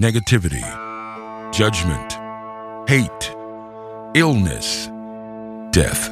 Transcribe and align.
negativity, 0.00 0.64
judgment, 1.52 2.16
hate, 2.88 3.36
illness, 4.14 4.86
death. 5.72 6.10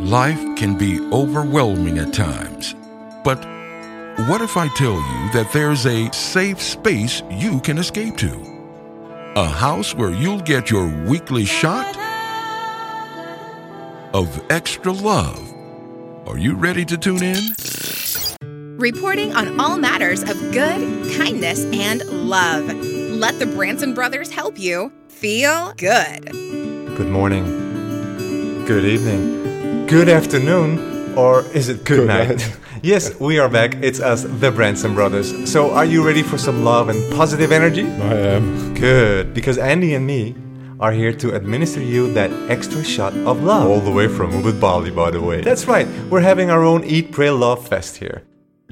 Life 0.00 0.42
can 0.56 0.76
be 0.76 0.98
overwhelming 1.12 1.98
at 1.98 2.12
times, 2.12 2.74
but 3.22 3.38
what 4.26 4.40
if 4.40 4.56
I 4.56 4.66
tell 4.74 4.96
you 4.96 5.32
that 5.34 5.50
there's 5.52 5.86
a 5.86 6.10
safe 6.12 6.60
space 6.60 7.22
you 7.30 7.60
can 7.60 7.78
escape 7.78 8.16
to? 8.16 9.32
A 9.36 9.46
house 9.46 9.94
where 9.94 10.10
you'll 10.10 10.40
get 10.40 10.68
your 10.68 10.88
weekly 11.06 11.44
shot 11.44 11.96
of 14.12 14.42
extra 14.50 14.90
love. 14.90 15.48
Are 16.26 16.38
you 16.38 16.56
ready 16.56 16.84
to 16.86 16.98
tune 16.98 17.22
in? 17.22 17.91
Reporting 18.82 19.32
on 19.32 19.60
all 19.60 19.78
matters 19.78 20.22
of 20.24 20.36
good, 20.50 21.12
kindness, 21.12 21.64
and 21.66 22.02
love. 22.28 22.64
Let 22.66 23.38
the 23.38 23.46
Branson 23.46 23.94
brothers 23.94 24.28
help 24.28 24.58
you 24.58 24.90
feel 25.06 25.72
good. 25.74 26.24
Good 26.96 27.08
morning. 27.08 27.44
Good 28.66 28.84
evening. 28.84 29.86
Good 29.86 30.08
afternoon. 30.08 31.14
Or 31.16 31.44
is 31.54 31.68
it 31.68 31.84
good, 31.84 31.98
Good 31.98 32.08
night? 32.08 32.28
night. 32.38 32.56
yes, 32.82 33.14
we 33.20 33.38
are 33.38 33.48
back. 33.48 33.76
It's 33.76 34.00
us, 34.00 34.24
the 34.24 34.50
Branson 34.50 34.96
brothers. 34.96 35.48
So, 35.48 35.70
are 35.70 35.84
you 35.84 36.04
ready 36.04 36.24
for 36.24 36.36
some 36.36 36.64
love 36.64 36.88
and 36.88 36.98
positive 37.14 37.52
energy? 37.52 37.84
I 37.84 38.34
am. 38.34 38.74
Good, 38.74 39.32
because 39.32 39.58
Andy 39.58 39.94
and 39.94 40.04
me 40.04 40.34
are 40.80 40.90
here 40.90 41.12
to 41.12 41.36
administer 41.36 41.80
you 41.80 42.12
that 42.14 42.32
extra 42.50 42.82
shot 42.82 43.12
of 43.18 43.44
love. 43.44 43.70
All 43.70 43.78
the 43.80 43.92
way 43.92 44.08
from 44.08 44.32
Ubud, 44.32 44.58
Bali, 44.58 44.90
by 44.90 45.12
the 45.12 45.20
way. 45.20 45.40
That's 45.40 45.66
right, 45.68 45.86
we're 46.10 46.22
having 46.22 46.50
our 46.50 46.64
own 46.64 46.82
Eat, 46.82 47.12
Pray, 47.12 47.30
Love 47.30 47.68
Fest 47.68 47.98
here. 47.98 48.24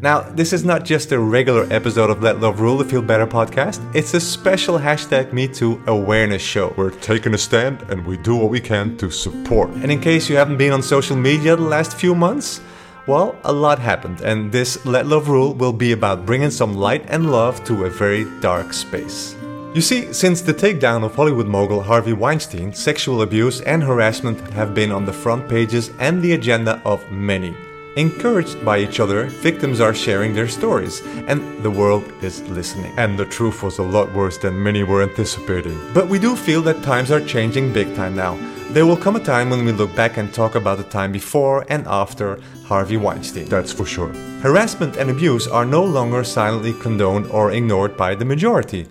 Now, 0.02 0.22
this 0.22 0.54
is 0.54 0.64
not 0.64 0.86
just 0.86 1.12
a 1.12 1.18
regular 1.18 1.66
episode 1.70 2.08
of 2.08 2.22
Let 2.22 2.40
Love 2.40 2.60
Rule 2.60 2.78
the 2.78 2.86
Feel 2.86 3.02
Better 3.02 3.26
podcast, 3.26 3.84
it's 3.94 4.14
a 4.14 4.20
special 4.20 4.78
hashtag 4.78 5.30
MeToo 5.30 5.86
awareness 5.88 6.40
show. 6.40 6.72
We're 6.78 6.88
taking 6.90 7.34
a 7.34 7.38
stand 7.38 7.82
and 7.90 8.06
we 8.06 8.16
do 8.16 8.34
what 8.34 8.48
we 8.48 8.60
can 8.60 8.96
to 8.96 9.10
support. 9.10 9.68
And 9.68 9.92
in 9.92 10.00
case 10.00 10.30
you 10.30 10.36
haven't 10.36 10.56
been 10.56 10.72
on 10.72 10.82
social 10.82 11.16
media 11.16 11.54
the 11.54 11.62
last 11.62 11.98
few 11.98 12.14
months, 12.14 12.62
well, 13.06 13.36
a 13.44 13.52
lot 13.52 13.78
happened, 13.78 14.22
and 14.22 14.50
this 14.50 14.86
Let 14.86 15.04
Love 15.04 15.28
Rule 15.28 15.52
will 15.52 15.72
be 15.72 15.92
about 15.92 16.24
bringing 16.24 16.50
some 16.50 16.78
light 16.78 17.04
and 17.08 17.30
love 17.30 17.62
to 17.64 17.84
a 17.84 17.90
very 17.90 18.24
dark 18.40 18.72
space. 18.72 19.36
You 19.74 19.82
see, 19.82 20.14
since 20.14 20.40
the 20.40 20.54
takedown 20.54 21.04
of 21.04 21.14
Hollywood 21.14 21.46
mogul 21.46 21.82
Harvey 21.82 22.14
Weinstein, 22.14 22.72
sexual 22.72 23.20
abuse 23.20 23.60
and 23.60 23.82
harassment 23.82 24.40
have 24.52 24.74
been 24.74 24.92
on 24.92 25.04
the 25.04 25.12
front 25.12 25.46
pages 25.46 25.90
and 25.98 26.22
the 26.22 26.32
agenda 26.32 26.80
of 26.86 27.10
many. 27.10 27.54
Encouraged 27.96 28.64
by 28.64 28.78
each 28.78 29.00
other, 29.00 29.24
victims 29.26 29.80
are 29.80 29.92
sharing 29.92 30.32
their 30.32 30.46
stories, 30.46 31.02
and 31.26 31.42
the 31.64 31.70
world 31.70 32.04
is 32.22 32.40
listening. 32.42 32.92
And 32.96 33.18
the 33.18 33.24
truth 33.24 33.64
was 33.64 33.78
a 33.78 33.82
lot 33.82 34.12
worse 34.12 34.38
than 34.38 34.62
many 34.62 34.84
were 34.84 35.02
anticipating. 35.02 35.76
But 35.92 36.08
we 36.08 36.20
do 36.20 36.36
feel 36.36 36.62
that 36.62 36.84
times 36.84 37.10
are 37.10 37.20
changing 37.20 37.72
big 37.72 37.96
time 37.96 38.14
now. 38.14 38.38
There 38.70 38.86
will 38.86 38.96
come 38.96 39.16
a 39.16 39.24
time 39.24 39.50
when 39.50 39.64
we 39.64 39.72
look 39.72 39.92
back 39.96 40.18
and 40.18 40.32
talk 40.32 40.54
about 40.54 40.78
the 40.78 40.84
time 40.84 41.10
before 41.10 41.66
and 41.68 41.84
after 41.88 42.38
Harvey 42.64 42.96
Weinstein. 42.96 43.46
That's 43.46 43.72
for 43.72 43.84
sure. 43.84 44.14
Harassment 44.40 44.96
and 44.96 45.10
abuse 45.10 45.48
are 45.48 45.64
no 45.64 45.82
longer 45.82 46.22
silently 46.22 46.74
condoned 46.74 47.26
or 47.26 47.50
ignored 47.50 47.96
by 47.96 48.14
the 48.14 48.24
majority. 48.24 48.86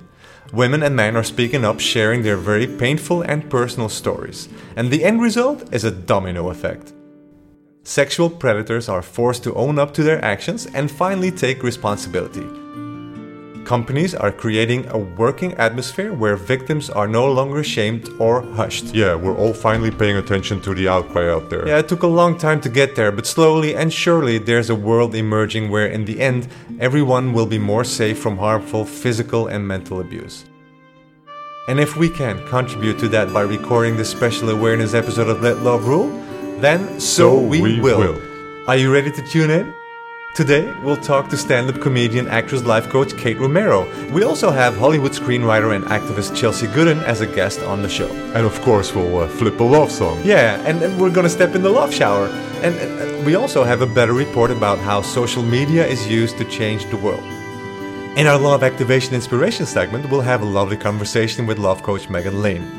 Women 0.51 0.83
and 0.83 0.93
men 0.93 1.15
are 1.15 1.23
speaking 1.23 1.63
up, 1.63 1.79
sharing 1.79 2.23
their 2.23 2.35
very 2.35 2.67
painful 2.67 3.21
and 3.21 3.49
personal 3.49 3.87
stories. 3.87 4.49
And 4.75 4.91
the 4.91 5.05
end 5.05 5.21
result 5.21 5.73
is 5.73 5.85
a 5.85 5.91
domino 5.91 6.49
effect. 6.49 6.91
Sexual 7.83 8.29
predators 8.29 8.89
are 8.89 9.01
forced 9.01 9.43
to 9.43 9.53
own 9.55 9.79
up 9.79 9.93
to 9.93 10.03
their 10.03 10.23
actions 10.23 10.67
and 10.73 10.91
finally 10.91 11.31
take 11.31 11.63
responsibility. 11.63 12.45
Companies 13.63 14.13
are 14.13 14.31
creating 14.31 14.85
a 14.87 14.97
working 14.97 15.53
atmosphere 15.53 16.11
where 16.13 16.35
victims 16.35 16.89
are 16.89 17.07
no 17.07 17.31
longer 17.31 17.63
shamed 17.63 18.09
or 18.19 18.41
hushed. 18.41 18.93
Yeah, 18.95 19.15
we're 19.15 19.37
all 19.37 19.53
finally 19.53 19.91
paying 19.91 20.17
attention 20.17 20.59
to 20.61 20.73
the 20.73 20.87
outcry 20.87 21.31
out 21.31 21.49
there. 21.49 21.67
Yeah, 21.67 21.77
it 21.77 21.87
took 21.87 22.03
a 22.03 22.07
long 22.07 22.37
time 22.37 22.59
to 22.61 22.69
get 22.69 22.95
there, 22.95 23.11
but 23.11 23.25
slowly 23.25 23.75
and 23.75 23.93
surely 23.93 24.39
there's 24.39 24.69
a 24.69 24.75
world 24.75 25.15
emerging 25.15 25.69
where, 25.69 25.87
in 25.87 26.05
the 26.05 26.19
end, 26.19 26.47
everyone 26.79 27.31
will 27.31 27.45
be 27.45 27.59
more 27.59 27.83
safe 27.83 28.19
from 28.19 28.37
harmful 28.37 28.85
physical 28.85 29.47
and 29.47 29.67
mental 29.67 30.01
abuse. 30.01 30.45
And 31.67 31.79
if 31.79 31.95
we 31.95 32.09
can 32.09 32.45
contribute 32.47 32.97
to 32.99 33.07
that 33.09 33.31
by 33.31 33.41
recording 33.41 33.95
this 33.95 34.09
special 34.09 34.49
awareness 34.49 34.95
episode 34.95 35.29
of 35.29 35.41
Let 35.43 35.59
Love 35.59 35.87
Rule, 35.87 36.09
then 36.61 36.99
so, 36.99 37.39
So 37.39 37.39
we, 37.39 37.61
we 37.61 37.79
will. 37.79 37.99
will. 37.99 38.21
Are 38.69 38.75
you 38.77 38.93
ready 38.93 39.11
to 39.11 39.21
tune 39.21 39.49
in? 39.49 39.73
Today, 40.35 40.71
we'll 40.83 40.95
talk 40.95 41.27
to 41.29 41.37
stand 41.37 41.69
up 41.69 41.81
comedian, 41.81 42.27
actress, 42.27 42.63
life 42.63 42.87
coach 42.87 43.17
Kate 43.17 43.37
Romero. 43.39 43.87
We 44.11 44.23
also 44.23 44.51
have 44.51 44.77
Hollywood 44.77 45.11
screenwriter 45.13 45.75
and 45.75 45.83
activist 45.85 46.35
Chelsea 46.35 46.67
Gooden 46.67 47.03
as 47.03 47.19
a 47.21 47.27
guest 47.27 47.59
on 47.61 47.81
the 47.81 47.89
show. 47.89 48.07
And 48.35 48.45
of 48.45 48.61
course, 48.61 48.93
we'll 48.93 49.17
uh, 49.19 49.27
flip 49.27 49.59
a 49.59 49.63
love 49.63 49.91
song. 49.91 50.21
Yeah, 50.23 50.61
and, 50.67 50.81
and 50.83 51.01
we're 51.01 51.09
gonna 51.09 51.29
step 51.29 51.55
in 51.55 51.63
the 51.63 51.71
love 51.71 51.91
shower. 51.93 52.27
And, 52.61 52.75
and 52.75 53.25
we 53.25 53.35
also 53.35 53.63
have 53.63 53.81
a 53.81 53.87
better 53.87 54.13
report 54.13 54.51
about 54.51 54.77
how 54.77 55.01
social 55.01 55.43
media 55.43 55.85
is 55.85 56.07
used 56.07 56.37
to 56.37 56.45
change 56.45 56.85
the 56.85 56.97
world. 56.97 57.23
In 58.15 58.27
our 58.27 58.37
Love 58.39 58.63
Activation 58.63 59.15
Inspiration 59.15 59.65
segment, 59.65 60.09
we'll 60.09 60.21
have 60.21 60.41
a 60.41 60.45
lovely 60.45 60.77
conversation 60.77 61.47
with 61.47 61.57
love 61.57 61.81
coach 61.83 62.07
Megan 62.09 62.41
Lane. 62.41 62.78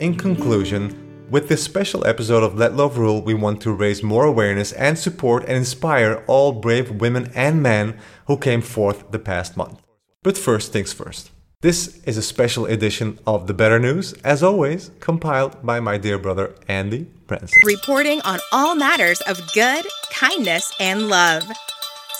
In 0.00 0.16
conclusion, 0.16 1.28
with 1.30 1.50
this 1.50 1.62
special 1.62 2.06
episode 2.06 2.42
of 2.42 2.56
Let 2.56 2.74
Love 2.74 2.96
Rule, 2.96 3.20
we 3.20 3.34
want 3.34 3.60
to 3.60 3.70
raise 3.70 4.02
more 4.02 4.24
awareness 4.24 4.72
and 4.72 4.98
support 4.98 5.42
and 5.42 5.58
inspire 5.58 6.24
all 6.26 6.52
brave 6.52 7.02
women 7.02 7.30
and 7.34 7.62
men 7.62 7.98
who 8.26 8.38
came 8.38 8.62
forth 8.62 9.10
the 9.10 9.18
past 9.18 9.58
month. 9.58 9.82
But 10.22 10.38
first 10.38 10.72
things 10.72 10.94
first. 10.94 11.30
This 11.60 12.02
is 12.04 12.16
a 12.16 12.22
special 12.22 12.64
edition 12.64 13.18
of 13.26 13.46
The 13.46 13.52
Better 13.52 13.78
News, 13.78 14.14
as 14.24 14.42
always, 14.42 14.90
compiled 15.00 15.62
by 15.62 15.80
my 15.80 15.98
dear 15.98 16.18
brother 16.18 16.54
Andy 16.66 17.06
Branson. 17.26 17.60
Reporting 17.66 18.22
on 18.22 18.38
all 18.52 18.74
matters 18.74 19.20
of 19.22 19.38
good, 19.52 19.84
kindness, 20.10 20.72
and 20.80 21.10
love. 21.10 21.44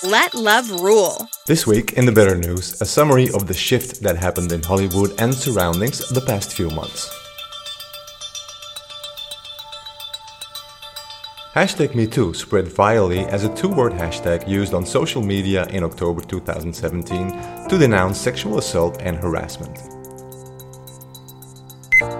Let 0.03 0.35
love 0.35 0.69
rule. 0.69 1.27
This 1.47 1.65
week 1.65 1.93
in 1.93 2.05
The 2.05 2.11
Better 2.11 2.35
News, 2.35 2.79
a 2.79 2.85
summary 2.85 3.29
of 3.31 3.47
the 3.47 3.55
shift 3.55 4.03
that 4.03 4.17
happened 4.17 4.51
in 4.51 4.61
Hollywood 4.61 5.19
and 5.19 5.33
surroundings 5.33 6.07
the 6.09 6.21
past 6.21 6.53
few 6.53 6.69
months. 6.69 7.20
Hashtag 11.53 11.89
MeToo 11.89 12.33
spread 12.33 12.63
virally 12.67 13.27
as 13.27 13.43
a 13.43 13.53
two 13.53 13.67
word 13.67 13.91
hashtag 13.91 14.47
used 14.47 14.73
on 14.73 14.85
social 14.85 15.21
media 15.21 15.65
in 15.65 15.83
October 15.83 16.21
2017 16.21 17.67
to 17.67 17.77
denounce 17.77 18.17
sexual 18.17 18.57
assault 18.57 19.01
and 19.01 19.17
harassment. 19.17 19.77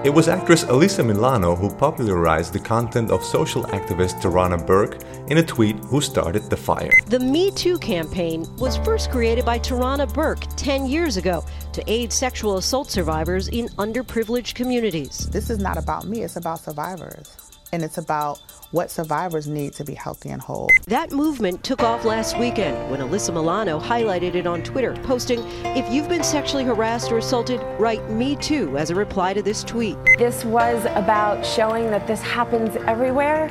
It 0.06 0.14
was 0.14 0.28
actress 0.28 0.66
Alyssa 0.66 1.06
Milano 1.06 1.56
who 1.56 1.74
popularized 1.74 2.52
the 2.52 2.60
content 2.60 3.10
of 3.10 3.24
social 3.24 3.64
activist 3.68 4.22
Tarana 4.22 4.68
Burke 4.68 5.02
in 5.30 5.38
a 5.38 5.44
tweet 5.44 5.78
who 5.86 6.02
started 6.02 6.50
the 6.50 6.58
fire. 6.58 6.92
The 7.06 7.22
Me 7.22 7.52
Too 7.52 7.78
campaign 7.80 8.46
was 8.58 8.76
first 8.80 9.12
created 9.12 9.46
by 9.46 9.60
Tarana 9.60 10.14
Burke 10.14 10.44
10 10.58 10.88
years 10.88 11.16
ago 11.16 11.46
to 11.72 11.82
aid 11.90 12.12
sexual 12.12 12.58
assault 12.58 12.92
survivors 12.92 13.48
in 13.48 13.70
underprivileged 13.78 14.56
communities. 14.56 15.30
This 15.30 15.50
is 15.50 15.58
not 15.58 15.78
about 15.78 16.06
me, 16.06 16.24
it's 16.24 16.36
about 16.36 16.60
survivors. 16.60 17.51
And 17.74 17.84
it's 17.84 17.98
about 17.98 18.40
what 18.72 18.90
survivors 18.90 19.48
need 19.48 19.74
to 19.74 19.84
be 19.84 19.94
healthy 19.94 20.30
and 20.30 20.42
whole. 20.42 20.70
That 20.88 21.12
movement 21.12 21.64
took 21.64 21.84
off 21.84 22.06
last 22.06 22.38
weekend 22.38 22.90
when 22.90 23.02
Alyssa 23.02 23.34
Milano 23.34 23.80
highlighted 23.80 24.36
it 24.36 24.48
on 24.48 24.64
Twitter, 24.64 24.94
posting, 25.04 25.40
If 25.66 25.92
you've 25.92 26.10
been 26.10 26.24
sexually 26.24 26.64
harassed 26.64 27.12
or 27.12 27.18
assaulted, 27.18 27.62
write 27.80 28.10
Me 28.10 28.36
Too 28.38 28.78
as 28.78 28.90
a 28.90 28.96
reply 28.96 29.34
to 29.34 29.42
this 29.42 29.64
tweet. 29.64 29.98
This 30.18 30.46
was 30.46 30.84
about 30.96 31.46
showing 31.46 31.90
that 31.92 32.08
this 32.08 32.22
happens 32.22 32.76
everywhere. 32.88 33.50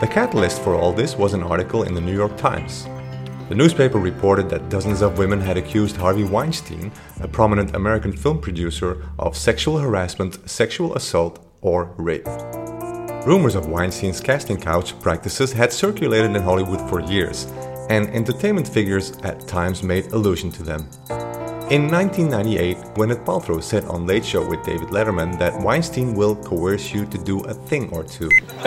The 0.00 0.06
catalyst 0.06 0.62
for 0.62 0.74
all 0.74 0.92
this 0.92 1.16
was 1.16 1.34
an 1.34 1.42
article 1.42 1.82
in 1.82 1.94
the 1.94 2.00
New 2.00 2.14
York 2.14 2.36
Times. 2.36 2.86
The 3.48 3.54
newspaper 3.54 3.98
reported 3.98 4.50
that 4.50 4.68
dozens 4.68 5.00
of 5.00 5.18
women 5.18 5.40
had 5.40 5.56
accused 5.56 5.96
Harvey 5.96 6.24
Weinstein, 6.24 6.92
a 7.20 7.28
prominent 7.28 7.74
American 7.74 8.12
film 8.12 8.40
producer, 8.40 9.02
of 9.18 9.36
sexual 9.36 9.78
harassment, 9.78 10.48
sexual 10.48 10.94
assault, 10.94 11.44
or 11.62 11.94
rape. 11.96 12.28
Rumors 13.28 13.56
of 13.56 13.66
Weinstein's 13.66 14.22
casting 14.22 14.56
couch 14.56 14.98
practices 15.00 15.52
had 15.52 15.70
circulated 15.70 16.34
in 16.34 16.40
Hollywood 16.40 16.80
for 16.88 17.00
years, 17.00 17.44
and 17.90 18.08
entertainment 18.08 18.66
figures 18.66 19.18
at 19.18 19.46
times 19.46 19.82
made 19.82 20.06
allusion 20.12 20.50
to 20.52 20.62
them. 20.62 20.88
In 21.70 21.90
1998, 21.90 22.78
Gwyneth 22.94 23.26
Paltrow 23.26 23.62
said 23.62 23.84
on 23.84 24.06
Late 24.06 24.24
Show 24.24 24.48
with 24.48 24.64
David 24.64 24.88
Letterman 24.88 25.38
that 25.38 25.60
Weinstein 25.60 26.14
will 26.14 26.36
coerce 26.36 26.94
you 26.94 27.04
to 27.04 27.18
do 27.18 27.40
a 27.40 27.52
thing 27.52 27.90
or 27.90 28.02
two. 28.02 28.30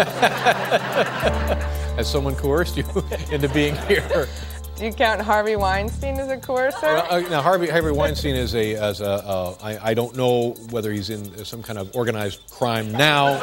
Has 1.97 2.07
someone 2.07 2.35
coerced 2.35 2.77
you 2.77 2.83
into 3.31 3.49
being 3.49 3.75
here? 3.87 4.27
Do 4.75 4.85
you 4.85 4.93
count 4.93 5.21
Harvey 5.21 5.55
Weinstein 5.55 6.19
as 6.19 6.29
a 6.29 6.37
coercer? 6.37 6.81
Well, 6.83 7.07
uh, 7.09 7.21
now, 7.29 7.41
Harvey, 7.41 7.67
Harvey 7.67 7.89
Weinstein 7.89 8.35
is 8.35 8.53
a, 8.53 8.75
as 8.75 9.01
a 9.01 9.09
uh, 9.09 9.55
I, 9.63 9.89
I 9.89 9.93
don't 9.95 10.15
know 10.15 10.51
whether 10.69 10.91
he's 10.91 11.09
in 11.09 11.43
some 11.45 11.63
kind 11.63 11.79
of 11.79 11.95
organized 11.95 12.47
crime 12.51 12.91
now. 12.91 13.39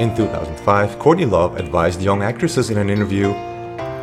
In 0.00 0.14
2005, 0.14 1.00
Courtney 1.00 1.24
Love 1.24 1.56
advised 1.56 2.00
young 2.00 2.22
actresses 2.22 2.70
in 2.70 2.78
an 2.78 2.88
interview 2.88 3.30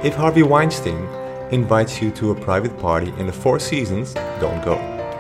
If 0.04 0.14
Harvey 0.14 0.44
Weinstein 0.44 1.08
invites 1.52 2.02
you 2.02 2.12
to 2.12 2.32
a 2.32 2.36
private 2.36 2.78
party 2.80 3.14
in 3.18 3.28
the 3.28 3.32
Four 3.32 3.60
Seasons, 3.60 4.14
don't 4.42 4.62
go. 4.66 4.76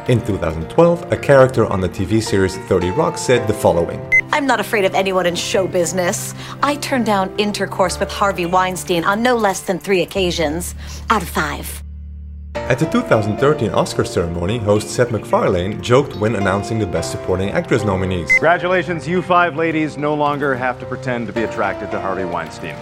In 0.09 0.19
2012, 0.25 1.13
a 1.13 1.17
character 1.17 1.65
on 1.65 1.79
the 1.79 1.87
TV 1.87 2.21
series 2.21 2.57
30 2.57 2.91
Rock 2.91 3.17
said 3.17 3.47
the 3.47 3.53
following 3.53 4.01
I'm 4.33 4.45
not 4.45 4.59
afraid 4.59 4.83
of 4.83 4.93
anyone 4.93 5.25
in 5.25 5.35
show 5.35 5.65
business. 5.65 6.33
I 6.61 6.75
turned 6.75 7.05
down 7.05 7.33
intercourse 7.39 7.97
with 7.97 8.11
Harvey 8.11 8.45
Weinstein 8.45 9.05
on 9.05 9.23
no 9.23 9.37
less 9.37 9.61
than 9.61 9.79
three 9.79 10.01
occasions 10.01 10.75
out 11.09 11.21
of 11.21 11.29
five. 11.29 11.84
At 12.55 12.79
the 12.79 12.87
2013 12.87 13.69
Oscar 13.71 14.03
ceremony, 14.03 14.57
host 14.57 14.89
Seth 14.89 15.11
MacFarlane 15.11 15.83
joked 15.83 16.15
when 16.15 16.35
announcing 16.35 16.79
the 16.79 16.87
Best 16.87 17.11
Supporting 17.11 17.49
Actress 17.51 17.83
nominees. 17.83 18.27
Congratulations, 18.31 19.07
you 19.07 19.21
five 19.21 19.55
ladies 19.55 19.97
no 19.97 20.15
longer 20.15 20.55
have 20.55 20.79
to 20.79 20.85
pretend 20.87 21.27
to 21.27 21.33
be 21.33 21.43
attracted 21.43 21.91
to 21.91 21.99
Harvey 21.99 22.25
Weinstein. 22.25 22.75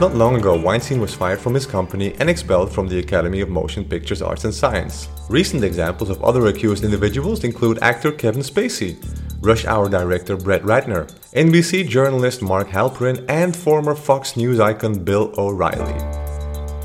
Not 0.00 0.16
long 0.16 0.34
ago, 0.34 0.58
Weinstein 0.58 1.00
was 1.00 1.14
fired 1.14 1.38
from 1.38 1.54
his 1.54 1.66
company 1.66 2.16
and 2.18 2.28
expelled 2.28 2.72
from 2.72 2.88
the 2.88 2.98
Academy 2.98 3.42
of 3.42 3.48
Motion 3.48 3.84
Pictures 3.84 4.20
Arts 4.22 4.44
and 4.44 4.52
Science. 4.52 5.08
Recent 5.28 5.62
examples 5.62 6.10
of 6.10 6.22
other 6.24 6.46
accused 6.46 6.82
individuals 6.82 7.44
include 7.44 7.78
actor 7.80 8.10
Kevin 8.10 8.42
Spacey, 8.42 8.96
Rush 9.44 9.66
Hour 9.66 9.90
director 9.90 10.36
Brett 10.36 10.62
Ratner, 10.62 11.06
NBC 11.34 11.86
journalist 11.86 12.40
Mark 12.40 12.68
Halperin, 12.68 13.24
and 13.28 13.54
former 13.54 13.94
Fox 13.94 14.36
News 14.36 14.58
icon 14.58 15.04
Bill 15.04 15.34
O'Reilly. 15.36 15.98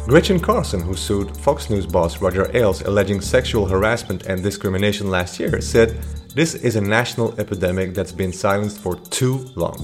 Gretchen 0.07 0.39
Carlson, 0.39 0.81
who 0.81 0.95
sued 0.95 1.38
Fox 1.38 1.69
News 1.69 1.85
boss 1.85 2.21
Roger 2.21 2.50
Ailes 2.56 2.81
alleging 2.81 3.21
sexual 3.21 3.65
harassment 3.65 4.25
and 4.25 4.44
discrimination 4.44 5.09
last 5.09 5.39
year, 5.39 5.61
said, 5.61 5.97
This 6.35 6.56
is 6.56 6.75
a 6.75 6.81
national 6.81 7.39
epidemic 7.39 7.94
that's 7.94 8.11
been 8.11 8.33
silenced 8.33 8.79
for 8.79 8.95
too 8.95 9.50
long. 9.55 9.77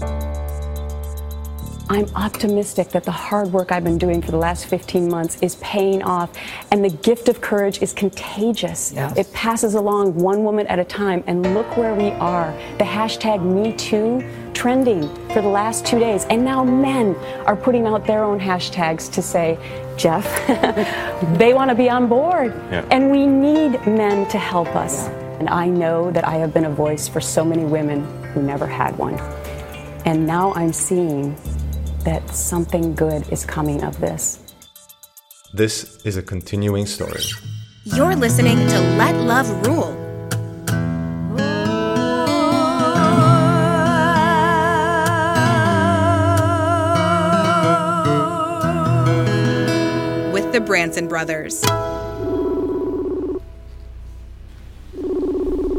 I'm 1.88 2.08
optimistic 2.16 2.90
that 2.90 3.04
the 3.04 3.12
hard 3.12 3.54
work 3.54 3.72
I've 3.72 3.84
been 3.84 4.00
doing 4.00 4.20
for 4.20 4.32
the 4.32 4.38
last 4.38 4.66
15 4.66 5.08
months 5.08 5.38
is 5.44 5.56
paying 5.58 6.02
off, 6.02 6.32
and 6.72 6.84
the 6.84 6.90
gift 6.90 7.30
of 7.30 7.42
courage 7.42 7.80
is 7.84 7.94
contagious. 7.94 8.92
Yes. 8.92 9.16
It 9.16 9.32
passes 9.34 9.76
along 9.76 10.16
one 10.16 10.44
woman 10.44 10.66
at 10.66 10.80
a 10.80 10.84
time, 10.84 11.24
and 11.28 11.54
look 11.54 11.78
where 11.78 11.94
we 11.94 12.10
are. 12.14 12.52
The 12.80 12.86
hashtag 12.86 13.40
MeToo 13.40 14.54
trending 14.56 15.04
for 15.30 15.42
the 15.44 15.48
last 15.48 15.86
two 15.86 16.00
days, 16.00 16.26
and 16.26 16.44
now 16.44 16.64
men 16.64 17.16
are 17.46 17.56
putting 17.56 17.86
out 17.86 18.08
their 18.08 18.24
own 18.24 18.40
hashtags 18.40 19.12
to 19.14 19.22
say, 19.22 19.60
Jeff, 19.96 20.26
they 21.38 21.54
want 21.54 21.70
to 21.70 21.76
be 21.76 21.88
on 21.88 22.08
board, 22.08 22.52
Yeah. 22.72 22.84
and 22.90 23.12
we 23.12 23.28
need 23.28 23.74
men 23.86 24.28
to 24.30 24.40
help 24.40 24.76
us. 24.76 25.08
And 25.40 25.50
I 25.50 25.68
know 25.68 26.10
that 26.12 26.28
I 26.28 26.36
have 26.36 26.52
been 26.52 26.66
a 26.66 26.72
voice 26.72 27.08
for 27.08 27.22
so 27.22 27.46
many 27.46 27.64
women 27.66 28.04
who 28.34 28.42
never 28.42 28.66
had 28.66 28.98
one. 28.98 29.20
And 30.06 30.26
now 30.26 30.54
I'm 30.56 30.72
seeing 30.74 31.36
that 32.06 32.30
something 32.30 32.94
good 32.96 33.28
is 33.32 33.44
coming 33.46 33.84
of 33.84 34.00
this. 34.00 34.40
This 35.54 36.06
is 36.06 36.18
a 36.18 36.22
continuing 36.22 36.86
story. 36.86 37.24
You're 37.84 38.16
listening 38.16 38.58
to 38.58 38.80
Let 38.98 39.16
Love 39.16 39.50
Rule. 39.66 39.94
With 50.32 50.52
the 50.54 50.62
Branson 50.62 51.08
brothers. 51.08 51.62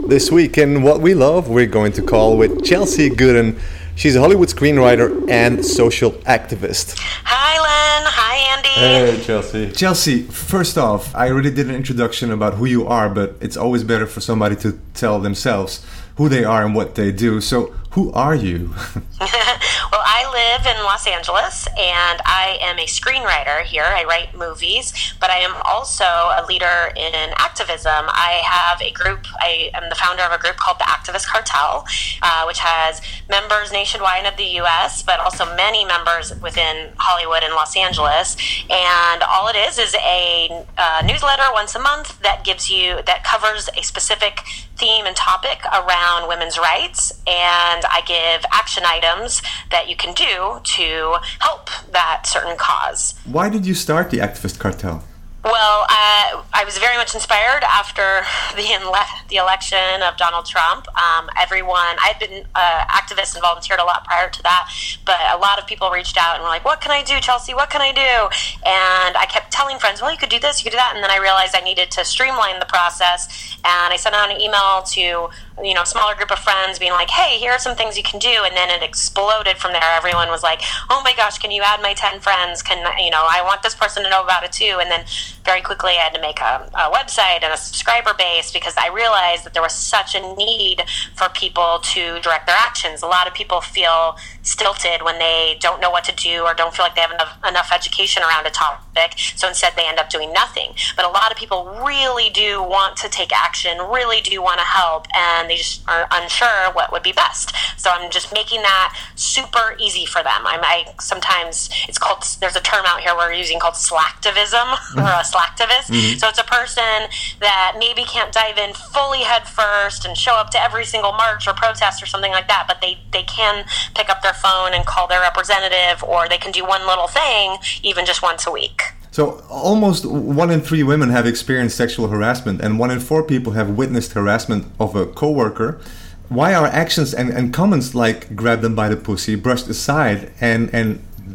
This 0.09 0.31
week 0.31 0.59
in 0.59 0.83
What 0.83 1.01
We 1.01 1.15
Love, 1.15 1.49
we're 1.49 1.67
going 1.67 1.93
to 1.93 2.03
call 2.03 2.37
with 2.37 2.65
Chelsea 2.65 3.11
Gooden. 3.11 3.59
She's 3.97 4.15
a 4.15 4.21
Hollywood 4.21 4.49
screenwriter 4.49 5.27
and 5.31 5.65
social 5.65 6.13
activist. 6.29 6.99
Hi, 7.25 7.57
Len. 7.57 8.13
Hi, 8.13 8.37
Andy. 8.55 8.69
Hey, 9.17 9.25
Chelsea. 9.25 9.73
Chelsea, 9.73 10.23
first 10.25 10.77
off, 10.77 11.15
I 11.15 11.31
already 11.31 11.51
did 11.51 11.71
an 11.71 11.75
introduction 11.75 12.31
about 12.31 12.55
who 12.55 12.67
you 12.67 12.87
are, 12.87 13.09
but 13.09 13.37
it's 13.41 13.57
always 13.57 13.85
better 13.85 14.07
for 14.07 14.21
somebody 14.21 14.55
to 14.57 14.79
tell 14.93 15.19
themselves 15.19 15.83
who 16.17 16.29
they 16.29 16.45
are 16.45 16.63
and 16.63 16.75
what 16.75 16.95
they 16.95 17.11
do. 17.11 17.41
So, 17.41 17.73
who 17.93 18.13
are 18.13 18.35
you? 18.35 18.75
I 20.19 20.25
live 20.33 20.65
in 20.65 20.83
Los 20.83 21.07
Angeles 21.07 21.67
and 21.77 22.23
I 22.25 22.57
am 22.63 22.79
a 22.79 22.87
screenwriter 22.87 23.61
here. 23.65 23.85
I 23.85 24.05
write 24.05 24.35
movies, 24.35 24.95
but 25.21 25.29
I 25.29 25.41
am 25.41 25.53
also 25.63 26.07
a 26.07 26.43
leader 26.49 26.91
in 26.97 27.13
activism. 27.37 28.07
I 28.09 28.41
have 28.43 28.81
a 28.81 28.91
group, 28.93 29.27
I 29.41 29.71
am 29.75 29.91
the 29.91 29.95
founder 29.95 30.23
of 30.23 30.33
a 30.33 30.39
group 30.39 30.57
called 30.57 30.79
the 30.79 30.85
Activist 30.85 31.27
Cartel, 31.27 31.85
uh, 32.23 32.45
which 32.47 32.61
has 32.61 33.03
members 33.29 33.71
nationwide 33.73 34.25
of 34.25 34.39
the 34.39 34.57
US, 34.65 35.03
but 35.03 35.21
also 35.21 35.45
many 35.55 35.85
members 35.85 36.33
within 36.41 36.93
Hollywood 36.97 37.43
and 37.43 37.53
Los 37.53 37.77
Angeles. 37.77 38.39
And 38.71 39.23
all 39.23 39.49
it 39.49 39.57
is 39.57 39.77
is 39.77 39.95
a 39.97 40.49
uh, 40.79 41.03
newsletter 41.05 41.45
once 41.53 41.75
a 41.75 41.79
month 41.79 42.23
that 42.23 42.43
gives 42.43 42.71
you, 42.71 43.03
that 43.05 43.23
covers 43.23 43.69
a 43.77 43.83
specific 43.83 44.41
theme 44.77 45.07
and 45.07 45.17
topic 45.17 45.65
around 45.73 46.29
women's 46.29 46.59
rights, 46.59 47.13
and 47.27 47.85
I 47.85 48.03
give 48.07 48.45
action 48.53 48.85
items 48.87 49.43
that 49.71 49.89
you 49.89 49.97
can 49.97 50.06
do 50.15 50.61
to 50.63 51.17
help 51.41 51.71
that 51.93 52.23
certain 52.27 52.57
cause. 52.57 53.15
Why 53.25 53.49
did 53.49 53.67
you 53.67 53.75
start 53.75 54.11
the 54.11 54.19
Activist 54.19 54.59
Cartel? 54.59 55.03
Well, 55.47 55.87
uh, 55.89 56.43
I 56.53 56.65
was 56.65 56.77
very 56.79 56.97
much 56.97 57.15
inspired 57.15 57.63
after 57.63 58.27
the 58.57 58.67
ele- 58.83 59.07
the 59.29 59.37
election 59.37 60.03
of 60.03 60.17
Donald 60.17 60.45
Trump. 60.45 60.89
Um, 60.99 61.31
everyone, 61.41 61.95
I 62.03 62.11
had 62.11 62.19
been 62.19 62.45
uh, 62.53 62.85
activist 62.91 63.35
and 63.37 63.43
volunteered 63.43 63.79
a 63.79 63.85
lot 63.85 64.05
prior 64.05 64.29
to 64.29 64.43
that, 64.43 64.69
but 65.05 65.21
a 65.33 65.39
lot 65.39 65.61
of 65.61 65.67
people 65.69 65.89
reached 65.91 66.19
out 66.19 66.35
and 66.35 66.43
were 66.43 66.49
like, 66.49 66.65
"What 66.65 66.81
can 66.81 66.91
I 66.91 67.05
do, 67.05 67.21
Chelsea? 67.21 67.55
What 67.55 67.71
can 67.71 67.81
I 67.81 67.93
do?" 67.93 68.35
And 68.67 69.17
I 69.17 69.27
kept 69.31 69.53
telling 69.53 69.79
friends, 69.79 70.03
"Well, 70.03 70.11
you 70.11 70.19
could 70.19 70.31
do 70.31 70.41
this, 70.41 70.59
you 70.59 70.65
could 70.65 70.75
do 70.75 70.83
that," 70.83 70.97
and 70.97 71.05
then 71.05 71.13
I 71.13 71.19
realized 71.19 71.55
I 71.55 71.61
needed 71.61 71.93
to 71.93 72.05
streamline 72.05 72.59
the 72.59 72.67
process, 72.67 73.29
and 73.65 73.95
I 73.95 73.97
sent 73.97 74.17
out 74.17 74.29
an 74.29 74.41
email 74.41 74.83
to 74.99 75.31
you 75.63 75.75
know 75.75 75.85
smaller 75.85 76.15
group 76.15 76.31
of 76.31 76.39
friends 76.39 76.79
being 76.79 76.93
like 76.93 77.09
hey 77.09 77.39
here 77.39 77.53
are 77.53 77.59
some 77.59 77.75
things 77.75 77.97
you 77.97 78.03
can 78.03 78.21
do 78.21 78.45
and 78.45 78.55
then 78.55 78.69
it 78.69 78.83
exploded 78.83 79.57
from 79.57 79.73
there 79.73 79.83
everyone 79.97 80.29
was 80.29 80.43
like 80.43 80.61
oh 80.91 81.01
my 81.03 81.15
gosh 81.17 81.39
can 81.39 81.51
you 81.51 81.63
add 81.65 81.81
my 81.81 81.95
10 81.95 82.21
friends 82.21 82.63
can 82.63 82.79
you 83.03 83.11
know 83.11 83.27
i 83.31 83.43
want 83.43 83.63
this 83.63 83.75
person 83.75 84.03
to 84.03 84.11
know 84.11 84.23
about 84.23 84.45
it 84.45 84.53
too 84.53 84.77
and 84.81 84.91
then 84.91 85.05
very 85.45 85.61
quickly 85.61 85.93
i 85.93 86.03
had 86.03 86.15
to 86.15 86.21
make 86.21 86.41
a, 86.41 86.69
a 86.75 86.91
website 86.93 87.43
and 87.43 87.53
a 87.53 87.57
subscriber 87.57 88.13
base 88.17 88.53
because 88.53 88.75
i 88.77 88.89
realized 88.89 89.45
that 89.45 89.55
there 89.55 89.63
was 89.63 89.75
such 89.75 90.15
a 90.15 90.35
need 90.35 90.83
for 91.15 91.29
people 91.31 91.79
to 91.83 92.21
direct 92.21 92.47
their 92.47 92.57
actions. 92.57 93.03
A 93.03 93.07
lot 93.07 93.27
of 93.27 93.35
people 93.35 93.61
feel 93.61 94.17
stilted 94.43 95.03
when 95.03 95.19
they 95.19 95.57
don't 95.61 95.81
know 95.81 95.91
what 95.91 96.05
to 96.05 96.15
do 96.15 96.43
or 96.43 96.55
don't 96.55 96.75
feel 96.75 96.85
like 96.85 96.95
they 96.95 97.01
have 97.01 97.11
enough, 97.11 97.39
enough 97.49 97.71
education 97.73 98.23
around 98.23 98.47
a 98.47 98.51
topic. 98.51 99.15
So 99.37 99.49
instead 99.49 99.73
they 99.77 99.87
end 99.87 99.99
up 99.99 100.11
doing 100.11 100.33
nothing. 100.33 100.75
But 100.95 101.05
a 101.05 101.09
lot 101.09 101.31
of 101.31 101.37
people 101.37 101.81
really 101.85 102.31
do 102.31 102.63
want 102.63 102.97
to 102.99 103.09
take 103.09 103.33
action 103.33 103.79
really 103.79 104.21
do 104.21 104.43
want 104.43 104.59
to 104.59 104.67
help 104.67 105.07
and 105.15 105.49
they 105.49 105.57
just 105.57 105.87
are 105.89 106.09
unsure 106.11 106.73
what 106.73 106.93
would 106.93 107.03
be 107.03 107.13
best. 107.13 107.55
So 107.77 107.91
i'm 107.91 108.11
just 108.11 108.33
making 108.33 108.63
that 108.63 108.97
super 109.15 109.77
easy 109.79 110.07
for 110.07 110.23
them. 110.23 110.43
I'm 110.45 110.61
i 110.63 110.87
sometimes 111.01 111.71
it's 111.89 111.99
called 111.99 112.25
there's 112.41 112.57
a 112.57 112.61
term 112.61 112.85
out 112.87 113.01
here 113.01 113.15
we're 113.17 113.33
using 113.33 113.59
called 113.59 113.75
slacktivism 113.75 114.77
a 115.17 115.25
slacktivist 115.25 115.89
Mhm. 115.91 116.19
so 116.19 116.29
it's 116.29 116.39
a 116.39 116.45
person 116.45 117.09
that 117.41 117.75
maybe 117.79 118.05
can't 118.05 118.33
dive 118.33 118.59
in 118.59 118.73
fully 118.75 119.23
head 119.31 119.45
first 119.49 120.05
and 120.05 120.17
show 120.17 120.35
up 120.35 120.51
to 120.51 120.61
every 120.63 120.85
single 120.85 121.13
march 121.13 121.47
or 121.49 121.55
protest 121.55 122.03
or 122.03 122.07
something 122.07 122.33
like 122.33 122.49
that 122.49 122.65
but 122.69 122.81
they 122.81 122.99
they 123.13 123.23
can 123.25 123.65
pick 123.95 124.09
up 124.11 124.23
their 124.23 124.35
phone 124.35 124.73
and 124.75 124.85
call 124.87 125.07
their 125.07 125.21
representative 125.21 126.03
or 126.05 126.29
they 126.29 126.39
can 126.39 126.53
do 126.53 126.65
one 126.65 126.87
little 126.87 127.09
thing 127.09 127.57
even 127.83 128.05
just 128.07 128.23
once 128.23 128.47
a 128.47 128.51
week 128.51 128.83
So, 129.13 129.43
almost 129.49 130.05
one 130.05 130.51
in 130.51 130.61
three 130.61 130.83
women 130.83 131.09
have 131.09 131.27
experienced 131.27 131.75
sexual 131.75 132.09
harassment, 132.09 132.61
and 132.61 132.79
one 132.79 132.91
in 132.91 133.01
four 133.01 133.23
people 133.23 133.53
have 133.55 133.69
witnessed 133.71 134.13
harassment 134.13 134.63
of 134.79 134.95
a 134.95 135.07
coworker. 135.07 135.81
Why 136.29 136.53
are 136.53 136.67
actions 136.67 137.15
and, 137.15 137.31
and 137.39 137.45
comments 137.61 137.95
like 137.95 138.19
grab 138.37 138.61
them 138.61 138.75
by 138.75 138.89
the 138.91 138.97
pussy 139.09 139.35
brushed 139.35 139.69
aside, 139.69 140.19
and, 140.39 140.69
and 140.79 140.89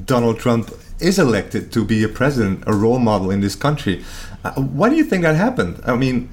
Donald 0.06 0.38
Trump 0.38 0.66
is 1.02 1.20
elected 1.20 1.72
to 1.74 1.84
be 1.86 2.04
a 2.04 2.10
president, 2.10 2.64
a 2.68 2.74
role 2.74 3.00
model 3.00 3.32
in 3.32 3.42
this 3.42 3.56
country? 3.56 4.04
Uh, 4.44 4.52
why 4.54 4.90
do 4.90 4.96
you 4.96 5.04
think 5.04 5.24
that 5.24 5.36
happened? 5.36 5.82
I 5.86 5.96
mean, 5.96 6.30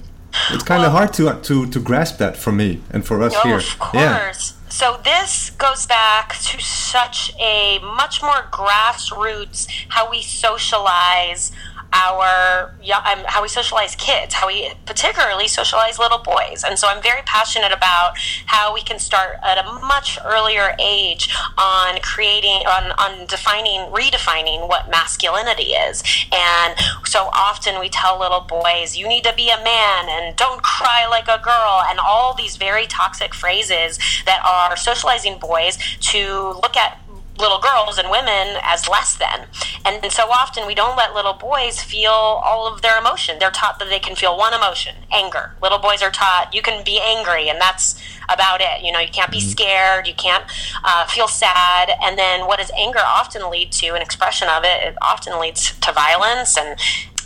it's 0.50 0.62
kind 0.64 0.84
of 0.84 0.92
hard 0.92 1.12
to, 1.14 1.40
to, 1.40 1.66
to 1.66 1.80
grasp 1.80 2.18
that 2.18 2.36
for 2.36 2.52
me 2.52 2.80
and 2.90 3.04
for 3.06 3.22
us 3.22 3.34
Oh, 3.36 3.42
here. 3.42 3.56
Of 3.56 3.78
course. 3.78 4.54
So 4.68 5.00
this 5.02 5.50
goes 5.50 5.86
back 5.86 6.36
to 6.38 6.60
such 6.60 7.32
a 7.40 7.78
much 7.80 8.22
more 8.22 8.46
grassroots 8.52 9.66
how 9.88 10.10
we 10.10 10.22
socialize 10.22 11.52
our 11.92 12.74
um, 12.94 13.24
how 13.26 13.42
we 13.42 13.48
socialize 13.48 13.94
kids, 13.96 14.34
how 14.34 14.46
we 14.46 14.72
particularly 14.86 15.48
socialize 15.48 15.98
little 15.98 16.18
boys. 16.18 16.64
And 16.66 16.78
so 16.78 16.88
I'm 16.88 17.02
very 17.02 17.22
passionate 17.22 17.72
about 17.72 18.18
how 18.46 18.74
we 18.74 18.82
can 18.82 18.98
start 18.98 19.38
at 19.42 19.58
a 19.58 19.72
much 19.80 20.18
earlier 20.24 20.74
age 20.78 21.34
on 21.56 21.98
creating, 22.00 22.66
on, 22.66 22.92
on 22.92 23.26
defining, 23.26 23.80
redefining 23.90 24.68
what 24.68 24.90
masculinity 24.90 25.72
is. 25.72 26.02
And 26.32 26.74
so 27.04 27.30
often 27.32 27.80
we 27.80 27.88
tell 27.88 28.18
little 28.18 28.40
boys, 28.40 28.96
you 28.96 29.08
need 29.08 29.24
to 29.24 29.34
be 29.34 29.50
a 29.50 29.62
man 29.62 30.08
and 30.08 30.36
don't 30.36 30.62
cry 30.62 31.06
like 31.08 31.28
a 31.28 31.40
girl, 31.42 31.82
and 31.88 31.98
all 31.98 32.34
these 32.34 32.56
very 32.56 32.86
toxic 32.86 33.34
phrases 33.34 33.98
that 34.24 34.42
are 34.44 34.76
socializing 34.76 35.38
boys 35.38 35.78
to 36.00 36.52
look 36.62 36.76
at 36.76 37.00
little 37.38 37.60
girls 37.60 37.98
and 37.98 38.10
women 38.10 38.58
as 38.62 38.88
less 38.88 39.16
than. 39.16 39.46
And, 39.84 40.02
and, 40.02 40.12
so 40.12 40.24
often 40.30 40.66
we 40.66 40.74
don't 40.74 40.96
let 40.96 41.14
little 41.14 41.34
boys 41.34 41.80
feel 41.80 42.10
all 42.10 42.72
of 42.72 42.82
their 42.82 42.98
emotion. 42.98 43.38
They're 43.38 43.50
taught 43.50 43.78
that 43.78 43.88
they 43.88 43.98
can 43.98 44.16
feel 44.16 44.36
one 44.36 44.52
emotion, 44.52 44.96
anger. 45.12 45.52
Little 45.62 45.78
boys 45.78 46.02
are 46.02 46.10
taught 46.10 46.52
you 46.52 46.62
can 46.62 46.84
be 46.84 47.00
angry, 47.00 47.48
and 47.48 47.60
that's 47.60 48.00
about 48.28 48.60
it. 48.60 48.82
You 48.82 48.92
know, 48.92 48.98
you 48.98 49.10
can't 49.10 49.30
be 49.30 49.38
mm-hmm. 49.38 49.48
scared, 49.48 50.06
you 50.06 50.14
can't 50.14 50.44
uh, 50.84 51.06
feel 51.06 51.28
sad. 51.28 51.90
And 52.02 52.18
then 52.18 52.46
what 52.46 52.58
does 52.58 52.70
anger 52.76 53.00
often 53.00 53.48
lead 53.50 53.72
to? 53.72 53.94
An 53.94 54.02
expression 54.02 54.48
of 54.48 54.64
it, 54.64 54.82
it 54.82 54.96
often 55.00 55.38
leads 55.40 55.72
to 55.78 55.92
violence 55.92 56.56
and 56.58 56.78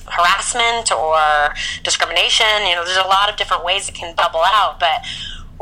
harassment 0.07 0.93
or 0.93 1.55
discrimination. 1.83 2.47
You 2.67 2.75
know, 2.75 2.85
there's 2.85 2.97
a 2.97 3.09
lot 3.09 3.31
of 3.31 3.37
different 3.37 3.65
ways 3.65 3.89
it 3.89 3.95
can 3.95 4.15
bubble 4.15 4.43
out, 4.45 4.79
but 4.79 5.05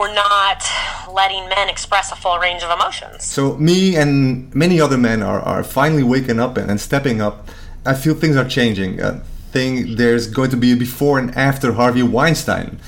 we're 0.00 0.14
not 0.14 0.64
letting 1.12 1.46
men 1.50 1.68
express 1.68 2.10
a 2.10 2.16
full 2.16 2.38
range 2.38 2.62
of 2.62 2.70
emotions. 2.70 3.22
So 3.22 3.58
me 3.58 3.96
and 3.96 4.52
many 4.54 4.80
other 4.80 4.96
men 4.96 5.22
are, 5.22 5.40
are 5.40 5.62
finally 5.62 6.02
waking 6.02 6.40
up 6.40 6.56
and, 6.56 6.70
and 6.70 6.80
stepping 6.80 7.20
up. 7.20 7.48
I 7.84 7.92
feel 7.92 8.14
things 8.14 8.34
are 8.34 8.48
changing. 8.48 9.02
I 9.02 9.20
think 9.52 9.98
there's 9.98 10.26
going 10.26 10.48
to 10.50 10.56
be 10.56 10.72
a 10.72 10.76
before 10.76 11.18
and 11.18 11.36
after 11.36 11.74
Harvey 11.74 12.02
Weinstein. 12.02 12.80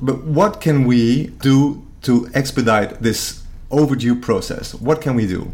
But 0.00 0.22
what 0.22 0.60
can 0.60 0.84
we 0.84 1.26
do 1.50 1.84
to 2.02 2.30
expedite 2.34 3.02
this 3.02 3.42
overdue 3.72 4.14
process? 4.14 4.72
What 4.72 5.00
can 5.00 5.16
we 5.16 5.26
do? 5.26 5.52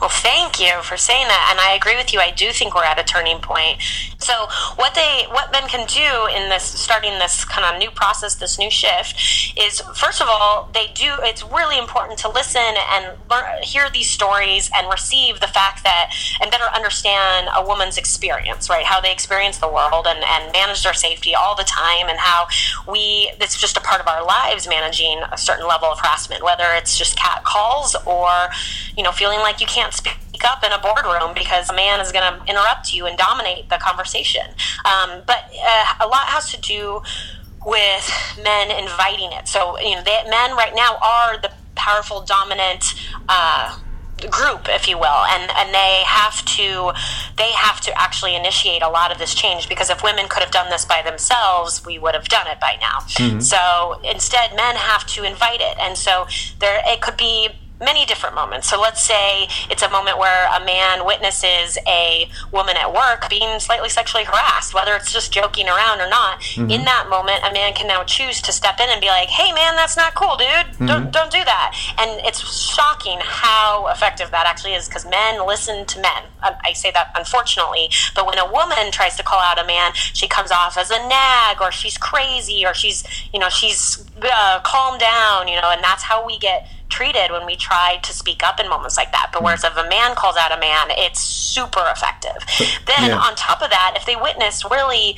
Well, 0.00 0.10
thank 0.10 0.60
you 0.60 0.80
for 0.82 0.96
saying 0.96 1.26
that, 1.26 1.48
and 1.50 1.60
I 1.60 1.74
agree 1.74 1.96
with 1.96 2.12
you. 2.12 2.20
I 2.20 2.30
do 2.30 2.52
think 2.52 2.74
we're 2.74 2.84
at 2.84 3.00
a 3.00 3.04
turning 3.04 3.38
point. 3.40 3.82
So, 4.18 4.46
what 4.76 4.94
they, 4.94 5.24
what 5.30 5.50
men 5.50 5.68
can 5.68 5.86
do 5.86 6.34
in 6.36 6.48
this, 6.48 6.62
starting 6.62 7.18
this 7.18 7.44
kind 7.44 7.64
of 7.66 7.80
new 7.80 7.90
process, 7.90 8.36
this 8.36 8.58
new 8.58 8.70
shift, 8.70 9.54
is 9.58 9.80
first 9.96 10.20
of 10.22 10.28
all, 10.30 10.70
they 10.72 10.86
do. 10.94 11.14
It's 11.22 11.42
really 11.42 11.78
important 11.78 12.18
to 12.20 12.28
listen 12.28 12.62
and 12.62 13.16
learn, 13.28 13.62
hear 13.62 13.90
these 13.90 14.08
stories 14.08 14.70
and 14.76 14.88
receive 14.88 15.40
the 15.40 15.48
fact 15.48 15.82
that, 15.82 16.12
and 16.40 16.50
better 16.50 16.68
understand 16.74 17.48
a 17.56 17.66
woman's 17.66 17.98
experience, 17.98 18.70
right? 18.70 18.84
How 18.84 19.00
they 19.00 19.10
experience 19.10 19.58
the 19.58 19.68
world 19.68 20.06
and 20.06 20.22
and 20.22 20.52
manage 20.52 20.84
their 20.84 20.94
safety 20.94 21.34
all 21.34 21.56
the 21.56 21.64
time, 21.64 22.08
and 22.08 22.18
how 22.18 22.46
we. 22.86 23.32
It's 23.40 23.58
just 23.60 23.76
a 23.76 23.80
part 23.80 24.00
of 24.00 24.06
our 24.06 24.24
lives 24.24 24.68
managing 24.68 25.22
a 25.32 25.38
certain 25.38 25.66
level 25.66 25.88
of 25.88 25.98
harassment, 25.98 26.44
whether 26.44 26.66
it's 26.74 26.96
just 26.96 27.18
cat 27.18 27.42
calls 27.44 27.96
or, 28.06 28.48
you 28.96 29.02
know, 29.02 29.10
feeling 29.10 29.40
like 29.40 29.60
you 29.60 29.66
can't 29.66 29.87
can't 29.88 30.18
speak 30.28 30.44
up 30.44 30.62
in 30.64 30.72
a 30.72 30.78
boardroom 30.78 31.34
because 31.34 31.68
a 31.70 31.74
man 31.74 32.00
is 32.00 32.12
going 32.12 32.24
to 32.24 32.44
interrupt 32.46 32.92
you 32.94 33.06
and 33.06 33.16
dominate 33.18 33.68
the 33.68 33.78
conversation. 33.78 34.46
Um, 34.84 35.22
but 35.26 35.50
uh, 35.62 35.94
a 36.00 36.06
lot 36.06 36.26
has 36.26 36.50
to 36.52 36.60
do 36.60 37.02
with 37.66 38.36
men 38.42 38.70
inviting 38.70 39.32
it. 39.32 39.48
So, 39.48 39.78
you 39.80 39.96
know, 39.96 40.02
they, 40.02 40.22
men 40.30 40.52
right 40.52 40.72
now 40.74 40.96
are 41.02 41.38
the 41.38 41.50
powerful, 41.74 42.22
dominant. 42.22 42.94
Uh, 43.28 43.78
group 44.32 44.66
if 44.68 44.88
you 44.88 44.98
will 44.98 45.24
and 45.30 45.48
and 45.56 45.72
they 45.72 46.02
have 46.04 46.44
to 46.44 46.90
they 47.36 47.52
have 47.52 47.80
to 47.80 47.96
actually 47.96 48.34
initiate 48.34 48.82
a 48.82 48.88
lot 48.88 49.12
of 49.12 49.18
this 49.18 49.32
change 49.32 49.68
because 49.68 49.90
if 49.90 50.02
women 50.02 50.26
could 50.28 50.42
have 50.42 50.50
done 50.50 50.68
this 50.70 50.84
by 50.84 51.00
themselves 51.02 51.86
we 51.86 52.00
would 52.00 52.16
have 52.16 52.26
done 52.26 52.48
it 52.48 52.58
by 52.58 52.76
now 52.80 52.98
mm-hmm. 52.98 53.38
so 53.38 54.00
instead 54.02 54.56
men 54.56 54.74
have 54.74 55.06
to 55.06 55.22
invite 55.22 55.60
it 55.60 55.78
and 55.78 55.96
so 55.96 56.26
there 56.58 56.82
it 56.84 57.00
could 57.00 57.16
be 57.16 57.48
many 57.80 58.04
different 58.04 58.34
moments. 58.34 58.68
So 58.68 58.80
let's 58.80 59.00
say 59.00 59.48
it's 59.70 59.82
a 59.82 59.90
moment 59.90 60.18
where 60.18 60.48
a 60.54 60.64
man 60.64 61.04
witnesses 61.06 61.78
a 61.86 62.28
woman 62.52 62.76
at 62.76 62.92
work 62.92 63.28
being 63.30 63.60
slightly 63.60 63.88
sexually 63.88 64.24
harassed, 64.24 64.74
whether 64.74 64.94
it's 64.94 65.12
just 65.12 65.32
joking 65.32 65.68
around 65.68 66.00
or 66.00 66.08
not. 66.08 66.40
Mm-hmm. 66.40 66.70
In 66.70 66.84
that 66.84 67.08
moment, 67.08 67.40
a 67.48 67.52
man 67.52 67.74
can 67.74 67.86
now 67.86 68.02
choose 68.04 68.42
to 68.42 68.52
step 68.52 68.80
in 68.80 68.88
and 68.88 69.00
be 69.00 69.08
like, 69.08 69.28
"Hey, 69.28 69.52
man, 69.52 69.76
that's 69.76 69.96
not 69.96 70.14
cool, 70.14 70.36
dude. 70.36 70.48
Mm-hmm. 70.48 70.86
Don't 70.86 71.10
don't 71.10 71.30
do 71.30 71.44
that." 71.44 71.76
And 71.98 72.20
it's 72.26 72.40
shocking 72.40 73.18
how 73.20 73.86
effective 73.88 74.30
that 74.30 74.46
actually 74.46 74.74
is 74.74 74.88
because 74.88 75.08
men 75.08 75.46
listen 75.46 75.86
to 75.86 76.00
men. 76.00 76.24
Um, 76.42 76.54
I 76.64 76.72
say 76.72 76.90
that 76.92 77.12
unfortunately, 77.16 77.90
but 78.14 78.26
when 78.26 78.38
a 78.38 78.50
woman 78.50 78.90
tries 78.90 79.16
to 79.16 79.22
call 79.22 79.40
out 79.40 79.58
a 79.58 79.66
man, 79.66 79.92
she 79.94 80.26
comes 80.28 80.50
off 80.50 80.76
as 80.76 80.90
a 80.90 80.98
nag 81.08 81.60
or 81.60 81.70
she's 81.70 81.96
crazy 81.96 82.64
or 82.66 82.74
she's 82.74 83.04
you 83.32 83.38
know 83.38 83.48
she's 83.48 84.04
uh, 84.22 84.60
calm 84.64 84.98
down, 84.98 85.48
you 85.48 85.54
know, 85.56 85.70
and 85.70 85.82
that's 85.82 86.02
how 86.02 86.26
we 86.26 86.38
get 86.38 86.68
treated 86.88 87.30
when 87.30 87.46
we 87.46 87.56
try 87.56 87.98
to 88.02 88.12
speak 88.12 88.42
up 88.42 88.60
in 88.60 88.68
moments 88.68 88.96
like 88.96 89.12
that. 89.12 89.30
But 89.32 89.42
whereas 89.42 89.64
if 89.64 89.76
a 89.76 89.88
man 89.88 90.14
calls 90.14 90.36
out 90.36 90.56
a 90.56 90.60
man, 90.60 90.88
it's 90.90 91.20
super 91.20 91.84
effective. 91.90 92.36
Then 92.86 93.10
yeah. 93.10 93.18
on 93.18 93.34
top 93.36 93.60
of 93.62 93.70
that, 93.70 93.94
if 93.96 94.06
they 94.06 94.16
witness 94.16 94.64
really 94.64 95.16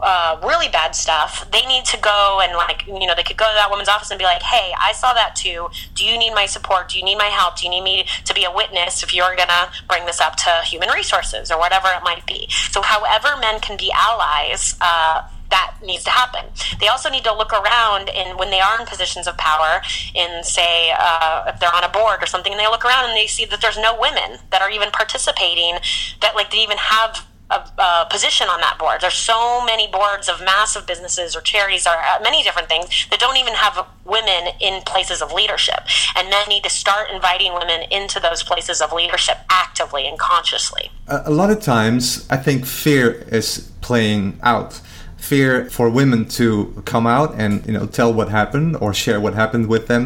uh, 0.00 0.38
really 0.44 0.68
bad 0.68 0.94
stuff, 0.94 1.50
they 1.50 1.62
need 1.66 1.84
to 1.84 1.98
go 1.98 2.40
and 2.42 2.54
like 2.54 2.86
you 2.86 3.06
know 3.06 3.14
they 3.16 3.22
could 3.22 3.36
go 3.36 3.48
to 3.48 3.54
that 3.54 3.68
woman's 3.68 3.88
office 3.88 4.10
and 4.10 4.18
be 4.18 4.24
like, 4.24 4.42
"Hey, 4.42 4.72
I 4.80 4.92
saw 4.92 5.12
that 5.14 5.34
too. 5.34 5.68
Do 5.94 6.04
you 6.04 6.16
need 6.16 6.34
my 6.34 6.46
support? 6.46 6.88
Do 6.88 6.98
you 6.98 7.04
need 7.04 7.18
my 7.18 7.26
help? 7.26 7.58
Do 7.58 7.64
you 7.64 7.70
need 7.70 7.82
me 7.82 8.06
to 8.24 8.34
be 8.34 8.44
a 8.44 8.52
witness 8.52 9.02
if 9.02 9.12
you're 9.12 9.34
gonna 9.36 9.70
bring 9.88 10.06
this 10.06 10.20
up 10.20 10.36
to 10.36 10.62
human 10.64 10.88
resources 10.90 11.50
or 11.50 11.58
whatever 11.58 11.88
it 11.88 12.04
might 12.04 12.24
be?" 12.26 12.48
So, 12.70 12.82
however, 12.82 13.36
men 13.40 13.60
can 13.60 13.76
be 13.76 13.90
allies. 13.92 14.76
Uh, 14.80 15.22
that 15.50 15.76
needs 15.82 16.04
to 16.04 16.10
happen. 16.10 16.44
They 16.80 16.88
also 16.88 17.08
need 17.08 17.24
to 17.24 17.34
look 17.34 17.52
around 17.52 18.08
and 18.10 18.38
when 18.38 18.50
they 18.50 18.60
are 18.60 18.80
in 18.80 18.86
positions 18.86 19.26
of 19.26 19.36
power, 19.36 19.80
in 20.14 20.44
say 20.44 20.92
uh, 20.98 21.44
if 21.48 21.60
they're 21.60 21.74
on 21.74 21.84
a 21.84 21.88
board 21.88 22.22
or 22.22 22.26
something, 22.26 22.52
and 22.52 22.60
they 22.60 22.66
look 22.66 22.84
around 22.84 23.08
and 23.08 23.16
they 23.16 23.26
see 23.26 23.44
that 23.46 23.60
there's 23.60 23.78
no 23.78 23.98
women 23.98 24.38
that 24.50 24.62
are 24.62 24.70
even 24.70 24.90
participating, 24.90 25.78
that 26.20 26.34
like 26.34 26.50
they 26.50 26.58
even 26.58 26.76
have 26.76 27.26
a, 27.50 27.54
a, 27.78 28.06
position 28.10 28.48
on 28.48 28.60
that 28.60 28.78
board. 28.78 29.00
There's 29.00 29.14
so 29.14 29.64
many 29.64 29.86
boards 29.86 30.28
of 30.28 30.40
massive 30.40 30.86
businesses 30.86 31.34
or 31.34 31.40
charities 31.40 31.86
or 31.86 31.92
uh, 31.92 32.20
many 32.22 32.42
different 32.42 32.68
things 32.68 33.06
that 33.10 33.18
don't 33.18 33.36
even 33.36 33.54
have 33.54 33.86
women 34.04 34.52
in 34.60 34.82
places 34.82 35.22
of 35.22 35.32
leadership. 35.32 35.80
And 36.16 36.28
men 36.28 36.46
need 36.48 36.64
to 36.64 36.70
start 36.70 37.10
inviting 37.10 37.54
women 37.54 37.82
into 37.90 38.20
those 38.20 38.42
places 38.42 38.80
of 38.80 38.92
leadership 38.92 39.38
actively 39.50 40.06
and 40.06 40.18
consciously. 40.18 40.90
A 41.06 41.30
lot 41.30 41.50
of 41.50 41.62
times, 41.62 42.26
I 42.30 42.36
think 42.36 42.66
fear 42.66 43.12
is 43.32 43.70
playing 43.80 44.38
out 44.42 44.80
fear 45.28 45.68
for 45.76 45.90
women 45.90 46.24
to 46.24 46.82
come 46.86 47.06
out 47.06 47.34
and 47.42 47.52
you 47.66 47.72
know 47.76 47.86
tell 47.86 48.10
what 48.12 48.28
happened 48.28 48.76
or 48.82 48.94
share 48.94 49.20
what 49.20 49.34
happened 49.34 49.66
with 49.68 49.86
them 49.86 50.04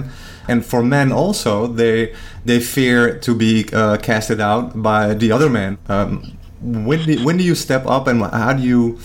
and 0.49 0.67
for 0.67 0.83
men 0.83 1.13
also 1.13 1.67
they 1.67 2.13
they 2.45 2.59
fear 2.59 3.19
to 3.27 3.33
be 3.35 3.69
uh, 3.73 3.97
casted 3.99 4.41
out 4.41 4.83
by 4.83 5.15
the 5.15 5.31
other 5.31 5.49
man 5.49 5.79
um, 5.89 6.37
when 6.61 7.05
do, 7.07 7.25
when 7.25 7.37
do 7.37 7.45
you 7.45 7.55
step 7.55 7.87
up 7.87 8.07
and 8.07 8.23
how 8.23 8.53
do 8.53 8.63
you 8.63 8.99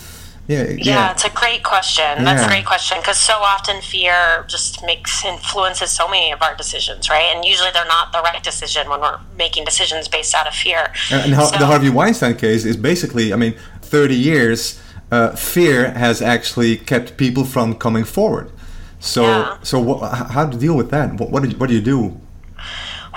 yeah, 0.48 0.64
yeah, 0.64 0.76
yeah, 0.78 1.12
it's 1.12 1.26
a 1.26 1.30
great 1.30 1.62
question. 1.64 2.24
That's 2.24 2.46
a 2.46 2.48
great 2.48 2.66
question 2.66 2.98
because 3.02 3.20
so 3.20 3.34
often 3.34 3.82
fear 3.82 4.46
just 4.48 4.82
makes 4.86 5.26
influences 5.26 5.92
so 5.92 6.08
many 6.08 6.32
of 6.32 6.42
our 6.42 6.56
decisions, 6.56 7.10
right? 7.10 7.36
And 7.36 7.44
usually 7.44 7.70
they're 7.74 7.86
not 7.86 8.14
the 8.14 8.22
right 8.22 8.42
decision 8.42 8.90
when 8.90 9.02
we're 9.02 9.20
making 9.38 9.66
decisions 9.66 10.08
based 10.08 10.34
out 10.34 10.48
of 10.48 10.54
fear. 10.54 10.94
And, 11.12 11.34
and 11.34 11.44
so, 11.44 11.58
the 11.58 11.66
Harvey 11.66 11.90
Weinstein 11.90 12.38
case 12.38 12.64
is 12.64 12.78
basically, 12.78 13.34
I 13.34 13.36
mean, 13.36 13.56
thirty 13.82 14.16
years 14.16 14.80
uh, 15.12 15.36
fear 15.36 15.92
has 15.92 16.22
actually 16.22 16.78
kept 16.78 17.18
people 17.18 17.46
from 17.46 17.76
coming 17.76 18.04
forward. 18.04 18.52
So, 19.00 19.24
yeah. 19.24 19.58
so 19.62 19.80
what, 19.80 20.00
how 20.32 20.50
to 20.50 20.58
deal 20.58 20.76
with 20.76 20.90
that? 20.92 21.14
What, 21.14 21.30
what, 21.30 21.44
do 21.44 21.50
you, 21.50 21.58
what 21.58 21.70
do 21.70 21.76
you 21.76 21.82
do? 21.82 22.20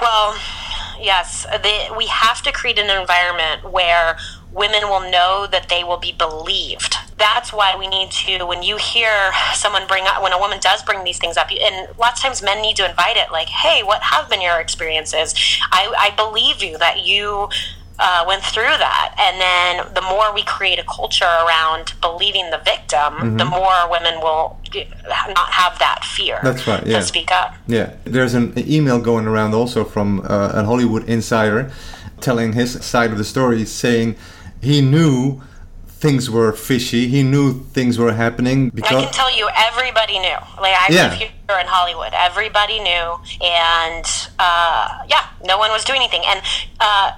Well, 0.00 0.36
yes, 1.00 1.44
the, 1.44 1.94
we 1.96 2.06
have 2.06 2.42
to 2.42 2.52
create 2.52 2.78
an 2.78 2.90
environment 2.90 3.72
where 3.72 4.16
women 4.52 4.82
will 4.88 5.10
know 5.10 5.46
that 5.50 5.68
they 5.68 5.84
will 5.84 5.96
be 5.96 6.12
believed. 6.12 6.96
That's 7.16 7.52
why 7.52 7.76
we 7.76 7.86
need 7.86 8.10
to, 8.10 8.44
when 8.44 8.62
you 8.62 8.76
hear 8.76 9.30
someone 9.54 9.86
bring 9.86 10.04
up, 10.06 10.22
when 10.22 10.32
a 10.32 10.38
woman 10.38 10.58
does 10.60 10.82
bring 10.82 11.04
these 11.04 11.18
things 11.18 11.36
up, 11.36 11.50
and 11.50 11.88
lots 11.98 12.20
of 12.20 12.24
times 12.24 12.42
men 12.42 12.60
need 12.60 12.76
to 12.76 12.88
invite 12.88 13.16
it, 13.16 13.30
like, 13.30 13.48
hey, 13.48 13.82
what 13.82 14.02
have 14.02 14.28
been 14.28 14.40
your 14.40 14.60
experiences? 14.60 15.34
I, 15.70 15.94
I 15.96 16.16
believe 16.16 16.62
you 16.62 16.78
that 16.78 17.06
you 17.06 17.48
uh, 18.00 18.24
went 18.26 18.42
through 18.42 18.62
that. 18.64 19.14
And 19.18 19.40
then 19.40 19.94
the 19.94 20.02
more 20.02 20.32
we 20.34 20.42
create 20.42 20.78
a 20.78 20.84
culture 20.84 21.24
around 21.24 21.92
believing 22.00 22.50
the 22.50 22.58
victim, 22.64 22.98
mm-hmm. 22.98 23.36
the 23.36 23.44
more 23.44 23.90
women 23.90 24.20
will 24.20 24.58
not 25.28 25.50
have 25.50 25.78
that 25.78 26.04
fear 26.04 26.40
That's 26.42 26.66
right, 26.66 26.86
yeah. 26.86 26.98
to 26.98 27.04
speak 27.04 27.30
up. 27.30 27.54
Yeah. 27.66 27.94
There's 28.04 28.34
an 28.34 28.54
email 28.56 29.00
going 29.00 29.26
around 29.26 29.54
also 29.54 29.84
from 29.84 30.20
uh, 30.20 30.52
a 30.54 30.64
Hollywood 30.64 31.08
insider 31.08 31.70
telling 32.20 32.52
his 32.54 32.84
side 32.84 33.10
of 33.12 33.18
the 33.18 33.24
story, 33.24 33.64
saying 33.64 34.16
he 34.60 34.80
knew 34.80 35.40
things 35.86 36.30
were 36.30 36.52
fishy. 36.52 37.08
He 37.08 37.22
knew 37.22 37.52
things 37.52 37.98
were 37.98 38.12
happening. 38.12 38.70
Because 38.70 38.96
I 38.96 39.04
can 39.04 39.12
tell 39.12 39.36
you, 39.36 39.48
everybody 39.54 40.18
knew. 40.18 40.38
Like 40.58 40.74
I 40.74 40.86
yeah. 40.90 41.10
live 41.10 41.18
here 41.18 41.58
in 41.60 41.66
Hollywood, 41.66 42.12
everybody 42.14 42.80
knew, 42.80 43.16
and 43.42 44.04
uh, 44.38 45.04
yeah, 45.08 45.28
no 45.44 45.58
one 45.58 45.70
was 45.70 45.84
doing 45.84 46.00
anything. 46.00 46.22
And 46.26 46.40
uh, 46.80 47.12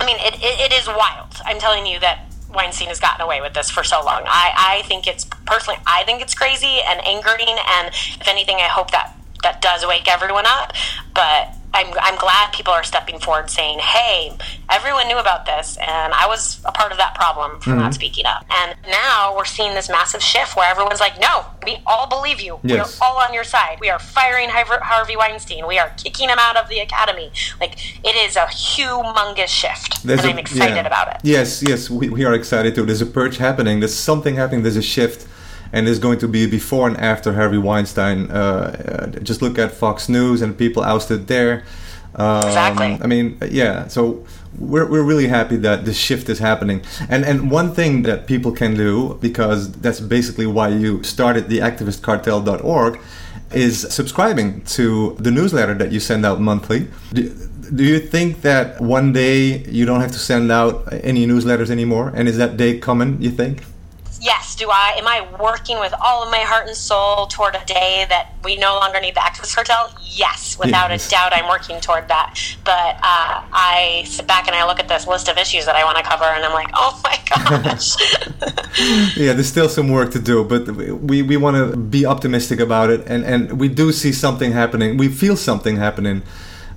I 0.00 0.06
mean, 0.06 0.16
it, 0.20 0.34
it, 0.34 0.72
it 0.72 0.72
is 0.72 0.86
wild. 0.86 1.34
I'm 1.44 1.58
telling 1.58 1.86
you 1.86 2.00
that 2.00 2.26
Weinstein 2.52 2.88
has 2.88 3.00
gotten 3.00 3.20
away 3.20 3.40
with 3.40 3.54
this 3.54 3.70
for 3.70 3.84
so 3.84 4.04
long. 4.04 4.22
I, 4.26 4.80
I 4.80 4.82
think 4.86 5.06
it's 5.06 5.24
personally, 5.46 5.80
I 5.86 6.04
think 6.04 6.22
it's 6.22 6.34
crazy 6.34 6.80
and 6.86 7.04
angering. 7.06 7.48
And 7.48 7.88
if 7.88 8.28
anything, 8.28 8.56
I 8.56 8.68
hope 8.68 8.90
that 8.92 9.16
that 9.44 9.62
does 9.62 9.86
wake 9.86 10.08
everyone 10.08 10.44
up. 10.46 10.72
But 11.14 11.54
I'm, 11.74 11.92
I'm 12.00 12.16
glad 12.16 12.52
people 12.52 12.72
are 12.72 12.84
stepping 12.84 13.18
forward 13.18 13.50
saying, 13.50 13.80
hey, 13.80 14.32
everyone 14.70 15.08
knew 15.08 15.18
about 15.18 15.44
this, 15.44 15.76
and 15.78 16.12
I 16.12 16.26
was 16.28 16.60
a 16.64 16.70
part 16.70 16.92
of 16.92 16.98
that 16.98 17.16
problem 17.16 17.60
for 17.60 17.70
mm-hmm. 17.70 17.80
not 17.80 17.94
speaking 17.94 18.26
up. 18.26 18.46
And 18.48 18.76
now 18.88 19.34
we're 19.36 19.44
seeing 19.44 19.74
this 19.74 19.88
massive 19.88 20.22
shift 20.22 20.56
where 20.56 20.70
everyone's 20.70 21.00
like, 21.00 21.20
no, 21.20 21.44
we 21.66 21.78
all 21.84 22.08
believe 22.08 22.40
you. 22.40 22.60
Yes. 22.62 23.00
We're 23.00 23.06
all 23.06 23.18
on 23.18 23.34
your 23.34 23.42
side. 23.42 23.78
We 23.80 23.90
are 23.90 23.98
firing 23.98 24.50
Harvey 24.50 25.16
Weinstein. 25.16 25.66
We 25.66 25.78
are 25.80 25.92
kicking 25.96 26.28
him 26.28 26.38
out 26.38 26.56
of 26.56 26.68
the 26.68 26.78
academy. 26.78 27.32
Like, 27.60 27.74
it 28.04 28.14
is 28.16 28.36
a 28.36 28.46
humongous 28.46 29.48
shift, 29.48 30.04
There's 30.04 30.20
and 30.20 30.28
i 30.28 30.32
I'm 30.32 30.38
excited 30.38 30.76
yeah. 30.76 30.86
about 30.86 31.08
it. 31.08 31.20
Yes, 31.24 31.60
yes, 31.60 31.90
we, 31.90 32.08
we 32.08 32.24
are 32.24 32.34
excited 32.34 32.76
too. 32.76 32.86
There's 32.86 33.02
a 33.02 33.06
purge 33.06 33.38
happening. 33.38 33.80
There's 33.80 33.94
something 33.94 34.36
happening. 34.36 34.62
There's 34.62 34.76
a 34.76 34.82
shift 34.82 35.26
and 35.74 35.88
there's 35.88 35.98
going 35.98 36.20
to 36.20 36.28
be 36.28 36.46
before 36.46 36.86
and 36.86 36.96
after 36.98 37.34
Harvey 37.34 37.58
Weinstein. 37.58 38.30
Uh, 38.30 38.36
uh, 38.36 39.06
just 39.20 39.42
look 39.42 39.58
at 39.58 39.72
Fox 39.72 40.08
News 40.08 40.40
and 40.40 40.56
people 40.56 40.84
ousted 40.84 41.26
there. 41.26 41.64
Um, 42.14 42.46
exactly. 42.46 42.98
I 43.02 43.06
mean, 43.08 43.36
yeah. 43.50 43.88
So 43.88 44.24
we're, 44.56 44.88
we're 44.88 45.02
really 45.02 45.26
happy 45.26 45.56
that 45.56 45.84
this 45.84 45.98
shift 45.98 46.28
is 46.28 46.38
happening. 46.38 46.82
And 47.08 47.24
and 47.24 47.50
one 47.50 47.74
thing 47.74 48.02
that 48.04 48.28
people 48.28 48.52
can 48.52 48.76
do 48.76 49.18
because 49.20 49.72
that's 49.72 49.98
basically 49.98 50.46
why 50.46 50.68
you 50.68 51.02
started 51.02 51.48
the 51.48 51.58
activistcartel.org 51.58 53.00
is 53.52 53.80
subscribing 53.92 54.62
to 54.76 55.16
the 55.18 55.32
newsletter 55.32 55.74
that 55.74 55.90
you 55.90 55.98
send 55.98 56.24
out 56.24 56.40
monthly. 56.40 56.86
Do, 57.12 57.22
do 57.74 57.82
you 57.82 57.98
think 57.98 58.42
that 58.42 58.80
one 58.80 59.12
day 59.12 59.64
you 59.64 59.84
don't 59.86 60.00
have 60.00 60.12
to 60.12 60.18
send 60.18 60.52
out 60.52 60.88
any 61.02 61.26
newsletters 61.26 61.70
anymore? 61.70 62.12
And 62.14 62.28
is 62.28 62.36
that 62.36 62.56
day 62.56 62.78
coming, 62.78 63.20
you 63.20 63.30
think? 63.30 63.64
Yes, 64.24 64.54
do 64.54 64.70
I 64.70 64.94
am 64.96 65.06
I 65.06 65.28
working 65.38 65.78
with 65.78 65.92
all 66.02 66.24
of 66.24 66.30
my 66.30 66.38
heart 66.38 66.66
and 66.66 66.76
soul 66.76 67.26
toward 67.26 67.54
a 67.54 67.64
day 67.66 68.06
that 68.08 68.32
we 68.42 68.56
no 68.56 68.74
longer 68.76 68.98
need 68.98 69.14
the 69.14 69.20
activist 69.20 69.54
cartel? 69.54 69.94
Yes, 70.02 70.58
without 70.58 70.90
yes. 70.90 71.06
a 71.06 71.10
doubt, 71.10 71.32
I'm 71.34 71.48
working 71.48 71.78
toward 71.80 72.08
that. 72.08 72.34
But 72.64 72.96
uh, 72.96 73.44
I 73.52 74.04
sit 74.06 74.26
back 74.26 74.46
and 74.46 74.56
I 74.56 74.66
look 74.66 74.80
at 74.80 74.88
this 74.88 75.06
list 75.06 75.28
of 75.28 75.36
issues 75.36 75.66
that 75.66 75.76
I 75.76 75.84
want 75.84 75.98
to 75.98 76.04
cover, 76.04 76.24
and 76.24 76.44
I'm 76.44 76.54
like, 76.54 76.70
oh 76.74 77.00
my 77.04 77.20
gosh. 77.62 79.16
yeah, 79.16 79.34
there's 79.34 79.48
still 79.48 79.68
some 79.68 79.90
work 79.90 80.10
to 80.12 80.18
do, 80.18 80.42
but 80.42 80.68
we 80.70 81.22
we 81.22 81.36
want 81.36 81.56
to 81.56 81.76
be 81.76 82.06
optimistic 82.06 82.60
about 82.60 82.88
it, 82.90 83.06
and 83.06 83.24
and 83.24 83.60
we 83.60 83.68
do 83.68 83.92
see 83.92 84.12
something 84.12 84.52
happening. 84.52 84.96
We 84.96 85.08
feel 85.08 85.36
something 85.36 85.76
happening 85.76 86.22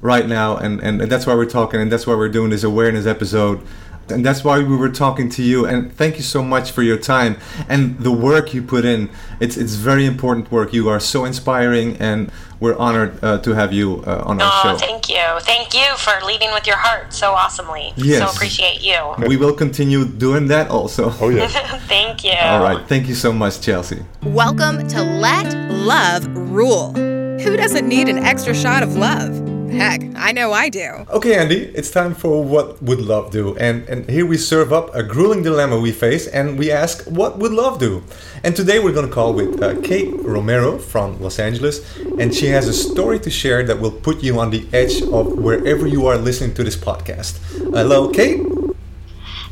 right 0.02 0.28
now, 0.28 0.58
and 0.58 0.82
and 0.82 1.02
that's 1.02 1.26
why 1.26 1.36
we're 1.36 1.50
talking, 1.50 1.80
and 1.80 1.90
that's 1.90 2.06
why 2.06 2.16
we're 2.16 2.30
doing 2.30 2.50
this 2.50 2.64
awareness 2.64 3.06
episode 3.06 3.66
and 4.12 4.26
that's 4.26 4.44
why 4.44 4.60
we 4.60 4.76
were 4.76 4.90
talking 4.90 5.30
to 5.30 5.44
you. 5.44 5.66
And 5.66 5.92
thank 5.94 6.18
you 6.18 6.24
so 6.24 6.44
much 6.44 6.72
for 6.72 6.84
your 6.84 6.98
time 6.98 7.38
and 7.68 7.98
the 8.00 8.12
work 8.12 8.54
you 8.54 8.62
put 8.62 8.86
in. 8.86 9.10
It's 9.40 9.58
it's 9.58 9.76
very 9.76 10.06
important 10.06 10.52
work. 10.52 10.74
You 10.74 10.90
are 10.90 11.00
so 11.00 11.26
inspiring 11.26 11.98
and 11.98 12.32
we're 12.60 12.78
honored 12.78 13.24
uh, 13.24 13.38
to 13.40 13.54
have 13.54 13.72
you 13.72 14.04
uh, 14.08 14.24
on 14.26 14.42
our 14.42 14.52
oh, 14.52 14.62
show. 14.64 14.78
thank 14.78 15.10
you. 15.10 15.26
Thank 15.42 15.74
you 15.76 15.96
for 15.98 16.26
leading 16.26 16.52
with 16.52 16.66
your 16.66 16.78
heart 16.78 17.14
so 17.14 17.32
awesomely. 17.32 17.94
Yes. 17.96 18.20
so 18.20 18.36
appreciate 18.36 18.82
you. 18.82 19.28
We 19.28 19.38
will 19.38 19.54
continue 19.54 20.06
doing 20.06 20.48
that 20.48 20.70
also. 20.70 21.14
Oh 21.22 21.30
yeah. 21.30 21.48
Thank 21.88 22.24
you. 22.24 22.32
All 22.32 22.62
right. 22.62 22.88
Thank 22.88 23.08
you 23.08 23.16
so 23.16 23.32
much 23.32 23.62
chelsea. 23.62 24.04
Welcome 24.24 24.88
to 24.88 25.02
let 25.02 25.54
love 25.72 26.26
rule. 26.36 26.94
Who 26.94 27.56
doesn't 27.56 27.88
need 27.88 28.10
an 28.10 28.18
extra 28.18 28.56
shot 28.56 28.82
of 28.82 28.96
love 28.96 29.57
Heck, 29.72 30.02
I 30.16 30.32
know 30.32 30.54
I 30.54 30.70
do. 30.70 31.06
Okay, 31.10 31.36
Andy, 31.36 31.66
it's 31.76 31.92
time 31.92 32.16
for 32.16 32.44
What 32.44 32.82
Would 32.82 33.02
Love 33.02 33.32
Do? 33.32 33.56
And, 33.58 33.88
and 33.90 34.10
here 34.10 34.26
we 34.26 34.38
serve 34.38 34.72
up 34.72 34.94
a 34.96 35.04
grueling 35.04 35.44
dilemma 35.44 35.80
we 35.80 35.92
face 35.92 36.28
and 36.28 36.58
we 36.58 36.72
ask, 36.72 37.06
What 37.06 37.38
would 37.38 37.52
love 37.52 37.80
do? 37.80 38.04
And 38.44 38.56
today 38.56 38.80
we're 38.80 38.94
going 38.94 39.08
to 39.08 39.14
call 39.14 39.34
with 39.34 39.62
uh, 39.62 39.80
Kate 39.82 40.14
Romero 40.22 40.78
from 40.78 41.20
Los 41.22 41.40
Angeles, 41.40 41.82
and 42.20 42.34
she 42.34 42.48
has 42.48 42.68
a 42.68 42.74
story 42.74 43.20
to 43.20 43.30
share 43.30 43.64
that 43.64 43.80
will 43.80 43.92
put 43.92 44.24
you 44.24 44.40
on 44.40 44.52
the 44.52 44.68
edge 44.74 45.02
of 45.02 45.38
wherever 45.38 45.88
you 45.88 46.08
are 46.08 46.18
listening 46.18 46.54
to 46.56 46.64
this 46.64 46.76
podcast. 46.76 47.38
Hello, 47.74 48.10
Kate. 48.10 48.67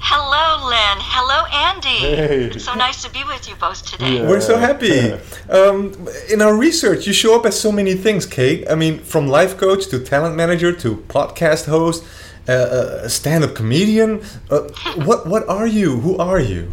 Hello, 0.08 0.70
Lynn. 0.70 1.00
Hello, 1.02 1.46
Andy. 1.52 1.90
Hey. 1.90 2.44
It's 2.54 2.64
so 2.64 2.76
nice 2.76 3.02
to 3.02 3.10
be 3.10 3.24
with 3.24 3.50
you 3.50 3.56
both 3.56 3.84
today. 3.84 4.18
Yeah. 4.18 4.30
We're 4.30 4.40
so 4.40 4.56
happy. 4.56 5.14
Um, 5.50 6.08
in 6.30 6.44
our 6.44 6.56
research, 6.56 7.08
you 7.08 7.12
show 7.14 7.36
up 7.36 7.44
as 7.48 7.60
so 7.60 7.72
many 7.72 7.96
things, 7.96 8.28
Kate. 8.28 8.70
I 8.70 8.76
mean, 8.76 9.00
from 9.00 9.28
life 9.28 9.58
coach 9.58 9.88
to 9.88 9.98
talent 9.98 10.36
manager 10.36 10.72
to 10.72 10.98
podcast 11.08 11.66
host, 11.66 12.04
uh, 12.48 12.52
uh, 12.52 13.08
stand-up 13.08 13.56
comedian. 13.56 14.22
Uh, 14.52 14.70
what 15.06 15.26
what 15.26 15.50
are 15.50 15.66
you? 15.66 16.00
Who 16.02 16.18
are 16.18 16.40
you? 16.40 16.72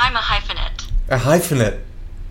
I'm 0.00 0.16
a 0.16 0.18
hyphenate. 0.18 0.90
A 1.08 1.18
hyphenate. 1.18 1.78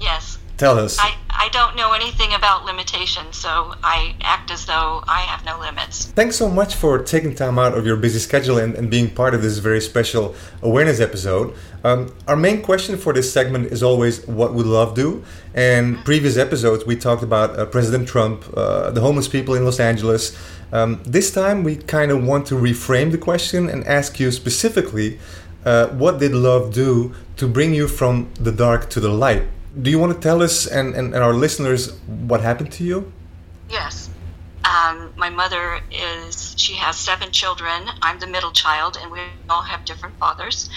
Yes. 0.01 0.37
Tell 0.57 0.77
us. 0.77 0.99
I, 0.99 1.03
I 1.07 1.15
don't 1.51 1.75
know 1.75 1.93
anything 1.93 2.33
about 2.33 2.65
limitations, 2.65 3.37
so 3.37 3.75
I 3.83 4.15
act 4.21 4.51
as 4.51 4.65
though 4.65 5.03
I 5.07 5.21
have 5.21 5.45
no 5.45 5.59
limits. 5.59 6.05
Thanks 6.05 6.35
so 6.35 6.49
much 6.49 6.75
for 6.75 7.03
taking 7.03 7.35
time 7.35 7.59
out 7.59 7.77
of 7.77 7.85
your 7.85 7.97
busy 7.97 8.19
schedule 8.19 8.57
and, 8.57 8.73
and 8.75 8.89
being 8.89 9.09
part 9.09 9.35
of 9.35 9.41
this 9.41 9.57
very 9.57 9.81
special 9.81 10.35
awareness 10.61 10.99
episode. 10.99 11.53
Um, 11.83 12.13
our 12.27 12.35
main 12.35 12.61
question 12.61 12.97
for 12.97 13.13
this 13.13 13.31
segment 13.31 13.71
is 13.71 13.83
always 13.83 14.25
what 14.27 14.53
would 14.53 14.65
love 14.65 14.95
do? 14.95 15.23
And 15.53 16.03
previous 16.05 16.37
episodes, 16.37 16.85
we 16.85 16.95
talked 16.95 17.23
about 17.23 17.57
uh, 17.59 17.65
President 17.65 18.07
Trump, 18.07 18.45
uh, 18.55 18.91
the 18.91 19.01
homeless 19.01 19.27
people 19.27 19.55
in 19.55 19.65
Los 19.65 19.79
Angeles. 19.79 20.37
Um, 20.71 21.01
this 21.05 21.31
time, 21.31 21.63
we 21.63 21.75
kind 21.75 22.11
of 22.11 22.23
want 22.23 22.47
to 22.47 22.55
reframe 22.55 23.11
the 23.11 23.17
question 23.17 23.69
and 23.69 23.85
ask 23.85 24.19
you 24.19 24.31
specifically 24.31 25.19
uh, 25.65 25.87
what 25.89 26.19
did 26.19 26.33
love 26.33 26.73
do 26.73 27.13
to 27.37 27.47
bring 27.47 27.73
you 27.73 27.87
from 27.87 28.31
the 28.39 28.51
dark 28.51 28.89
to 28.91 28.99
the 28.99 29.09
light? 29.09 29.43
Do 29.79 29.89
you 29.89 29.99
want 29.99 30.13
to 30.13 30.19
tell 30.19 30.41
us 30.41 30.67
and, 30.67 30.95
and, 30.95 31.13
and 31.13 31.23
our 31.23 31.33
listeners 31.33 31.93
what 32.27 32.41
happened 32.41 32.71
to 32.73 32.83
you? 32.83 33.11
Yes. 33.69 34.09
Um, 34.65 35.13
my 35.15 35.29
mother 35.29 35.79
is, 35.91 36.53
she 36.57 36.73
has 36.73 36.97
seven 36.97 37.31
children. 37.31 37.87
I'm 38.01 38.19
the 38.19 38.27
middle 38.27 38.51
child, 38.51 38.97
and 39.01 39.11
we 39.11 39.19
all 39.49 39.63
have 39.63 39.85
different 39.85 40.17
fathers. 40.19 40.69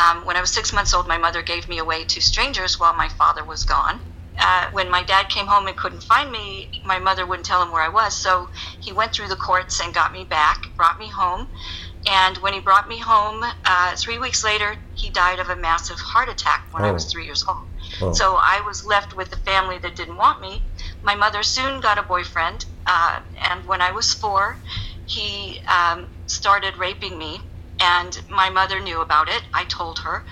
Um, 0.00 0.24
when 0.24 0.36
I 0.36 0.40
was 0.40 0.50
six 0.50 0.72
months 0.72 0.94
old, 0.94 1.08
my 1.08 1.18
mother 1.18 1.42
gave 1.42 1.68
me 1.68 1.78
away 1.78 2.04
to 2.04 2.20
strangers 2.20 2.80
while 2.80 2.94
my 2.94 3.08
father 3.08 3.44
was 3.44 3.64
gone. 3.64 4.00
Uh, 4.38 4.70
when 4.70 4.88
my 4.88 5.02
dad 5.02 5.28
came 5.28 5.46
home 5.46 5.66
and 5.66 5.76
couldn't 5.76 6.02
find 6.02 6.30
me, 6.30 6.82
my 6.86 6.98
mother 6.98 7.26
wouldn't 7.26 7.44
tell 7.44 7.60
him 7.60 7.72
where 7.72 7.82
I 7.82 7.88
was. 7.88 8.14
So 8.14 8.48
he 8.80 8.92
went 8.92 9.12
through 9.12 9.28
the 9.28 9.36
courts 9.36 9.80
and 9.80 9.92
got 9.92 10.12
me 10.12 10.24
back, 10.24 10.68
brought 10.76 10.98
me 10.98 11.08
home. 11.08 11.48
And 12.06 12.38
when 12.38 12.54
he 12.54 12.60
brought 12.60 12.88
me 12.88 12.98
home, 12.98 13.44
uh, 13.64 13.96
three 13.96 14.18
weeks 14.18 14.44
later, 14.44 14.76
he 14.94 15.10
died 15.10 15.40
of 15.40 15.48
a 15.48 15.56
massive 15.56 15.98
heart 15.98 16.28
attack 16.28 16.66
when 16.70 16.84
oh. 16.84 16.88
I 16.88 16.92
was 16.92 17.04
three 17.06 17.24
years 17.24 17.44
old. 17.46 17.67
Oh. 18.00 18.12
So 18.12 18.38
I 18.42 18.60
was 18.66 18.84
left 18.84 19.14
with 19.14 19.32
a 19.32 19.36
family 19.36 19.78
that 19.78 19.96
didn't 19.96 20.16
want 20.16 20.40
me. 20.40 20.62
My 21.02 21.14
mother 21.14 21.42
soon 21.42 21.80
got 21.80 21.98
a 21.98 22.02
boyfriend, 22.02 22.64
uh, 22.86 23.20
and 23.50 23.64
when 23.66 23.80
I 23.80 23.92
was 23.92 24.12
four, 24.12 24.58
he 25.06 25.60
um, 25.68 26.08
started 26.26 26.76
raping 26.76 27.18
me, 27.18 27.40
and 27.80 28.18
my 28.28 28.50
mother 28.50 28.80
knew 28.80 29.00
about 29.00 29.28
it. 29.28 29.42
I 29.54 29.64
told 29.64 30.00
her, 30.00 30.24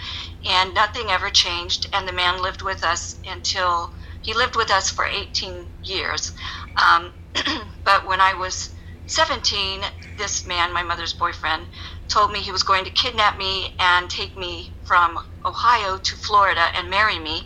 and 0.45 0.75
nothing 0.75 1.11
ever 1.11 1.31
changed. 1.31 1.87
And 1.93 2.07
the 2.07 2.13
man 2.13 2.43
lived 2.43 2.63
with 2.63 2.85
us 2.85 3.17
until 3.25 3.91
he 4.23 4.35
lived 4.35 4.57
with 4.57 4.71
us 4.71 4.91
for 4.91 5.05
18 5.07 5.67
years. 5.83 6.33
Um, 6.83 7.13
but 7.85 8.07
when 8.07 8.21
I 8.21 8.35
was 8.35 8.71
17, 9.07 9.83
this 10.19 10.47
man, 10.47 10.73
my 10.73 10.83
mother's 10.83 11.13
boyfriend, 11.13 11.67
told 12.09 12.33
me 12.33 12.41
he 12.41 12.53
was 12.53 12.63
going 12.63 12.85
to 12.85 12.91
kidnap 12.91 13.39
me 13.39 13.69
and 13.79 14.11
take 14.11 14.37
me 14.37 14.73
from 14.83 15.19
Ohio 15.47 15.99
to 15.99 16.17
Florida 16.17 16.67
and 16.77 16.91
marry 16.91 17.19
me. 17.19 17.45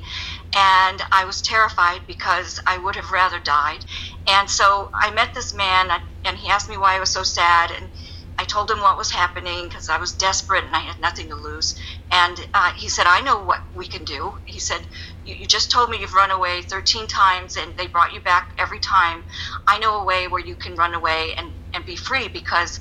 And 0.57 1.03
I 1.13 1.25
was 1.27 1.43
terrified 1.43 2.03
because 2.09 2.61
I 2.67 2.79
would 2.79 2.97
have 2.97 3.13
rather 3.13 3.41
died. 3.41 3.81
And 4.29 4.51
so 4.51 4.91
I 5.01 5.13
met 5.13 5.35
this 5.35 5.55
man, 5.55 5.91
and 6.25 6.39
he 6.39 6.51
asked 6.51 6.69
me 6.71 6.79
why 6.79 6.97
I 6.97 7.01
was 7.01 7.11
so 7.11 7.25
sad. 7.25 7.71
And 7.73 7.91
I 8.39 8.45
told 8.45 8.71
him 8.71 8.81
what 8.81 8.99
was 8.99 9.11
happening 9.13 9.65
because 9.65 9.89
I 9.91 9.99
was 9.99 10.15
desperate 10.15 10.65
and 10.65 10.75
I 10.75 10.81
had 10.81 10.99
nothing 11.01 11.29
to 11.31 11.37
lose. 11.37 11.75
And 12.13 12.39
uh, 12.55 12.73
he 12.77 12.89
said, 12.89 13.07
I 13.07 13.21
know 13.21 13.45
what 13.45 13.61
we 13.75 13.87
can 13.87 14.05
do. 14.05 14.35
He 14.47 14.61
said, 14.61 14.81
you, 15.25 15.37
you 15.37 15.47
just 15.47 15.71
told 15.71 15.91
me 15.91 16.01
you've 16.01 16.15
run 16.15 16.31
away 16.33 16.63
13 16.63 17.07
times 17.07 17.57
and 17.57 17.77
they 17.77 17.87
brought 17.87 18.13
you 18.15 18.21
back 18.23 18.51
every 18.59 18.81
time. 18.81 19.25
I 19.69 19.79
know 19.79 20.01
a 20.03 20.05
way 20.07 20.29
where 20.29 20.45
you 20.45 20.57
can 20.57 20.75
run 20.75 20.95
away 20.95 21.31
and, 21.39 21.53
and 21.75 21.85
be 21.85 21.97
free 21.97 22.29
because 22.29 22.81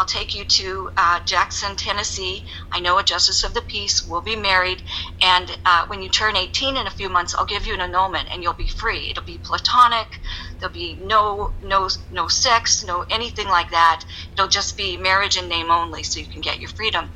I'll 0.00 0.06
take 0.06 0.34
you 0.34 0.46
to 0.46 0.90
uh, 0.96 1.20
Jackson, 1.26 1.76
Tennessee. 1.76 2.42
I 2.72 2.80
know 2.80 2.96
a 2.96 3.02
justice 3.02 3.44
of 3.44 3.52
the 3.52 3.60
peace. 3.60 4.08
We'll 4.08 4.22
be 4.22 4.34
married, 4.34 4.82
and 5.20 5.58
uh, 5.66 5.84
when 5.88 6.00
you 6.00 6.08
turn 6.08 6.36
18 6.36 6.78
in 6.78 6.86
a 6.86 6.90
few 6.90 7.10
months, 7.10 7.34
I'll 7.34 7.44
give 7.44 7.66
you 7.66 7.74
an 7.74 7.82
annulment, 7.82 8.28
and 8.32 8.42
you'll 8.42 8.54
be 8.54 8.66
free. 8.66 9.10
It'll 9.10 9.24
be 9.24 9.36
platonic. 9.36 10.18
There'll 10.58 10.72
be 10.72 10.94
no 11.02 11.52
no 11.62 11.90
no 12.10 12.28
sex, 12.28 12.82
no 12.82 13.04
anything 13.10 13.46
like 13.48 13.72
that. 13.72 14.06
It'll 14.32 14.48
just 14.48 14.78
be 14.78 14.96
marriage 14.96 15.36
in 15.36 15.50
name 15.50 15.70
only, 15.70 16.02
so 16.02 16.18
you 16.18 16.26
can 16.26 16.40
get 16.40 16.60
your 16.60 16.70
freedom. 16.70 17.10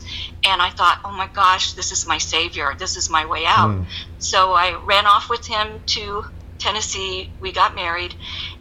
And 0.44 0.60
I 0.60 0.68
thought, 0.68 1.00
oh 1.06 1.12
my 1.12 1.28
gosh, 1.28 1.72
this 1.72 1.90
is 1.90 2.06
my 2.06 2.18
savior. 2.18 2.74
This 2.78 2.98
is 2.98 3.08
my 3.08 3.24
way 3.24 3.44
out. 3.46 3.70
Mm. 3.70 3.86
So 4.18 4.52
I 4.52 4.78
ran 4.84 5.06
off 5.06 5.30
with 5.30 5.46
him 5.46 5.80
to 5.86 6.26
Tennessee. 6.58 7.30
We 7.40 7.50
got 7.50 7.74
married, 7.74 8.14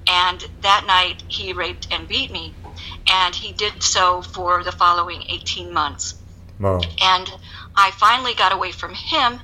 and 0.07 0.41
that 0.61 0.85
night 0.87 1.23
he 1.27 1.51
raped 1.51 1.89
and 1.91 2.07
beat 2.07 2.31
me 2.31 2.53
and 3.07 3.35
he 3.35 3.53
did 3.53 3.83
so 3.83 4.21
for 4.21 4.63
the 4.63 4.71
following 4.71 5.23
18 5.29 5.71
months. 5.71 6.15
Wow. 6.59 6.81
And 7.01 7.31
I 7.75 7.91
finally 7.91 8.33
got 8.33 8.53
away 8.53 8.71
from 8.71 8.93
him 8.93 9.39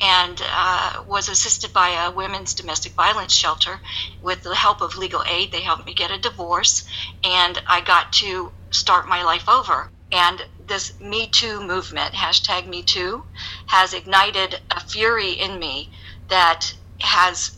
and 0.00 0.40
uh, 0.42 1.02
was 1.06 1.28
assisted 1.28 1.72
by 1.72 1.90
a 1.90 2.10
women's 2.10 2.54
domestic 2.54 2.92
violence 2.92 3.34
shelter 3.34 3.80
with 4.22 4.42
the 4.42 4.54
help 4.54 4.80
of 4.80 4.96
legal 4.96 5.22
aid. 5.24 5.52
They 5.52 5.60
helped 5.60 5.84
me 5.84 5.92
get 5.92 6.10
a 6.10 6.18
divorce, 6.18 6.88
and 7.22 7.60
I 7.66 7.82
got 7.82 8.12
to 8.14 8.50
start 8.70 9.06
my 9.08 9.22
life 9.22 9.48
over. 9.48 9.90
And 10.10 10.42
this 10.66 10.98
Me 11.00 11.26
Too 11.28 11.60
movement, 11.60 12.14
hashtag 12.14 12.66
Me 12.66 12.82
Too, 12.82 13.24
has 13.66 13.92
ignited 13.92 14.60
a 14.70 14.80
fury 14.80 15.32
in 15.32 15.58
me 15.58 15.90
that 16.28 16.72
has 17.00 17.56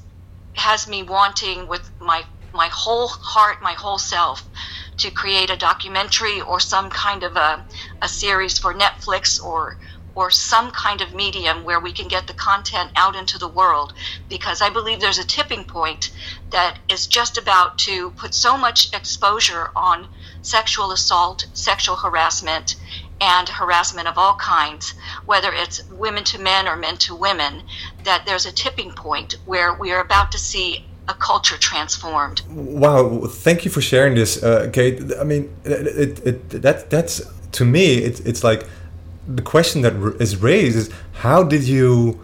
has 0.54 0.86
me 0.88 1.02
wanting 1.02 1.68
with 1.68 1.90
my 2.00 2.24
my 2.52 2.68
whole 2.68 3.08
heart, 3.08 3.62
my 3.62 3.72
whole 3.72 3.98
self, 3.98 4.44
to 5.02 5.10
create 5.10 5.50
a 5.50 5.56
documentary 5.56 6.40
or 6.40 6.60
some 6.60 6.88
kind 6.88 7.24
of 7.24 7.34
a, 7.36 7.64
a 8.00 8.08
series 8.08 8.56
for 8.56 8.72
Netflix 8.72 9.42
or 9.42 9.76
or 10.14 10.30
some 10.30 10.70
kind 10.70 11.00
of 11.00 11.14
medium 11.14 11.64
where 11.64 11.80
we 11.80 11.90
can 11.90 12.06
get 12.06 12.26
the 12.26 12.34
content 12.34 12.90
out 12.96 13.16
into 13.16 13.38
the 13.38 13.48
world. 13.48 13.94
Because 14.28 14.60
I 14.60 14.68
believe 14.68 15.00
there's 15.00 15.18
a 15.18 15.26
tipping 15.26 15.64
point 15.64 16.10
that 16.50 16.78
is 16.88 17.06
just 17.06 17.38
about 17.38 17.78
to 17.78 18.10
put 18.10 18.34
so 18.34 18.56
much 18.56 18.92
exposure 18.92 19.70
on 19.74 20.06
sexual 20.42 20.92
assault, 20.92 21.46
sexual 21.54 21.96
harassment, 21.96 22.76
and 23.22 23.48
harassment 23.48 24.06
of 24.06 24.18
all 24.18 24.34
kinds, 24.36 24.94
whether 25.24 25.52
it's 25.52 25.82
women 25.84 26.24
to 26.24 26.38
men 26.38 26.68
or 26.68 26.76
men 26.76 26.98
to 26.98 27.14
women, 27.14 27.62
that 28.04 28.26
there's 28.26 28.46
a 28.46 28.52
tipping 28.52 28.92
point 28.92 29.36
where 29.46 29.72
we 29.72 29.92
are 29.92 30.00
about 30.00 30.30
to 30.32 30.38
see 30.38 30.84
a 31.08 31.14
culture 31.14 31.58
transformed. 31.58 32.42
Wow, 32.50 33.26
thank 33.26 33.64
you 33.64 33.70
for 33.70 33.80
sharing 33.80 34.14
this, 34.14 34.42
uh, 34.42 34.70
Kate. 34.72 35.00
I 35.18 35.24
mean, 35.24 35.54
it, 35.64 36.20
it, 36.26 36.50
that 36.62 36.90
that's 36.90 37.22
to 37.52 37.64
me, 37.64 37.98
it, 37.98 38.24
it's 38.26 38.44
like 38.44 38.66
the 39.26 39.42
question 39.42 39.82
that 39.82 39.94
is 40.20 40.36
raised 40.36 40.76
is 40.76 40.90
how 41.12 41.42
did 41.42 41.64
you 41.64 42.20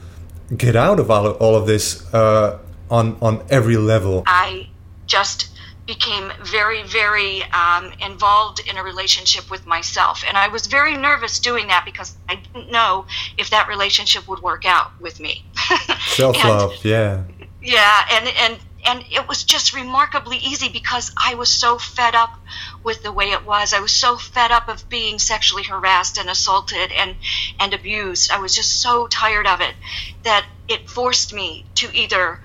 get 0.57 0.77
out 0.77 0.99
of 0.99 1.11
all 1.11 1.27
of, 1.27 1.37
all 1.37 1.55
of 1.55 1.67
this 1.67 2.13
uh, 2.15 2.59
on 2.91 3.17
on 3.21 3.45
every 3.51 3.77
level? 3.77 4.23
I 4.27 4.69
just 5.07 5.51
became 5.87 6.31
very, 6.45 6.83
very 6.83 7.43
um, 7.45 7.91
involved 8.05 8.61
in 8.69 8.77
a 8.77 8.85
relationship 8.85 9.51
with 9.51 9.67
myself, 9.67 10.23
and 10.29 10.37
I 10.37 10.49
was 10.49 10.67
very 10.67 10.97
nervous 10.97 11.39
doing 11.41 11.67
that 11.69 11.85
because 11.85 12.15
I 12.29 12.37
didn't 12.37 12.71
know 12.71 13.07
if 13.39 13.51
that 13.51 13.69
relationship 13.69 14.29
would 14.29 14.41
work 14.41 14.65
out 14.67 14.93
with 15.01 15.19
me. 15.19 15.45
Self 16.09 16.37
love, 16.45 16.85
yeah. 16.85 17.25
Yeah, 17.61 18.05
and 18.13 18.29
and 18.39 18.59
and 18.89 19.05
it 19.11 19.29
was 19.29 19.45
just 19.45 19.75
remarkably 19.75 20.39
easy 20.39 20.71
because 20.71 21.13
I 21.23 21.35
was 21.35 21.51
so 21.51 21.79
fed 21.79 22.15
up 22.15 22.41
with 22.83 23.03
the 23.03 23.13
way 23.13 23.33
it 23.33 23.45
was. 23.45 23.75
I 23.75 23.81
was 23.81 23.93
so 23.93 24.17
fed 24.17 24.51
up 24.51 24.69
of 24.69 24.89
being 24.89 25.19
sexually 25.19 25.63
harassed 25.63 26.17
and 26.17 26.31
assaulted 26.31 26.91
and 26.93 27.15
and 27.61 27.75
abused. 27.75 28.31
I 28.31 28.39
was 28.41 28.55
just 28.55 28.81
so 28.81 29.07
tired 29.07 29.47
of 29.47 29.61
it 29.61 29.75
that 30.23 30.47
it 30.69 30.89
forced 30.89 31.35
me 31.35 31.67
to 31.77 31.95
either, 31.95 32.41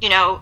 you 0.00 0.08
know, 0.08 0.40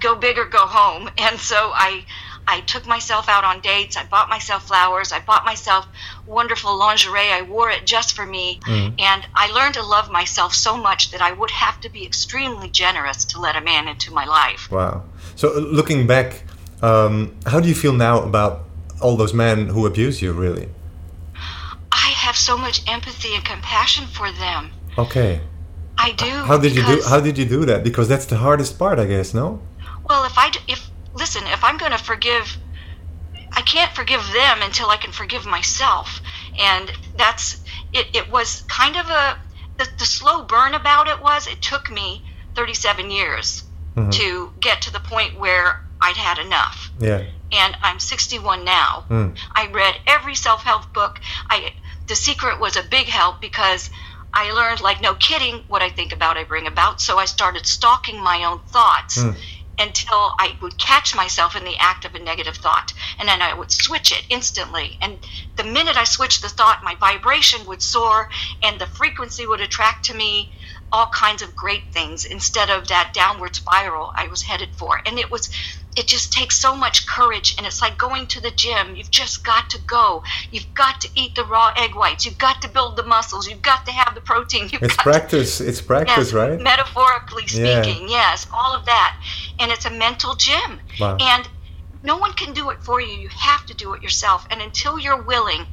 go 0.00 0.16
big 0.16 0.36
or 0.36 0.46
go 0.46 0.66
home. 0.66 1.08
And 1.16 1.38
so 1.38 1.70
I 1.72 2.04
I 2.52 2.60
took 2.60 2.86
myself 2.86 3.30
out 3.30 3.44
on 3.44 3.60
dates. 3.60 3.96
I 3.96 4.04
bought 4.04 4.28
myself 4.28 4.68
flowers. 4.68 5.10
I 5.10 5.20
bought 5.20 5.46
myself 5.46 5.86
wonderful 6.26 6.76
lingerie. 6.78 7.30
I 7.32 7.40
wore 7.42 7.70
it 7.70 7.86
just 7.86 8.14
for 8.14 8.26
me. 8.26 8.60
Mm. 8.64 9.00
And 9.00 9.26
I 9.34 9.50
learned 9.52 9.74
to 9.74 9.82
love 9.82 10.10
myself 10.10 10.54
so 10.54 10.76
much 10.76 11.12
that 11.12 11.22
I 11.22 11.32
would 11.32 11.50
have 11.50 11.80
to 11.80 11.88
be 11.88 12.04
extremely 12.04 12.68
generous 12.68 13.24
to 13.32 13.40
let 13.40 13.56
a 13.56 13.62
man 13.62 13.88
into 13.88 14.12
my 14.12 14.26
life. 14.26 14.70
Wow. 14.70 15.04
So, 15.34 15.56
uh, 15.56 15.60
looking 15.60 16.06
back, 16.06 16.42
um, 16.82 17.34
how 17.46 17.58
do 17.60 17.68
you 17.68 17.74
feel 17.74 17.94
now 17.94 18.22
about 18.22 18.64
all 19.00 19.16
those 19.16 19.32
men 19.32 19.68
who 19.68 19.86
abuse 19.86 20.20
you, 20.20 20.32
really? 20.32 20.68
I 21.90 22.08
have 22.26 22.36
so 22.36 22.58
much 22.58 22.82
empathy 22.86 23.34
and 23.34 23.44
compassion 23.44 24.06
for 24.06 24.30
them. 24.30 24.70
Okay. 24.98 25.40
I 25.96 26.12
do. 26.12 26.30
How 26.50 26.58
did 26.58 26.76
you 26.76 26.84
do? 26.84 27.02
How 27.08 27.20
did 27.20 27.38
you 27.38 27.46
do 27.46 27.64
that? 27.64 27.82
Because 27.82 28.08
that's 28.08 28.26
the 28.26 28.36
hardest 28.36 28.78
part, 28.78 28.98
I 28.98 29.06
guess. 29.06 29.32
No. 29.32 29.62
Well, 30.08 30.24
if 30.24 30.36
I 30.36 30.50
if 30.68 30.91
listen, 31.14 31.42
if 31.46 31.62
I'm 31.64 31.76
going 31.76 31.92
to 31.92 31.98
forgive, 31.98 32.56
I 33.52 33.62
can't 33.62 33.92
forgive 33.92 34.22
them 34.32 34.62
until 34.62 34.88
I 34.88 34.96
can 34.96 35.12
forgive 35.12 35.46
myself. 35.46 36.20
And 36.58 36.90
that's, 37.16 37.62
it, 37.92 38.14
it 38.14 38.30
was 38.30 38.62
kind 38.62 38.96
of 38.96 39.08
a, 39.08 39.38
the, 39.78 39.88
the 39.98 40.04
slow 40.04 40.44
burn 40.44 40.74
about 40.74 41.08
it 41.08 41.20
was 41.20 41.46
it 41.46 41.60
took 41.62 41.90
me 41.90 42.24
37 42.54 43.10
years 43.10 43.64
mm-hmm. 43.96 44.10
to 44.10 44.52
get 44.60 44.82
to 44.82 44.92
the 44.92 45.00
point 45.00 45.38
where 45.38 45.84
I'd 46.00 46.16
had 46.16 46.38
enough. 46.38 46.90
Yeah. 46.98 47.24
And 47.52 47.76
I'm 47.82 48.00
61 48.00 48.64
now. 48.64 49.04
Mm. 49.10 49.38
I 49.54 49.66
read 49.66 49.94
every 50.06 50.34
self 50.34 50.62
help 50.62 50.92
book. 50.92 51.20
I, 51.48 51.74
the 52.06 52.16
Secret 52.16 52.60
was 52.60 52.76
a 52.76 52.82
big 52.82 53.06
help 53.06 53.42
because 53.42 53.90
I 54.32 54.52
learned, 54.52 54.80
like, 54.80 55.02
no 55.02 55.14
kidding, 55.14 55.64
what 55.68 55.82
I 55.82 55.90
think 55.90 56.14
about, 56.14 56.38
I 56.38 56.44
bring 56.44 56.66
about. 56.66 57.02
So 57.02 57.18
I 57.18 57.26
started 57.26 57.66
stalking 57.66 58.22
my 58.22 58.44
own 58.44 58.60
thoughts. 58.60 59.18
Mm 59.18 59.36
until 59.78 60.32
I 60.38 60.56
would 60.62 60.78
catch 60.78 61.14
myself 61.14 61.56
in 61.56 61.64
the 61.64 61.76
act 61.78 62.04
of 62.04 62.14
a 62.14 62.18
negative 62.18 62.56
thought. 62.56 62.92
And 63.18 63.28
then 63.28 63.42
I 63.42 63.54
would 63.54 63.70
switch 63.70 64.12
it 64.12 64.24
instantly. 64.30 64.98
And 65.00 65.18
the 65.56 65.64
minute 65.64 65.96
I 65.96 66.04
switched 66.04 66.42
the 66.42 66.48
thought, 66.48 66.84
my 66.84 66.94
vibration 66.96 67.66
would 67.66 67.82
soar 67.82 68.28
and 68.62 68.78
the 68.78 68.86
frequency 68.86 69.46
would 69.46 69.60
attract 69.60 70.04
to 70.06 70.14
me 70.14 70.50
all 70.92 71.06
kinds 71.06 71.42
of 71.42 71.56
great 71.56 71.84
things 71.92 72.24
instead 72.24 72.70
of 72.70 72.88
that 72.88 73.12
downward 73.14 73.56
spiral 73.56 74.12
I 74.16 74.28
was 74.28 74.42
headed 74.42 74.70
for. 74.74 75.00
And 75.06 75.18
it 75.18 75.30
was 75.30 75.50
it 75.94 76.06
just 76.06 76.32
takes 76.32 76.56
so 76.56 76.74
much 76.74 77.06
courage 77.06 77.54
and 77.58 77.66
it's 77.66 77.82
like 77.82 77.98
going 77.98 78.26
to 78.28 78.40
the 78.40 78.50
gym. 78.50 78.96
You've 78.96 79.10
just 79.10 79.44
got 79.44 79.70
to 79.70 79.78
go. 79.86 80.22
You've 80.50 80.72
got 80.74 81.02
to 81.02 81.08
eat 81.14 81.34
the 81.34 81.44
raw 81.44 81.72
egg 81.76 81.94
whites. 81.94 82.24
You've 82.24 82.38
got 82.38 82.62
to 82.62 82.68
build 82.68 82.96
the 82.96 83.02
muscles. 83.02 83.48
You've 83.48 83.62
got 83.62 83.84
to 83.86 83.92
have 83.92 84.14
the 84.14 84.22
protein. 84.22 84.68
You've 84.70 84.82
it's 84.82 84.96
practice 84.96 85.58
to, 85.58 85.68
it's 85.68 85.82
practice 85.82 86.32
yes, 86.32 86.32
right? 86.32 86.60
metaphorically 86.60 87.46
speaking. 87.46 88.08
Yeah. 88.08 88.32
yes 88.32 88.46
all 88.52 88.74
of 88.74 88.86
that. 88.86 89.20
And 89.58 89.70
it's 89.70 89.84
a 89.84 89.90
mental 89.90 90.34
gym. 90.34 90.80
Wow. 90.98 91.16
and 91.20 91.48
no 92.02 92.16
one 92.16 92.32
can 92.32 92.52
do 92.52 92.70
it 92.70 92.82
for 92.82 93.00
you. 93.00 93.12
You 93.12 93.28
have 93.28 93.66
to 93.66 93.74
do 93.74 93.94
it 93.94 94.02
yourself. 94.02 94.46
And 94.50 94.60
until 94.60 94.98
you're 94.98 95.22
willing 95.22 95.66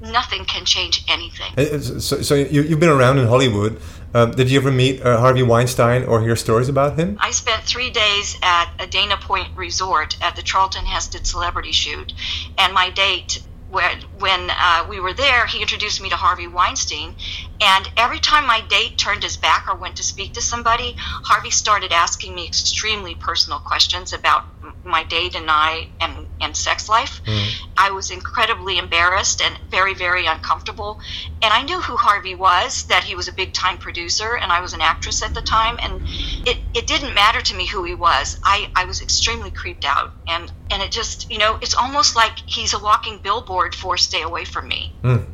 nothing 0.00 0.44
can 0.44 0.64
change 0.64 1.04
anything. 1.08 1.80
So, 2.00 2.20
so 2.20 2.34
you, 2.34 2.62
you've 2.62 2.80
been 2.80 2.90
around 2.90 3.18
in 3.18 3.26
hollywood 3.26 3.80
um, 4.16 4.30
did 4.30 4.50
you 4.50 4.58
ever 4.58 4.72
meet 4.72 5.02
uh, 5.02 5.18
Harvey 5.18 5.42
Weinstein 5.42 6.04
or 6.04 6.22
hear 6.22 6.36
stories 6.36 6.70
about 6.70 6.98
him? 6.98 7.18
I 7.20 7.30
spent 7.32 7.62
three 7.64 7.90
days 7.90 8.38
at 8.42 8.70
a 8.78 8.86
Dana 8.86 9.18
Point 9.18 9.48
resort 9.54 10.16
at 10.22 10.36
the 10.36 10.42
Charlton 10.42 10.86
Heston 10.86 11.24
Celebrity 11.24 11.72
Shoot, 11.72 12.14
and 12.56 12.72
my 12.72 12.88
date 12.88 13.42
when, 13.68 14.00
when 14.18 14.48
uh, 14.50 14.86
we 14.88 15.00
were 15.00 15.12
there, 15.12 15.44
he 15.46 15.60
introduced 15.60 16.00
me 16.00 16.08
to 16.08 16.16
Harvey 16.16 16.46
Weinstein. 16.46 17.14
And 17.60 17.90
every 17.96 18.20
time 18.20 18.46
my 18.46 18.60
date 18.60 18.96
turned 18.96 19.24
his 19.24 19.36
back 19.36 19.66
or 19.68 19.74
went 19.74 19.96
to 19.96 20.04
speak 20.04 20.34
to 20.34 20.40
somebody, 20.40 20.94
Harvey 20.96 21.50
started 21.50 21.92
asking 21.92 22.34
me 22.34 22.46
extremely 22.46 23.16
personal 23.16 23.58
questions 23.58 24.12
about 24.12 24.44
my 24.84 25.04
date 25.04 25.34
and 25.34 25.46
I 25.48 25.88
and, 26.00 26.26
and 26.40 26.56
sex 26.56 26.88
life. 26.88 27.20
Mm. 27.24 27.52
I 27.76 27.90
was 27.90 28.10
incredibly 28.10 28.78
embarrassed 28.78 29.42
and 29.42 29.56
very, 29.70 29.94
very 29.94 30.26
uncomfortable. 30.26 31.00
And 31.42 31.52
I 31.52 31.62
knew 31.62 31.80
who 31.80 31.96
Harvey 31.96 32.34
was, 32.34 32.84
that 32.84 33.04
he 33.04 33.14
was 33.14 33.28
a 33.28 33.32
big 33.32 33.52
time 33.52 33.78
producer, 33.78 34.36
and 34.36 34.50
I 34.52 34.60
was 34.60 34.72
an 34.72 34.80
actress 34.80 35.22
at 35.22 35.34
the 35.34 35.42
time. 35.42 35.78
And 35.80 36.02
it, 36.46 36.58
it 36.74 36.86
didn't 36.86 37.14
matter 37.14 37.40
to 37.40 37.54
me 37.54 37.66
who 37.66 37.84
he 37.84 37.94
was. 37.94 38.38
I, 38.42 38.70
I 38.74 38.84
was 38.84 39.02
extremely 39.02 39.50
creeped 39.50 39.84
out. 39.84 40.12
And, 40.26 40.52
and 40.70 40.82
it 40.82 40.90
just, 40.90 41.30
you 41.30 41.38
know, 41.38 41.58
it's 41.60 41.74
almost 41.74 42.16
like 42.16 42.38
he's 42.46 42.74
a 42.74 42.78
walking 42.78 43.18
billboard 43.22 43.74
for 43.74 43.96
stay 43.96 44.22
away 44.22 44.44
from 44.44 44.68
me. 44.68 44.94
Mm. 45.02 45.26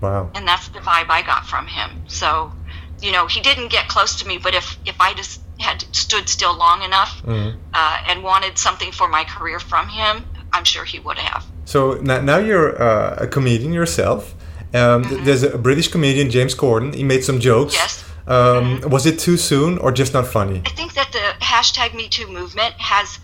Wow. 0.00 0.30
And 0.34 0.46
that's 0.46 0.68
the 0.68 0.80
vibe 0.80 1.08
I 1.08 1.22
got 1.22 1.46
from 1.46 1.66
him. 1.66 2.04
So, 2.08 2.52
you 3.00 3.12
know, 3.12 3.26
he 3.26 3.40
didn't 3.40 3.68
get 3.68 3.88
close 3.88 4.16
to 4.20 4.26
me, 4.26 4.38
but 4.38 4.54
if, 4.54 4.78
if 4.84 5.00
I 5.00 5.14
just 5.14 5.40
had 5.68 5.84
stood 5.92 6.28
still 6.28 6.54
long 6.56 6.82
enough 6.82 7.12
mm-hmm. 7.22 7.58
uh, 7.80 7.98
and 8.08 8.22
wanted 8.22 8.54
something 8.66 8.92
for 8.92 9.08
my 9.08 9.24
career 9.24 9.58
from 9.58 9.88
him, 9.88 10.24
I'm 10.52 10.64
sure 10.64 10.84
he 10.84 10.98
would 11.06 11.18
have. 11.18 11.44
So 11.64 11.94
now 12.02 12.38
you're 12.48 12.70
uh, 12.80 13.24
a 13.26 13.26
comedian 13.26 13.72
yourself. 13.72 14.34
Um, 14.74 15.04
mm-hmm. 15.04 15.24
There's 15.24 15.42
a 15.42 15.58
British 15.58 15.88
comedian, 15.88 16.30
James 16.30 16.54
Corden. 16.54 16.94
He 16.94 17.04
made 17.04 17.24
some 17.24 17.40
jokes. 17.40 17.74
Yes. 17.74 18.04
Um, 18.26 18.34
mm-hmm. 18.34 18.90
Was 18.90 19.06
it 19.06 19.18
too 19.18 19.36
soon 19.36 19.78
or 19.78 19.92
just 19.92 20.12
not 20.14 20.26
funny? 20.26 20.62
I 20.64 20.70
think 20.70 20.94
that 20.94 21.10
the 21.12 21.26
hashtag 21.44 21.90
MeToo 21.90 22.30
movement 22.30 22.74
has 22.78 23.18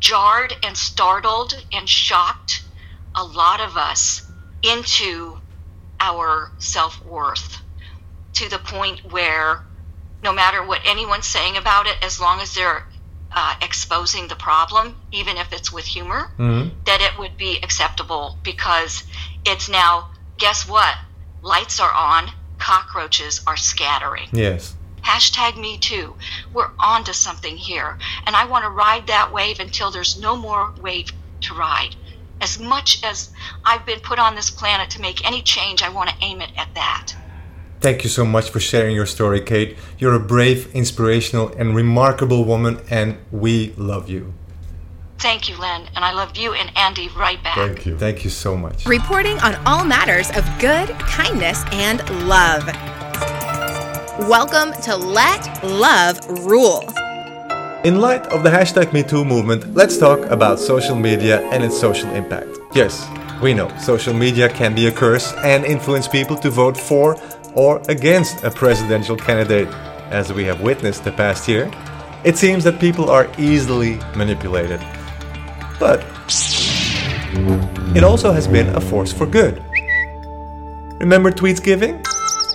jarred 0.00 0.54
and 0.62 0.76
startled 0.76 1.52
and 1.72 1.88
shocked 1.88 2.64
a 3.14 3.24
lot 3.24 3.60
of 3.60 3.76
us 3.76 4.22
into 4.62 5.38
our 6.00 6.50
self 6.58 7.04
worth 7.04 7.58
to 8.34 8.48
the 8.48 8.58
point 8.58 9.12
where 9.12 9.64
no 10.22 10.32
matter 10.32 10.64
what 10.64 10.80
anyone's 10.84 11.26
saying 11.26 11.56
about 11.56 11.86
it, 11.86 11.96
as 12.02 12.20
long 12.20 12.40
as 12.40 12.54
they're 12.54 12.86
uh, 13.34 13.54
exposing 13.62 14.28
the 14.28 14.36
problem, 14.36 14.96
even 15.10 15.36
if 15.36 15.52
it's 15.52 15.72
with 15.72 15.84
humor, 15.84 16.30
mm-hmm. 16.38 16.68
that 16.84 17.00
it 17.00 17.18
would 17.18 17.36
be 17.36 17.58
acceptable 17.62 18.36
because 18.42 19.04
it's 19.44 19.68
now, 19.68 20.10
guess 20.38 20.68
what? 20.68 20.96
Lights 21.40 21.80
are 21.80 21.92
on, 21.92 22.30
cockroaches 22.58 23.40
are 23.46 23.56
scattering. 23.56 24.28
Yes. 24.32 24.74
Hashtag 25.02 25.56
me 25.56 25.78
too. 25.78 26.14
We're 26.52 26.70
on 26.78 27.02
to 27.04 27.14
something 27.14 27.56
here. 27.56 27.98
And 28.26 28.36
I 28.36 28.44
want 28.44 28.64
to 28.64 28.70
ride 28.70 29.08
that 29.08 29.32
wave 29.32 29.58
until 29.58 29.90
there's 29.90 30.20
no 30.20 30.36
more 30.36 30.72
wave 30.80 31.10
to 31.42 31.54
ride. 31.54 31.96
As 32.40 32.58
much 32.58 33.02
as 33.02 33.30
I've 33.64 33.84
been 33.84 34.00
put 34.00 34.18
on 34.18 34.36
this 34.36 34.50
planet 34.50 34.90
to 34.90 35.00
make 35.00 35.26
any 35.26 35.42
change, 35.42 35.82
I 35.82 35.88
want 35.88 36.10
to 36.10 36.16
aim 36.20 36.40
it 36.40 36.50
at 36.56 36.74
that. 36.74 37.14
Thank 37.82 38.04
you 38.04 38.10
so 38.10 38.24
much 38.24 38.50
for 38.50 38.60
sharing 38.60 38.94
your 38.94 39.06
story, 39.06 39.40
Kate. 39.40 39.76
You're 39.98 40.14
a 40.14 40.20
brave, 40.20 40.72
inspirational, 40.72 41.48
and 41.58 41.74
remarkable 41.74 42.44
woman, 42.44 42.78
and 42.88 43.16
we 43.32 43.74
love 43.76 44.08
you. 44.08 44.34
Thank 45.18 45.48
you, 45.48 45.56
Len, 45.58 45.88
and 45.96 46.04
I 46.04 46.12
love 46.12 46.36
you 46.36 46.52
and 46.52 46.70
Andy 46.76 47.08
right 47.16 47.42
back. 47.42 47.56
Thank 47.56 47.84
you. 47.84 47.98
Thank 47.98 48.22
you 48.22 48.30
so 48.30 48.56
much. 48.56 48.86
Reporting 48.86 49.36
on 49.40 49.56
all 49.66 49.84
matters 49.84 50.30
of 50.30 50.44
good, 50.60 50.90
kindness, 51.00 51.64
and 51.72 51.98
love. 52.28 52.64
Welcome 54.28 54.80
to 54.82 54.94
Let 54.94 55.64
Love 55.64 56.20
Rule. 56.46 56.84
In 57.82 58.00
light 58.00 58.24
of 58.28 58.44
the 58.44 58.50
hashtag 58.50 58.92
MeToo 58.92 59.26
movement, 59.26 59.74
let's 59.74 59.98
talk 59.98 60.20
about 60.30 60.60
social 60.60 60.94
media 60.94 61.40
and 61.50 61.64
its 61.64 61.80
social 61.80 62.10
impact. 62.10 62.60
Yes, 62.76 63.04
we 63.42 63.54
know 63.54 63.76
social 63.78 64.14
media 64.14 64.48
can 64.48 64.72
be 64.72 64.86
a 64.86 64.92
curse 64.92 65.32
and 65.38 65.64
influence 65.64 66.06
people 66.06 66.36
to 66.36 66.48
vote 66.48 66.76
for 66.76 67.16
or 67.54 67.82
against 67.88 68.44
a 68.44 68.50
presidential 68.50 69.16
candidate. 69.16 69.68
As 70.10 70.32
we 70.32 70.44
have 70.44 70.60
witnessed 70.60 71.04
the 71.04 71.12
past 71.12 71.48
year, 71.48 71.70
it 72.24 72.36
seems 72.36 72.64
that 72.64 72.78
people 72.78 73.10
are 73.10 73.30
easily 73.38 73.98
manipulated. 74.14 74.80
But 75.80 76.04
it 77.96 78.04
also 78.04 78.32
has 78.32 78.46
been 78.46 78.68
a 78.76 78.80
force 78.80 79.12
for 79.12 79.26
good. 79.26 79.62
Remember 81.00 81.32
Tweetsgiving? 81.32 82.02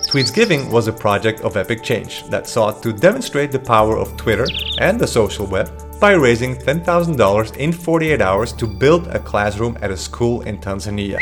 Tweetsgiving 0.08 0.70
was 0.70 0.88
a 0.88 0.92
project 0.92 1.42
of 1.42 1.56
Epic 1.56 1.82
Change 1.82 2.24
that 2.30 2.46
sought 2.46 2.82
to 2.82 2.92
demonstrate 2.94 3.52
the 3.52 3.58
power 3.58 3.98
of 3.98 4.16
Twitter 4.16 4.46
and 4.78 4.98
the 4.98 5.06
social 5.06 5.46
web 5.46 5.70
by 6.00 6.12
raising 6.12 6.56
$10,000 6.56 7.56
in 7.56 7.72
48 7.72 8.22
hours 8.22 8.52
to 8.52 8.66
build 8.66 9.08
a 9.08 9.18
classroom 9.18 9.76
at 9.82 9.90
a 9.90 9.96
school 9.96 10.40
in 10.42 10.58
Tanzania. 10.58 11.18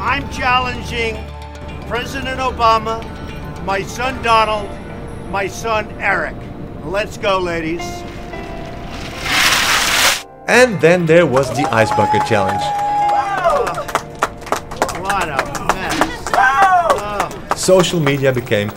I'm 0.00 0.28
challenging 0.30 1.14
President 1.88 2.40
Obama, 2.40 3.02
my 3.64 3.82
son 3.82 4.20
Donald, 4.22 4.70
my 5.30 5.46
son 5.46 5.86
Eric. 6.00 6.34
Let's 6.82 7.18
go, 7.18 7.38
ladies. 7.38 7.82
And 10.48 10.80
then 10.80 11.04
there 11.04 11.26
was 11.26 11.48
the 11.50 11.68
Ice 11.70 11.90
Bucket 11.90 12.26
Challenge. 12.26 12.60
Oh, 13.12 13.64
what 15.00 15.28
a 15.28 15.74
mess. 15.74 16.24
Oh. 16.34 17.54
Social 17.54 18.00
media 18.00 18.32
became 18.32 18.70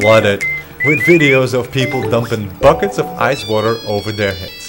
flooded 0.00 0.42
with 0.86 1.00
videos 1.00 1.52
of 1.52 1.70
people 1.70 2.02
dumping 2.10 2.48
buckets 2.58 2.98
of 2.98 3.06
ice 3.18 3.46
water 3.46 3.76
over 3.86 4.10
their 4.10 4.34
heads. 4.34 4.63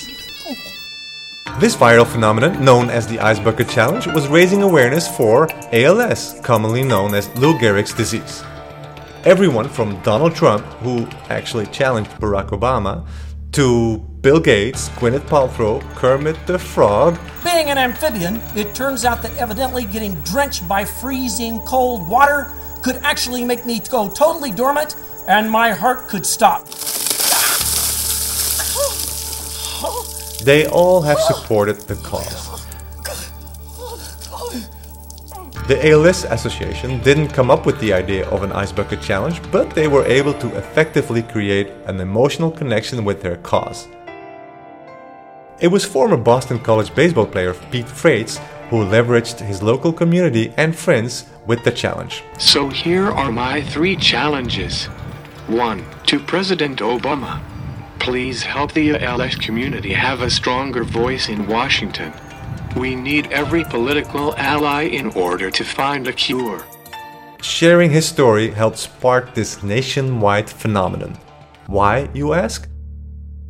This 1.58 1.74
viral 1.74 2.06
phenomenon, 2.06 2.66
known 2.66 2.90
as 2.90 3.08
the 3.08 3.18
Ice 3.22 3.40
Bucket 3.40 3.70
Challenge, 3.70 4.08
was 4.08 4.28
raising 4.28 4.62
awareness 4.62 5.08
for 5.08 5.48
ALS, 5.72 6.38
commonly 6.44 6.84
known 6.84 7.16
as 7.16 7.34
Lou 7.38 7.58
Gehrig's 7.58 7.94
disease. 7.94 8.44
Everyone 9.24 9.70
from 9.70 10.02
Donald 10.02 10.36
Trump, 10.36 10.66
who 10.84 11.08
actually 11.30 11.66
challenged 11.68 12.12
Barack 12.20 12.50
Obama, 12.50 13.08
to 13.54 14.00
Bill 14.20 14.42
Gates, 14.42 14.90
Gwyneth 15.00 15.28
Paltrow, 15.30 15.80
Kermit 15.96 16.36
the 16.46 16.60
Frog, 16.60 17.18
Being 17.46 17.70
an 17.70 17.78
amphibian, 17.78 18.42
it 18.54 18.76
turns 18.76 19.06
out 19.06 19.22
that 19.22 19.34
evidently 19.38 19.86
getting 19.86 20.16
drenched 20.24 20.68
by 20.68 20.84
freezing 20.84 21.62
cold 21.62 22.06
water 22.10 22.52
could 22.84 22.98
actually 22.98 23.46
make 23.46 23.66
me 23.66 23.80
go 23.90 24.10
totally 24.10 24.52
dormant 24.52 24.98
and 25.30 25.50
my 25.50 25.72
heart 25.72 26.10
could 26.10 26.26
stop. 26.26 26.68
They 30.46 30.68
all 30.68 31.02
have 31.02 31.20
supported 31.22 31.76
the 31.90 31.96
cause. 31.96 32.64
The 35.68 35.90
ALS 35.90 36.24
Association 36.26 37.02
didn't 37.02 37.30
come 37.30 37.50
up 37.50 37.66
with 37.66 37.80
the 37.80 37.92
idea 37.92 38.30
of 38.30 38.44
an 38.44 38.52
ice 38.52 38.72
bucket 38.72 39.02
challenge, 39.02 39.42
but 39.52 39.72
they 39.72 39.88
were 39.88 40.06
able 40.06 40.36
to 40.36 40.56
effectively 40.56 41.24
create 41.24 41.72
an 41.88 42.00
emotional 42.00 42.52
connection 42.52 43.04
with 43.04 43.24
their 43.24 43.38
cause. 43.38 43.88
It 45.60 45.70
was 45.70 45.84
former 45.84 46.18
Boston 46.18 46.60
College 46.60 46.94
baseball 46.94 47.26
player 47.26 47.56
Pete 47.72 47.90
Frates 47.90 48.38
who 48.70 48.86
leveraged 48.86 49.40
his 49.40 49.64
local 49.64 49.92
community 49.92 50.54
and 50.58 50.76
friends 50.76 51.26
with 51.48 51.64
the 51.64 51.72
challenge. 51.72 52.24
So 52.38 52.70
here 52.70 53.08
are 53.10 53.32
my 53.32 53.64
three 53.64 53.96
challenges. 53.96 54.86
1. 55.48 55.84
To 56.06 56.20
President 56.20 56.80
Obama. 56.80 57.42
Please 58.00 58.44
help 58.44 58.74
the 58.74 58.96
ALS 59.04 59.36
community 59.36 59.94
have 59.94 60.22
a 60.22 60.30
stronger 60.30 60.84
voice 60.84 61.30
in 61.30 61.48
Washington. 61.48 62.14
We 62.76 62.96
need 62.96 63.32
every 63.32 63.64
political 63.64 64.36
ally 64.36 64.84
in 64.84 65.08
order 65.14 65.50
to 65.50 65.64
find 65.64 66.08
a 66.08 66.14
cure. 66.14 66.66
Sharing 67.42 67.92
his 67.92 68.08
story 68.08 68.50
helped 68.50 68.78
spark 68.78 69.34
this 69.34 69.64
nationwide 69.64 70.50
phenomenon. 70.50 71.18
Why, 71.68 72.10
you 72.14 72.34
ask? 72.34 72.68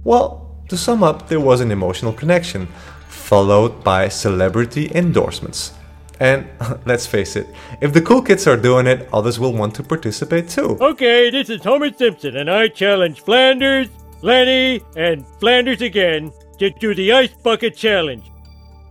Well, 0.04 0.64
to 0.70 0.78
sum 0.78 1.04
up, 1.04 1.28
there 1.28 1.40
was 1.40 1.62
an 1.62 1.72
emotional 1.72 2.14
connection, 2.14 2.68
followed 3.08 3.84
by 3.84 4.10
celebrity 4.10 4.92
endorsements. 4.94 5.74
And 6.20 6.48
let's 6.86 7.06
face 7.06 7.36
it, 7.36 7.48
if 7.82 7.94
the 7.94 8.02
cool 8.02 8.22
kids 8.22 8.48
are 8.48 8.58
doing 8.58 8.88
it, 8.88 9.10
others 9.12 9.40
will 9.40 9.54
want 9.54 9.76
to 9.76 9.84
participate 9.84 10.50
too. 10.50 10.78
Okay, 10.80 11.30
this 11.30 11.50
is 11.50 11.64
Homer 11.64 11.92
Simpson, 11.92 12.38
and 12.38 12.50
I 12.50 12.68
challenge 12.68 13.22
Flanders, 13.22 13.90
Lenny, 14.26 14.82
and 14.96 15.24
Flanders 15.40 15.84
again 15.84 16.32
to 16.58 16.72
do 16.72 16.96
the 16.96 17.14
Ice 17.14 17.32
Bucket 17.44 17.78
Challenge. 17.78 18.24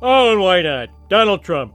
Oh, 0.00 0.30
and 0.30 0.40
why 0.40 0.62
not? 0.62 0.90
Donald 1.08 1.42
Trump. 1.42 1.74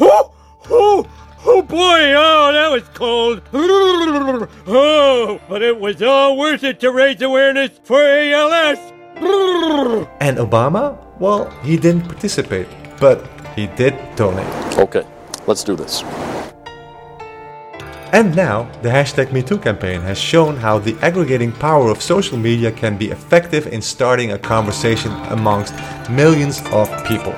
Oh, 0.00 0.34
oh, 0.68 1.06
oh 1.46 1.62
boy, 1.62 2.14
oh, 2.16 2.50
that 2.52 2.72
was 2.72 2.82
cold. 2.92 3.42
Oh, 4.66 5.40
but 5.48 5.62
it 5.62 5.78
was 5.78 6.02
all 6.02 6.36
worth 6.36 6.64
it 6.64 6.80
to 6.80 6.90
raise 6.90 7.22
awareness 7.22 7.78
for 7.84 8.00
ALS. 8.02 8.78
And 10.20 10.38
Obama? 10.38 10.98
Well, 11.20 11.48
he 11.62 11.76
didn't 11.76 12.08
participate, 12.08 12.66
but 12.98 13.24
he 13.54 13.68
did 13.68 13.94
donate. 14.16 14.78
Okay, 14.78 15.06
let's 15.46 15.62
do 15.62 15.76
this. 15.76 16.02
And 18.14 18.36
now, 18.36 18.70
the 18.80 18.90
hashtag 18.90 19.32
MeToo 19.32 19.60
campaign 19.60 20.00
has 20.02 20.16
shown 20.16 20.56
how 20.56 20.78
the 20.78 20.96
aggregating 21.02 21.50
power 21.50 21.90
of 21.90 22.00
social 22.00 22.38
media 22.38 22.70
can 22.70 22.96
be 22.96 23.10
effective 23.10 23.66
in 23.66 23.82
starting 23.82 24.30
a 24.30 24.38
conversation 24.38 25.10
amongst 25.30 25.74
millions 26.08 26.62
of 26.70 26.88
people. 27.06 27.34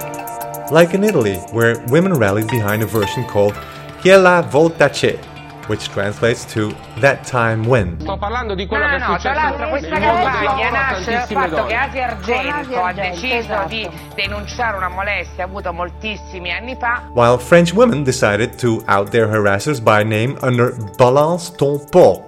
Like 0.70 0.92
in 0.92 1.02
Italy, 1.02 1.36
where 1.50 1.82
women 1.88 2.12
rallied 2.12 2.48
behind 2.48 2.82
a 2.82 2.86
version 2.86 3.24
called 3.24 3.54
Quella 4.02 4.46
volta 4.50 4.90
c'è, 4.90 5.18
which 5.66 5.88
translates 5.88 6.44
to 6.54 6.74
That 7.00 7.26
Time 7.28 7.66
When. 7.66 8.00
Sto 8.00 8.16
parlando 8.16 8.54
di 8.54 8.66
quello 8.66 8.84
ah, 8.84 8.88
che 8.88 8.96
è 8.96 9.00
successo. 9.00 9.22
Tra 9.22 9.34
l'altro 9.34 9.68
questa 9.68 9.98
campagna 9.98 10.70
nasce 10.70 11.10
dal 11.10 11.26
fatto 11.28 11.64
che 11.66 11.74
Asia 11.74 12.06
Argento 12.06 12.82
ha 12.82 12.92
deciso 12.92 13.64
di 13.68 13.88
denunciare 14.14 14.76
una 14.76 14.88
molestia 14.88 15.44
avuta 15.44 15.70
moltissimi 15.70 16.52
anni 16.52 16.76
fa. 16.76 17.02
While 17.12 17.38
French 17.38 17.72
women 17.74 18.02
decided 18.02 18.56
to 18.60 18.82
out 18.86 19.10
their 19.10 19.28
harassers 19.28 19.80
by 19.80 20.02
name 20.02 20.36
under 20.42 20.74
Balance 20.96 21.52
ton 21.56 21.78
porc, 21.90 22.22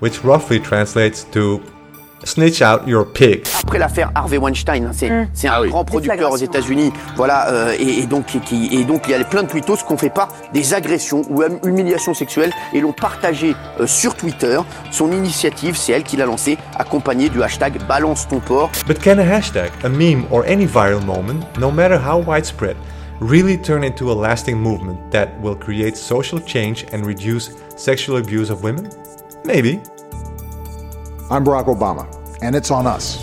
which 0.00 0.22
roughly 0.22 0.60
translates 0.60 1.24
to 1.30 1.60
Snitch 2.24 2.60
out 2.62 2.80
your 2.86 3.06
pig. 3.12 3.44
Après 3.62 3.78
l'affaire 3.78 4.10
Harvey 4.14 4.38
Weinstein, 4.38 4.90
c'est 4.92 5.10
Mm. 5.10 5.28
c'est 5.32 5.48
un 5.48 5.52
Ah 5.56 5.60
oui. 5.62 5.68
grand 5.68 5.84
producteur 5.84 6.32
aux 6.32 6.36
États-Unis, 6.36 6.92
voilà, 7.16 7.48
euh, 7.50 7.76
et, 7.78 8.00
et 8.00 8.06
donc 8.06 8.26
qui, 8.26 8.40
qui- 8.40 8.68
et 8.80 8.84
donc 8.84 9.02
il 9.06 9.12
y 9.12 9.14
a 9.14 9.22
plein 9.24 9.42
de 9.42 9.48
tweetos 9.48 9.76
qui 9.86 9.92
ont 9.92 9.96
fait 9.98 10.10
part 10.10 10.28
des 10.52 10.74
agressions 10.74 11.22
ou 11.28 11.42
hum- 11.42 11.58
humiliations 11.64 12.14
sexuelles 12.14 12.52
et 12.72 12.80
l'ont 12.80 12.92
partagé 12.92 13.54
euh, 13.80 13.86
sur 13.86 14.14
Twitter. 14.16 14.58
Son 14.90 15.12
initiative, 15.12 15.76
c'est 15.76 15.92
elle 15.92 16.02
qui 16.04 16.16
l'a 16.16 16.26
lancée, 16.26 16.58
accompagnée 16.78 17.28
du 17.28 17.42
hashtag 17.42 17.78
Balance 17.86 18.26
ton 18.28 18.40
porc. 18.40 18.70
But 18.88 18.98
can 19.02 19.18
a 19.18 19.22
hashtag, 19.24 19.70
a 19.84 19.88
meme, 19.88 20.24
or 20.30 20.42
any 20.46 20.66
viral 20.66 21.04
moment, 21.04 21.40
no 21.60 21.70
matter 21.70 21.98
how 21.98 22.22
widespread, 22.26 22.76
really 23.20 23.56
turn 23.58 23.84
into 23.84 24.10
a 24.10 24.14
lasting 24.14 24.56
movement 24.58 24.98
that 25.12 25.28
will 25.42 25.56
create 25.56 25.96
social 25.96 26.40
change 26.44 26.86
and 26.92 27.04
reduce 27.06 27.50
sexual 27.76 28.16
abuse 28.18 28.50
of 28.50 28.62
women? 28.64 28.88
Maybe. 29.44 29.80
I'm 31.28 31.44
Barack 31.44 31.66
Obama, 31.66 32.06
and 32.40 32.54
it's 32.54 32.70
on 32.70 32.86
us. 32.86 33.18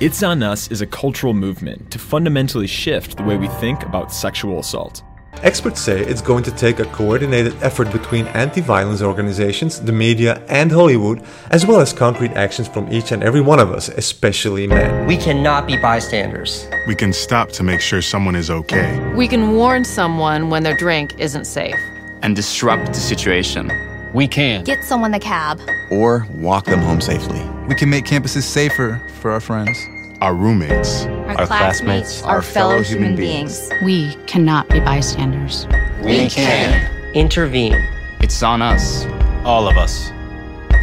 It's 0.00 0.22
on 0.22 0.42
Us 0.42 0.70
is 0.70 0.80
a 0.80 0.86
cultural 0.86 1.34
movement 1.34 1.90
to 1.90 1.98
fundamentally 1.98 2.66
shift 2.66 3.18
the 3.18 3.22
way 3.22 3.36
we 3.36 3.48
think 3.48 3.82
about 3.82 4.10
sexual 4.10 4.58
assault. 4.60 5.02
Experts 5.42 5.82
say 5.82 6.00
it's 6.00 6.22
going 6.22 6.42
to 6.44 6.50
take 6.50 6.78
a 6.78 6.86
coordinated 6.86 7.54
effort 7.62 7.92
between 7.92 8.26
anti 8.28 8.62
violence 8.62 9.02
organizations, 9.02 9.78
the 9.78 9.92
media, 9.92 10.42
and 10.48 10.72
Hollywood, 10.72 11.22
as 11.50 11.66
well 11.66 11.80
as 11.80 11.92
concrete 11.92 12.30
actions 12.30 12.66
from 12.66 12.90
each 12.90 13.12
and 13.12 13.22
every 13.22 13.42
one 13.42 13.60
of 13.60 13.70
us, 13.72 13.90
especially 13.90 14.66
men. 14.66 15.06
We 15.06 15.18
cannot 15.18 15.66
be 15.66 15.76
bystanders. 15.76 16.66
We 16.86 16.94
can 16.94 17.12
stop 17.12 17.50
to 17.52 17.62
make 17.62 17.82
sure 17.82 18.00
someone 18.00 18.36
is 18.36 18.48
okay. 18.50 19.12
We 19.14 19.28
can 19.28 19.52
warn 19.52 19.84
someone 19.84 20.48
when 20.48 20.62
their 20.62 20.76
drink 20.78 21.18
isn't 21.18 21.44
safe. 21.44 21.76
and 22.22 22.36
disrupt 22.36 22.86
the 22.86 23.00
situation. 23.00 23.68
We 24.14 24.28
can. 24.28 24.64
Get 24.64 24.84
someone 24.84 25.10
the 25.10 25.18
cab. 25.18 25.60
or 25.90 26.26
walk 26.34 26.64
them 26.66 26.80
home 26.80 27.00
safely. 27.00 27.42
We 27.68 27.74
can 27.74 27.88
make 27.90 28.04
campuses 28.04 28.42
safer 28.42 29.00
for 29.20 29.30
our 29.30 29.40
friends, 29.40 29.78
our 30.20 30.34
roommates, 30.34 31.04
Our, 31.04 31.46
classmates, 31.46 32.22
our 32.22 32.42
fellow 32.42 32.82
human 32.82 33.16
beings. 33.16 33.70
We 33.84 34.14
cannot 34.26 34.68
be 34.68 34.80
bystanders. 34.80 35.66
We 36.02 36.28
can 36.28 36.90
intervene. 37.14 37.74
It's 38.20 38.42
on 38.42 38.60
us. 38.62 39.06
All 39.44 39.66
of 39.68 39.76
us. 39.76 40.10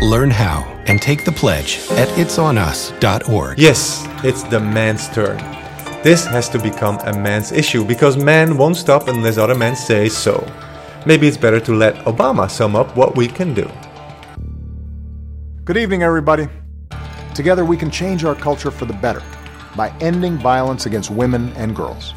Learn 0.01 0.29
how 0.31 0.63
and 0.87 1.01
take 1.01 1.25
the 1.25 1.31
pledge 1.31 1.79
at 1.91 2.07
itsonus.org. 2.17 3.59
Yes, 3.59 4.07
it's 4.23 4.43
the 4.43 4.59
man's 4.59 5.07
turn. 5.09 5.37
This 6.01 6.25
has 6.25 6.49
to 6.49 6.59
become 6.59 6.97
a 6.99 7.13
man's 7.13 7.51
issue 7.51 7.83
because 7.85 8.15
men 8.17 8.57
won't 8.57 8.77
stop 8.77 9.07
unless 9.07 9.37
other 9.37 9.55
men 9.55 9.75
say 9.75 10.07
so. 10.09 10.47
Maybe 11.05 11.27
it's 11.27 11.37
better 11.37 11.59
to 11.61 11.73
let 11.73 11.95
Obama 12.05 12.49
sum 12.49 12.75
up 12.75 12.95
what 12.95 13.15
we 13.15 13.27
can 13.27 13.53
do. 13.53 13.69
Good 15.65 15.77
evening, 15.77 16.03
everybody. 16.03 16.47
Together 17.33 17.63
we 17.65 17.77
can 17.77 17.89
change 17.89 18.23
our 18.23 18.35
culture 18.35 18.71
for 18.71 18.85
the 18.85 18.93
better 18.93 19.23
by 19.75 19.93
ending 20.01 20.37
violence 20.37 20.85
against 20.85 21.09
women 21.09 21.49
and 21.53 21.75
girls. 21.75 22.13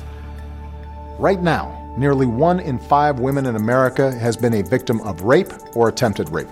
Right 1.18 1.40
now, 1.42 1.94
nearly 1.96 2.26
one 2.26 2.60
in 2.60 2.78
five 2.78 3.20
women 3.20 3.46
in 3.46 3.56
America 3.56 4.10
has 4.10 4.36
been 4.36 4.54
a 4.54 4.62
victim 4.62 5.00
of 5.02 5.22
rape 5.22 5.52
or 5.76 5.88
attempted 5.88 6.30
rape 6.30 6.48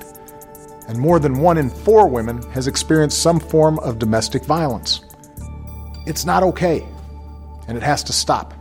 and 0.90 0.98
more 0.98 1.20
than 1.20 1.38
one 1.38 1.56
in 1.56 1.70
four 1.70 2.08
women 2.08 2.42
has 2.50 2.66
experienced 2.66 3.22
some 3.22 3.38
form 3.38 3.78
of 3.78 4.00
domestic 4.00 4.44
violence. 4.44 5.02
It's 6.04 6.24
not 6.24 6.42
okay, 6.42 6.84
and 7.68 7.76
it 7.76 7.82
has 7.84 8.02
to 8.04 8.12
stop. 8.12 8.54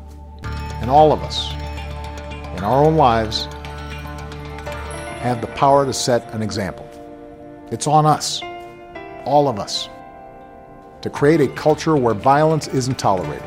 And 0.79 0.91
all 0.91 1.11
of 1.11 1.23
us, 1.23 1.51
in 2.55 2.63
our 2.63 2.85
own 2.85 2.97
lives, 2.97 3.47
have 5.19 5.41
the 5.41 5.47
power 5.47 5.85
to 5.85 5.93
set 5.93 6.33
an 6.33 6.41
example. 6.41 6.87
It's 7.71 7.87
on 7.87 8.05
us, 8.05 8.41
all 9.25 9.47
of 9.47 9.59
us, 9.59 9.89
to 11.01 11.09
create 11.09 11.41
a 11.41 11.47
culture 11.49 11.95
where 11.95 12.13
violence 12.13 12.67
isn't 12.69 12.97
tolerated, 12.97 13.43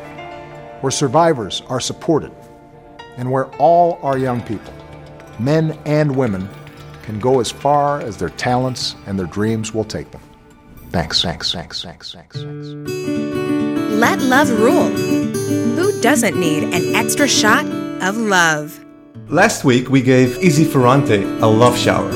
where 0.81 0.91
survivors 0.91 1.61
are 1.67 1.79
supported, 1.79 2.31
and 3.17 3.31
where 3.31 3.47
all 3.57 3.99
our 4.03 4.17
young 4.17 4.41
people, 4.41 4.73
men 5.39 5.77
and 5.85 6.15
women, 6.15 6.47
can 7.01 7.19
go 7.19 7.39
as 7.39 7.51
far 7.51 8.01
as 8.01 8.17
their 8.17 8.29
talents 8.29 8.95
and 9.07 9.19
their 9.19 9.27
dreams 9.27 9.73
will 9.73 9.83
take 9.83 10.11
them. 10.11 10.21
Thanks, 10.91 11.21
thanks, 11.21 11.51
thanks, 11.51 11.81
thanks, 11.81 12.13
thanks, 12.13 12.37
thanks. 12.37 12.67
Let 13.93 14.21
love 14.21 14.49
rule. 14.59 14.89
Who 14.89 16.01
doesn't 16.01 16.39
need 16.39 16.63
an 16.63 16.95
extra 16.95 17.27
shot 17.27 17.65
of 18.01 18.15
love? 18.15 18.82
Last 19.33 19.63
week 19.63 19.89
we 19.89 20.03
gave 20.03 20.37
Izzy 20.43 20.63
Ferrante 20.63 21.23
a 21.23 21.47
love 21.47 21.75
shower, 21.75 22.07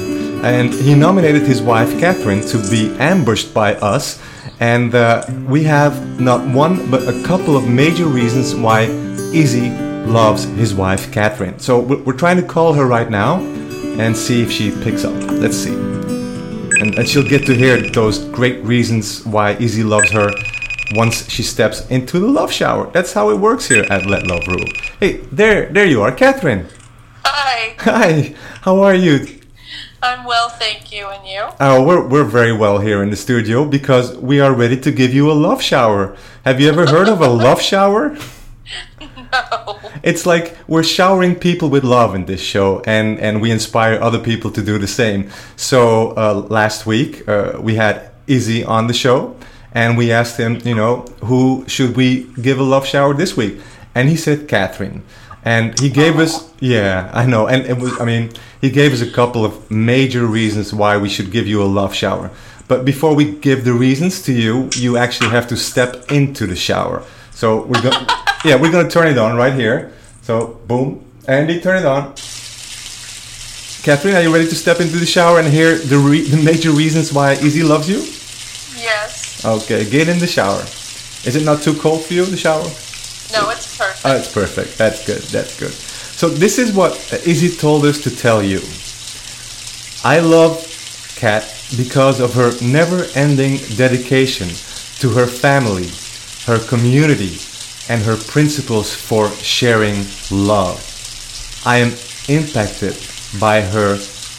and 0.45 0.71
he 0.71 0.93
nominated 0.93 1.41
his 1.41 1.63
wife 1.63 1.99
Catherine 1.99 2.41
to 2.41 2.59
be 2.69 2.95
ambushed 2.99 3.55
by 3.55 3.73
us. 3.77 4.21
And 4.59 4.93
uh, 4.93 5.25
we 5.47 5.63
have 5.63 6.21
not 6.21 6.47
one 6.53 6.91
but 6.91 7.07
a 7.07 7.23
couple 7.23 7.57
of 7.57 7.67
major 7.67 8.05
reasons 8.05 8.53
why 8.53 8.81
Izzy 9.33 9.71
loves 10.05 10.43
his 10.43 10.75
wife 10.75 11.11
Catherine. 11.11 11.57
So 11.57 11.79
we're 11.79 12.13
trying 12.13 12.37
to 12.37 12.45
call 12.45 12.73
her 12.73 12.85
right 12.85 13.09
now 13.09 13.39
and 13.97 14.15
see 14.15 14.43
if 14.43 14.51
she 14.51 14.69
picks 14.83 15.03
up. 15.03 15.15
Let's 15.41 15.57
see. 15.57 15.73
And, 15.73 16.99
and 16.99 17.09
she'll 17.09 17.27
get 17.27 17.47
to 17.47 17.55
hear 17.55 17.81
those 17.81 18.25
great 18.25 18.63
reasons 18.63 19.25
why 19.25 19.53
Izzy 19.53 19.81
loves 19.81 20.11
her 20.11 20.31
once 20.91 21.27
she 21.31 21.41
steps 21.41 21.87
into 21.89 22.19
the 22.19 22.27
love 22.27 22.51
shower. 22.51 22.91
That's 22.91 23.13
how 23.13 23.31
it 23.31 23.39
works 23.39 23.67
here 23.67 23.87
at 23.89 24.05
Let 24.05 24.27
Love 24.27 24.47
Rule. 24.47 24.67
Hey, 24.99 25.17
there, 25.31 25.65
there 25.73 25.87
you 25.87 26.03
are, 26.03 26.11
Catherine. 26.11 26.67
Hi. 27.57 27.73
Hi. 27.79 28.35
How 28.61 28.83
are 28.83 28.93
you? 28.93 29.25
I'm 30.03 30.25
well, 30.25 30.47
thank 30.47 30.91
you. 30.91 31.07
And 31.07 31.27
you? 31.27 31.47
Oh, 31.59 31.83
we're, 31.83 32.07
we're 32.07 32.23
very 32.23 32.53
well 32.53 32.77
here 32.77 33.01
in 33.01 33.09
the 33.09 33.15
studio 33.15 33.65
because 33.65 34.15
we 34.17 34.39
are 34.39 34.53
ready 34.53 34.79
to 34.81 34.91
give 34.91 35.11
you 35.11 35.31
a 35.31 35.33
love 35.33 35.59
shower. 35.63 36.15
Have 36.45 36.61
you 36.61 36.69
ever 36.69 36.85
heard 36.85 37.09
of 37.09 37.19
a 37.19 37.27
love 37.45 37.59
shower? 37.59 38.15
No. 39.01 39.79
It's 40.03 40.27
like 40.27 40.55
we're 40.67 40.83
showering 40.83 41.33
people 41.33 41.69
with 41.71 41.83
love 41.83 42.13
in 42.13 42.25
this 42.25 42.41
show, 42.41 42.83
and 42.85 43.19
and 43.19 43.41
we 43.41 43.49
inspire 43.49 43.99
other 43.99 44.19
people 44.19 44.51
to 44.51 44.61
do 44.61 44.77
the 44.77 44.87
same. 44.87 45.31
So 45.55 46.11
uh, 46.11 46.45
last 46.49 46.85
week 46.85 47.27
uh, 47.27 47.57
we 47.59 47.73
had 47.73 48.11
Izzy 48.27 48.63
on 48.63 48.85
the 48.85 48.93
show, 48.93 49.35
and 49.71 49.97
we 49.97 50.11
asked 50.11 50.37
him, 50.39 50.61
you 50.63 50.75
know, 50.75 51.05
who 51.25 51.65
should 51.67 51.97
we 51.97 52.25
give 52.39 52.59
a 52.59 52.63
love 52.63 52.85
shower 52.85 53.15
this 53.15 53.35
week, 53.35 53.59
and 53.95 54.09
he 54.09 54.15
said 54.15 54.47
Catherine, 54.47 55.01
and 55.47 55.79
he 55.79 55.89
gave 55.89 56.19
us, 56.19 56.51
yeah, 56.59 57.09
I 57.13 57.25
know, 57.25 57.47
and 57.47 57.65
it 57.65 57.77
was, 57.77 57.97
I 58.01 58.03
mean, 58.03 58.31
he 58.59 58.69
gave 58.69 58.91
us 58.91 59.01
a 59.01 59.09
couple 59.09 59.45
of 59.45 59.71
major 59.71 60.25
reasons 60.25 60.73
why 60.73 60.97
we 60.97 61.07
should 61.07 61.31
give 61.31 61.47
you 61.47 61.63
a 61.63 61.69
love 61.79 61.95
shower. 61.95 62.31
But 62.67 62.83
before 62.83 63.15
we 63.15 63.31
give 63.31 63.63
the 63.63 63.71
reasons 63.71 64.21
to 64.23 64.33
you, 64.33 64.69
you 64.75 64.97
actually 64.97 65.29
have 65.29 65.47
to 65.47 65.55
step 65.55 66.11
into 66.11 66.47
the 66.47 66.55
shower. 66.57 67.01
So 67.31 67.63
we're 67.63 67.81
gonna, 67.81 68.05
yeah, 68.43 68.57
we're 68.59 68.73
gonna 68.73 68.89
turn 68.89 69.07
it 69.07 69.17
on 69.17 69.37
right 69.37 69.53
here. 69.53 69.93
So 70.21 70.59
boom, 70.67 71.05
Andy, 71.29 71.61
turn 71.61 71.77
it 71.77 71.85
on. 71.85 72.13
Catherine, 73.87 74.15
are 74.15 74.23
you 74.23 74.33
ready 74.33 74.49
to 74.49 74.55
step 74.55 74.81
into 74.81 74.97
the 74.97 75.05
shower 75.05 75.39
and 75.39 75.47
hear 75.47 75.77
the 75.77 75.97
re- 75.97 76.27
the 76.27 76.43
major 76.43 76.71
reasons 76.71 77.13
why 77.13 77.31
Izzy 77.47 77.63
loves 77.63 77.87
you? 77.87 77.99
Yes. 78.83 79.45
Okay, 79.45 79.89
get 79.89 80.09
in 80.09 80.19
the 80.19 80.27
shower. 80.27 80.59
Is 81.23 81.37
it 81.37 81.45
not 81.45 81.61
too 81.61 81.75
cold 81.75 82.03
for 82.03 82.13
you, 82.15 82.25
the 82.25 82.35
shower? 82.35 82.67
No, 83.31 83.49
it's. 83.49 83.76
Oh, 84.07 84.15
it's 84.15 84.31
perfect. 84.31 84.77
That's 84.77 85.05
good. 85.05 85.21
That's 85.23 85.59
good. 85.59 85.73
So 85.73 86.29
this 86.29 86.57
is 86.57 86.71
what 86.71 86.95
Izzy 87.27 87.53
told 87.53 87.83
us 87.83 88.01
to 88.03 88.09
tell 88.09 88.41
you. 88.41 88.61
I 90.05 90.21
love 90.21 90.63
Kat 91.17 91.43
because 91.75 92.21
of 92.21 92.33
her 92.33 92.53
never-ending 92.61 93.57
dedication 93.75 94.47
to 94.99 95.09
her 95.09 95.27
family, 95.27 95.89
her 96.45 96.65
community, 96.69 97.35
and 97.89 98.01
her 98.01 98.15
principles 98.15 98.95
for 98.95 99.29
sharing 99.43 100.05
love. 100.31 100.79
I 101.65 101.79
am 101.79 101.91
impacted 102.29 102.95
by 103.41 103.59
her 103.59 103.95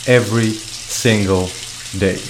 every 0.06 0.52
single 0.52 1.50
day. 1.98 2.22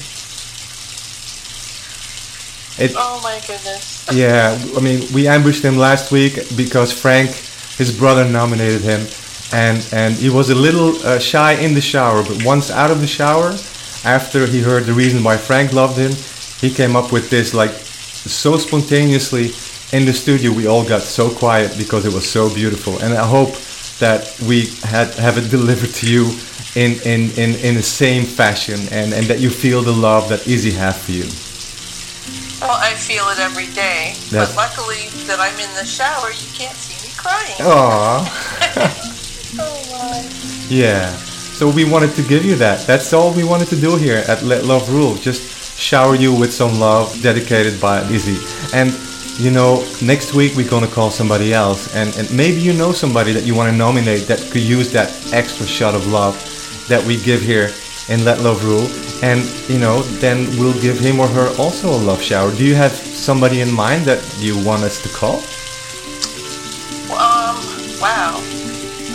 It, 2.78 2.92
oh 2.96 3.20
my 3.24 3.40
goodness. 3.46 4.06
yeah, 4.12 4.56
I 4.76 4.80
mean, 4.80 5.02
we 5.12 5.26
ambushed 5.26 5.64
him 5.64 5.76
last 5.76 6.12
week 6.12 6.34
because 6.56 6.92
Frank, 6.92 7.30
his 7.76 7.96
brother, 7.96 8.24
nominated 8.24 8.82
him, 8.82 9.06
and 9.52 9.86
and 9.92 10.14
he 10.14 10.30
was 10.30 10.50
a 10.50 10.54
little 10.54 10.94
uh, 11.04 11.18
shy 11.18 11.52
in 11.54 11.74
the 11.74 11.80
shower. 11.80 12.22
But 12.22 12.44
once 12.44 12.70
out 12.70 12.92
of 12.92 13.00
the 13.00 13.08
shower, 13.08 13.50
after 14.04 14.46
he 14.46 14.60
heard 14.60 14.84
the 14.84 14.92
reason 14.92 15.24
why 15.24 15.36
Frank 15.36 15.72
loved 15.72 15.98
him, 15.98 16.12
he 16.60 16.72
came 16.72 16.94
up 16.94 17.10
with 17.10 17.30
this 17.30 17.52
like 17.52 17.70
so 17.70 18.56
spontaneously 18.56 19.50
in 19.92 20.06
the 20.06 20.12
studio. 20.12 20.52
We 20.52 20.68
all 20.68 20.84
got 20.86 21.02
so 21.02 21.30
quiet 21.30 21.76
because 21.76 22.06
it 22.06 22.14
was 22.14 22.30
so 22.30 22.52
beautiful, 22.54 22.98
and 23.00 23.12
I 23.12 23.26
hope 23.26 23.56
that 23.98 24.38
we 24.46 24.66
had 24.84 25.14
have 25.14 25.36
it 25.36 25.50
delivered 25.56 25.94
to 25.94 26.06
you 26.08 26.30
in 26.76 26.92
in 27.02 27.30
in, 27.32 27.56
in 27.58 27.74
the 27.74 27.82
same 27.82 28.22
fashion, 28.22 28.78
and 28.92 29.12
and 29.12 29.26
that 29.26 29.40
you 29.40 29.50
feel 29.50 29.82
the 29.82 29.92
love 29.92 30.28
that 30.28 30.46
Izzy 30.46 30.70
has 30.72 30.96
for 31.04 31.10
you. 31.10 31.47
Well, 32.60 32.76
I 32.80 32.94
feel 32.94 33.28
it 33.28 33.38
every 33.38 33.66
day. 33.74 34.14
That's- 34.30 34.54
But 34.54 34.56
luckily 34.56 35.08
that 35.26 35.38
I'm 35.38 35.58
in 35.60 35.72
the 35.76 35.84
shower, 35.86 36.30
you 36.30 36.48
can't 36.54 36.76
see 36.76 36.98
me 37.06 37.12
crying. 37.16 37.56
Aww. 37.58 38.26
oh 39.58 39.78
my. 39.92 40.28
Yeah. 40.68 41.14
So 41.58 41.68
we 41.68 41.84
wanted 41.84 42.14
to 42.16 42.22
give 42.22 42.44
you 42.44 42.56
that. 42.56 42.86
That's 42.86 43.12
all 43.12 43.32
we 43.32 43.44
wanted 43.44 43.68
to 43.68 43.76
do 43.76 43.96
here 43.96 44.24
at 44.28 44.42
Let 44.42 44.64
Love 44.64 44.88
Rule. 44.92 45.14
Just 45.16 45.78
shower 45.78 46.14
you 46.16 46.34
with 46.34 46.52
some 46.52 46.78
love 46.80 47.20
dedicated 47.22 47.80
by 47.80 48.02
Izzy. 48.10 48.38
And 48.74 48.92
you 49.38 49.52
know, 49.52 49.84
next 50.02 50.34
week 50.34 50.56
we're 50.56 50.68
gonna 50.68 50.88
call 50.88 51.10
somebody 51.12 51.54
else, 51.54 51.94
and, 51.94 52.14
and 52.16 52.28
maybe 52.36 52.60
you 52.60 52.72
know 52.72 52.90
somebody 52.90 53.30
that 53.32 53.44
you 53.44 53.54
want 53.54 53.70
to 53.70 53.76
nominate 53.76 54.26
that 54.26 54.40
could 54.50 54.62
use 54.62 54.90
that 54.92 55.10
extra 55.32 55.64
shot 55.64 55.94
of 55.94 56.08
love 56.08 56.34
that 56.88 57.04
we 57.04 57.16
give 57.22 57.40
here 57.40 57.70
in 58.08 58.24
Let 58.24 58.40
Love 58.40 58.64
Rule, 58.64 58.88
and 59.22 59.44
you 59.68 59.78
know, 59.78 60.02
then 60.20 60.46
we'll 60.58 60.78
give 60.80 60.98
him 60.98 61.20
or 61.20 61.28
her 61.28 61.48
also 61.58 61.88
a 61.88 62.00
love 62.00 62.22
shower. 62.22 62.50
Do 62.54 62.64
you 62.64 62.74
have 62.74 62.92
somebody 62.92 63.60
in 63.60 63.72
mind 63.72 64.04
that 64.06 64.22
you 64.38 64.56
want 64.64 64.82
us 64.82 65.02
to 65.02 65.08
call? 65.08 65.38
Um, 67.12 67.56
wow. 68.00 68.40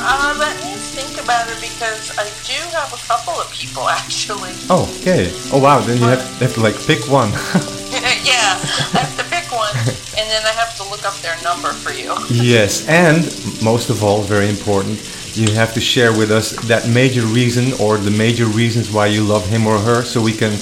Uh, 0.06 0.36
let 0.38 0.56
me 0.64 0.76
think 0.76 1.24
about 1.24 1.48
it 1.50 1.62
because 1.62 2.12
I 2.18 2.26
do 2.44 2.60
have 2.76 2.92
a 2.92 3.02
couple 3.08 3.34
of 3.34 3.50
people 3.52 3.88
actually. 4.02 4.52
Oh, 4.70 4.86
okay. 5.00 5.32
Oh 5.52 5.60
wow, 5.60 5.80
then 5.80 5.98
you 5.98 6.08
have, 6.08 6.22
have 6.40 6.54
to 6.56 6.62
like 6.62 6.76
pick 6.86 7.10
one. 7.10 7.32
yeah, 8.26 8.58
I 8.94 9.06
have 9.06 9.18
to 9.18 9.24
pick 9.30 9.52
one, 9.52 9.76
and 10.18 10.26
then 10.30 10.44
I 10.46 10.54
have 10.58 10.76
to 10.78 10.84
look 10.90 11.06
up 11.06 11.14
their 11.22 11.40
number 11.44 11.72
for 11.72 11.92
you. 11.92 12.14
yes, 12.30 12.88
and 12.88 13.24
most 13.64 13.90
of 13.90 14.04
all, 14.04 14.22
very 14.24 14.50
important, 14.50 14.98
you 15.36 15.52
have 15.54 15.74
to 15.74 15.82
share 15.82 16.12
with 16.12 16.32
us 16.32 16.52
that 16.68 16.88
major 16.88 17.22
reason 17.22 17.74
or 17.80 17.98
the 17.98 18.12
major 18.12 18.46
reasons 18.46 18.92
why 18.92 19.08
you 19.08 19.24
love 19.24 19.46
him 19.48 19.66
or 19.68 19.78
her 19.80 20.04
so 20.04 20.22
we 20.22 20.34
can, 20.34 20.54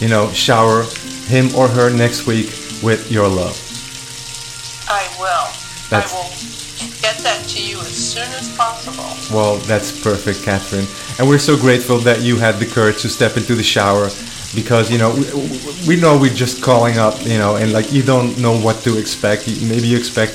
you 0.00 0.08
know, 0.08 0.30
shower 0.32 0.84
him 1.26 1.54
or 1.54 1.68
her 1.68 1.90
next 1.90 2.26
week 2.26 2.46
with 2.82 3.10
your 3.10 3.28
love. 3.28 3.56
I 4.88 5.06
will. 5.18 5.48
That's- 5.90 6.12
I 6.12 6.16
will 6.16 7.00
get 7.00 7.18
that 7.24 7.46
to 7.48 7.62
you 7.62 7.78
as 7.80 7.94
soon 7.94 8.28
as 8.32 8.48
possible. 8.56 9.04
Well, 9.34 9.56
that's 9.58 9.90
perfect, 10.02 10.42
Catherine. 10.42 10.86
And 11.18 11.28
we're 11.28 11.38
so 11.38 11.56
grateful 11.56 11.98
that 11.98 12.20
you 12.20 12.36
had 12.36 12.58
the 12.58 12.66
courage 12.66 13.02
to 13.02 13.08
step 13.08 13.36
into 13.36 13.54
the 13.54 13.62
shower 13.62 14.10
because, 14.54 14.90
you 14.90 14.98
know, 14.98 15.14
we, 15.14 15.96
we 15.96 16.00
know 16.00 16.18
we're 16.18 16.32
just 16.32 16.62
calling 16.62 16.98
up, 16.98 17.20
you 17.24 17.38
know, 17.38 17.56
and 17.56 17.72
like 17.72 17.92
you 17.92 18.02
don't 18.02 18.38
know 18.38 18.56
what 18.58 18.82
to 18.84 18.98
expect. 18.98 19.46
Maybe 19.62 19.86
you 19.88 19.96
expect 19.96 20.34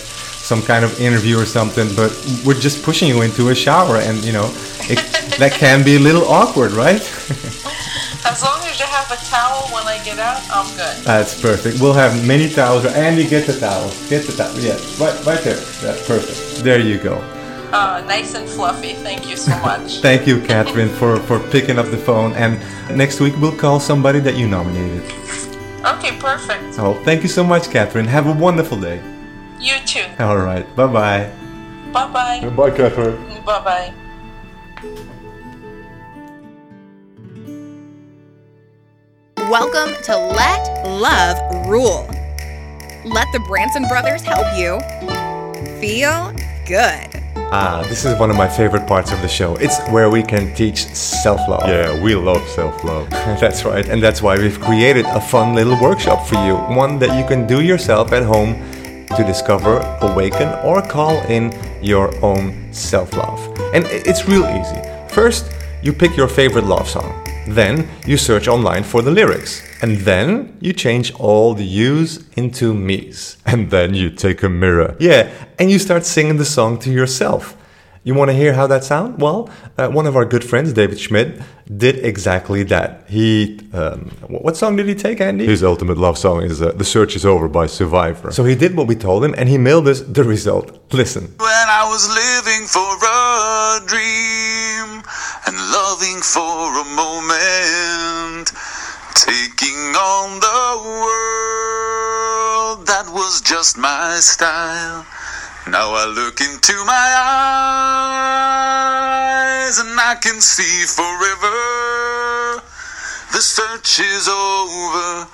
some 0.49 0.63
kind 0.63 0.83
of 0.83 0.99
interview 0.99 1.37
or 1.37 1.45
something, 1.45 1.87
but 1.95 2.09
we're 2.43 2.59
just 2.59 2.81
pushing 2.81 3.07
you 3.07 3.21
into 3.21 3.49
a 3.49 3.55
shower 3.55 3.97
and, 3.97 4.17
you 4.25 4.33
know, 4.33 4.47
it, 4.89 4.97
that 5.37 5.51
can 5.51 5.85
be 5.85 5.95
a 5.95 5.99
little 5.99 6.25
awkward, 6.25 6.71
right? 6.71 7.01
As 8.25 8.41
long 8.41 8.59
as 8.65 8.79
you 8.79 8.87
have 8.87 9.11
a 9.11 9.19
towel 9.29 9.69
when 9.69 9.85
I 9.85 10.03
get 10.03 10.17
out, 10.17 10.41
I'm 10.49 10.65
good. 10.75 11.05
That's 11.05 11.39
perfect. 11.39 11.79
We'll 11.79 11.93
have 11.93 12.25
many 12.25 12.49
towels. 12.49 12.83
and 12.85 13.15
you 13.19 13.29
get 13.29 13.45
the 13.45 13.59
towel. 13.59 13.91
Get 14.09 14.25
the 14.25 14.33
towel. 14.33 14.59
Yeah, 14.59 14.73
right, 14.99 15.15
right 15.23 15.43
there. 15.43 15.61
That's 15.83 16.05
perfect. 16.07 16.63
There 16.63 16.79
you 16.79 16.97
go. 16.97 17.17
Uh, 17.71 18.03
nice 18.07 18.33
and 18.33 18.49
fluffy. 18.49 18.93
Thank 18.95 19.29
you 19.29 19.37
so 19.37 19.55
much. 19.59 19.99
Thank 20.07 20.25
you, 20.25 20.41
Catherine, 20.41 20.89
for, 20.89 21.17
for 21.27 21.39
picking 21.51 21.77
up 21.77 21.91
the 21.91 21.97
phone. 21.97 22.33
And 22.33 22.59
next 22.97 23.19
week 23.19 23.35
we'll 23.37 23.55
call 23.55 23.79
somebody 23.79 24.19
that 24.21 24.35
you 24.35 24.47
nominated. 24.47 25.03
okay, 25.85 26.17
perfect. 26.17 26.73
So 26.73 26.95
thank 27.03 27.21
you 27.21 27.29
so 27.29 27.43
much, 27.43 27.69
Catherine. 27.69 28.07
Have 28.07 28.25
a 28.25 28.33
wonderful 28.33 28.81
day. 28.81 28.99
You 29.59 29.75
too. 29.85 30.05
All 30.19 30.37
right. 30.37 30.63
Bye 30.73 30.87
bye. 30.87 31.29
Bye 31.91 32.13
bye. 32.13 32.49
Bye, 32.49 32.71
Catherine. 32.71 33.17
Bye 33.45 33.61
bye. 33.61 33.93
Welcome 39.49 40.01
to 40.03 40.15
Let 40.15 40.85
Love 40.87 41.67
Rule. 41.67 42.07
Let 43.03 43.27
the 43.33 43.43
Branson 43.49 43.85
brothers 43.89 44.21
help 44.21 44.47
you 44.55 44.79
feel 45.81 46.31
good. 46.65 47.21
Ah, 47.51 47.83
this 47.89 48.05
is 48.05 48.17
one 48.17 48.29
of 48.29 48.37
my 48.37 48.47
favorite 48.47 48.87
parts 48.87 49.11
of 49.11 49.21
the 49.21 49.27
show. 49.27 49.57
It's 49.57 49.77
where 49.89 50.09
we 50.09 50.23
can 50.23 50.55
teach 50.55 50.85
self 50.85 51.41
love. 51.49 51.67
Yeah, 51.67 52.01
we 52.01 52.15
love 52.15 52.47
self 52.47 52.81
love. 52.85 53.09
that's 53.09 53.65
right, 53.65 53.89
and 53.89 54.01
that's 54.01 54.21
why 54.21 54.37
we've 54.37 54.61
created 54.61 55.05
a 55.07 55.19
fun 55.19 55.53
little 55.53 55.77
workshop 55.81 56.25
for 56.25 56.35
you. 56.45 56.55
One 56.55 56.97
that 56.99 57.19
you 57.19 57.27
can 57.27 57.45
do 57.45 57.61
yourself 57.61 58.13
at 58.13 58.23
home 58.23 58.55
to 59.15 59.23
discover, 59.23 59.79
awaken, 60.01 60.49
or 60.63 60.81
call 60.81 61.17
in 61.27 61.53
your 61.81 62.13
own 62.23 62.73
self 62.73 63.13
love. 63.13 63.39
And 63.73 63.85
it's 63.85 64.27
real 64.27 64.45
easy. 64.45 64.81
First, 65.13 65.51
you 65.81 65.93
pick 65.93 66.15
your 66.17 66.27
favorite 66.27 66.65
love 66.65 66.87
song. 66.87 67.25
Then 67.47 67.87
you 68.05 68.17
search 68.17 68.47
online 68.47 68.83
for 68.83 69.01
the 69.01 69.11
lyrics. 69.11 69.63
And 69.81 69.97
then 69.99 70.57
you 70.59 70.73
change 70.73 71.13
all 71.13 71.53
the 71.53 71.65
yous 71.65 72.23
into 72.35 72.73
me's. 72.73 73.37
And 73.45 73.69
then 73.71 73.93
you 73.93 74.09
take 74.09 74.43
a 74.43 74.49
mirror. 74.49 74.95
Yeah, 74.99 75.31
and 75.57 75.71
you 75.71 75.79
start 75.79 76.05
singing 76.05 76.37
the 76.37 76.45
song 76.45 76.77
to 76.79 76.91
yourself. 76.91 77.55
You 78.09 78.15
want 78.15 78.31
to 78.31 78.35
hear 78.35 78.53
how 78.53 78.65
that 78.65 78.83
sounds? 78.83 79.19
Well, 79.19 79.51
uh, 79.77 79.87
one 79.89 80.07
of 80.07 80.15
our 80.15 80.25
good 80.25 80.43
friends, 80.43 80.73
David 80.73 80.99
Schmidt, 80.99 81.39
did 81.77 82.03
exactly 82.03 82.63
that. 82.63 83.03
He, 83.07 83.59
um, 83.71 84.09
what 84.27 84.57
song 84.57 84.77
did 84.77 84.87
he 84.87 84.95
take, 84.95 85.21
Andy? 85.21 85.45
His 85.45 85.63
ultimate 85.63 85.99
love 85.99 86.17
song 86.17 86.41
is 86.41 86.59
uh, 86.59 86.71
The 86.71 86.83
Search 86.83 87.15
is 87.15 87.23
Over 87.23 87.47
by 87.47 87.67
Survivor. 87.67 88.31
So 88.31 88.45
he 88.45 88.55
did 88.55 88.75
what 88.75 88.87
we 88.87 88.95
told 88.95 89.23
him, 89.23 89.35
and 89.37 89.47
he 89.47 89.59
mailed 89.59 89.87
us 89.87 90.01
the 90.01 90.23
result. 90.23 90.91
Listen. 90.91 91.25
When 91.37 91.67
I 91.81 91.85
was 91.87 92.09
living 92.09 92.65
for 92.65 92.97
a 92.97 93.79
dream 93.85 95.03
and 95.45 95.55
loving 95.69 96.19
for 96.25 96.81
a 96.81 96.85
moment, 96.97 98.49
taking 99.13 99.93
on 99.93 100.39
the 100.39 100.81
world, 101.03 102.87
that 102.87 103.05
was 103.13 103.39
just 103.41 103.77
my 103.77 104.17
style. 104.19 105.05
Now 105.71 105.93
I 105.93 106.05
look 106.07 106.41
into 106.41 106.73
my 106.85 107.09
eyes 109.67 109.77
and 109.77 109.99
I 109.99 110.15
can 110.15 110.41
see 110.41 110.85
forever. 110.87 112.63
The 113.33 113.41
search 113.41 113.99
is 113.99 114.27
over. 114.27 115.27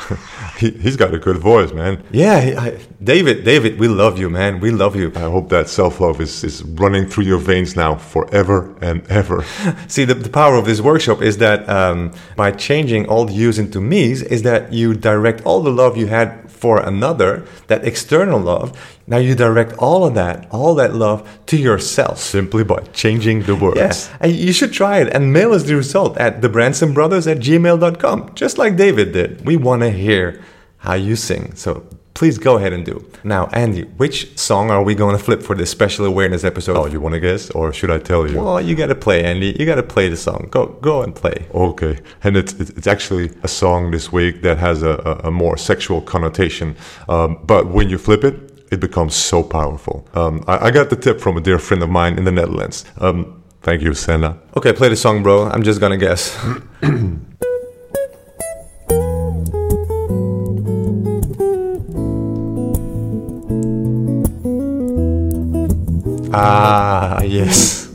He, 0.57 0.71
he's 0.71 0.95
got 0.97 1.13
a 1.13 1.19
good 1.19 1.37
voice, 1.37 1.71
man. 1.71 2.03
Yeah, 2.11 2.39
he- 2.41 2.55
I, 2.55 2.79
David, 3.03 3.43
David, 3.43 3.79
we 3.79 3.87
love 3.87 4.17
you, 4.17 4.29
man. 4.29 4.59
We 4.59 4.71
love 4.71 4.95
you. 4.95 5.11
I 5.15 5.21
hope 5.21 5.49
that 5.49 5.69
self 5.69 5.99
love 5.99 6.19
is, 6.19 6.43
is 6.43 6.63
running 6.63 7.07
through 7.07 7.25
your 7.25 7.37
veins 7.37 7.75
now 7.75 7.95
forever 7.95 8.75
and 8.81 9.05
ever. 9.09 9.43
See, 9.87 10.05
the, 10.05 10.13
the 10.15 10.29
power 10.29 10.55
of 10.55 10.65
this 10.65 10.81
workshop 10.81 11.21
is 11.21 11.37
that 11.37 11.67
um, 11.69 12.13
by 12.35 12.51
changing 12.51 13.07
all 13.07 13.25
the 13.25 13.33
yous 13.33 13.57
into 13.57 13.79
me's, 13.79 14.21
is 14.23 14.41
that 14.43 14.73
you 14.73 14.93
direct 14.93 15.41
all 15.45 15.61
the 15.61 15.71
love 15.71 15.95
you 15.97 16.07
had 16.07 16.49
for 16.51 16.79
another, 16.81 17.45
that 17.67 17.85
external 17.85 18.39
love, 18.39 18.96
now 19.07 19.17
you 19.17 19.35
direct 19.35 19.73
all 19.77 20.05
of 20.05 20.13
that, 20.15 20.47
all 20.51 20.75
that 20.75 20.93
love 20.93 21.27
to 21.47 21.57
yourself. 21.57 22.19
Simply 22.19 22.63
by 22.65 22.81
changing 22.93 23.43
the 23.43 23.55
words. 23.55 23.77
Yes, 23.77 24.11
and 24.19 24.33
you 24.33 24.51
should 24.51 24.73
try 24.73 24.99
it 24.99 25.13
and 25.13 25.31
mail 25.31 25.53
us 25.53 25.63
the 25.63 25.75
result 25.75 26.17
at 26.17 26.41
thebransonbrothers 26.41 27.29
at 27.31 27.37
gmail.com, 27.37 28.35
just 28.35 28.57
like 28.57 28.75
David 28.75 29.13
did. 29.13 29.45
We 29.45 29.55
want 29.55 29.81
to 29.83 29.91
hear 29.91 30.43
how 30.79 30.95
you 30.95 31.15
sing, 31.15 31.55
so 31.55 31.87
please 32.17 32.39
go 32.39 32.57
ahead 32.57 32.73
and 32.73 32.83
do. 32.83 33.05
Now, 33.23 33.45
Andy, 33.53 33.83
which 33.83 34.37
song 34.39 34.71
are 34.71 34.81
we 34.81 34.95
going 34.95 35.15
to 35.15 35.23
flip 35.23 35.43
for 35.43 35.55
this 35.55 35.69
special 35.69 36.03
awareness 36.03 36.43
episode? 36.43 36.75
Oh, 36.75 36.87
you 36.87 36.99
want 36.99 37.13
to 37.13 37.19
guess, 37.19 37.51
or 37.51 37.71
should 37.71 37.91
I 37.91 37.99
tell 37.99 38.27
you? 38.27 38.41
Well, 38.41 38.59
you 38.59 38.75
got 38.75 38.87
to 38.87 38.95
play, 38.95 39.23
Andy. 39.23 39.55
You 39.59 39.67
got 39.67 39.75
to 39.75 39.83
play 39.83 40.09
the 40.09 40.17
song. 40.17 40.47
Go, 40.49 40.65
go 40.81 41.03
and 41.03 41.15
play. 41.15 41.47
Okay, 41.53 41.99
and 42.23 42.35
it's 42.35 42.53
it's 42.53 42.71
it's 42.71 42.87
actually 42.87 43.31
a 43.43 43.47
song 43.47 43.91
this 43.91 44.11
week 44.11 44.41
that 44.41 44.57
has 44.57 44.81
a, 44.81 44.95
a, 45.05 45.27
a 45.27 45.31
more 45.31 45.57
sexual 45.57 46.01
connotation, 46.01 46.75
um, 47.07 47.39
but 47.45 47.67
when 47.67 47.87
you 47.87 47.97
flip 47.99 48.23
it, 48.23 48.46
it 48.71 48.79
becomes 48.79 49.15
so 49.15 49.43
powerful. 49.43 50.07
Um, 50.13 50.43
I, 50.47 50.67
I 50.67 50.71
got 50.71 50.89
the 50.89 50.95
tip 50.95 51.19
from 51.19 51.37
a 51.37 51.41
dear 51.41 51.59
friend 51.59 51.83
of 51.83 51.89
mine 51.89 52.17
in 52.17 52.25
the 52.25 52.31
Netherlands. 52.31 52.85
Um, 52.99 53.43
thank 53.61 53.81
you, 53.81 53.93
Senna. 53.93 54.37
Okay, 54.55 54.73
play 54.73 54.89
the 54.89 54.95
song, 54.95 55.23
bro. 55.23 55.49
I'm 55.49 55.63
just 55.63 55.79
gonna 55.79 55.97
guess. 55.97 56.37
ah, 66.33 67.21
yes. 67.23 67.89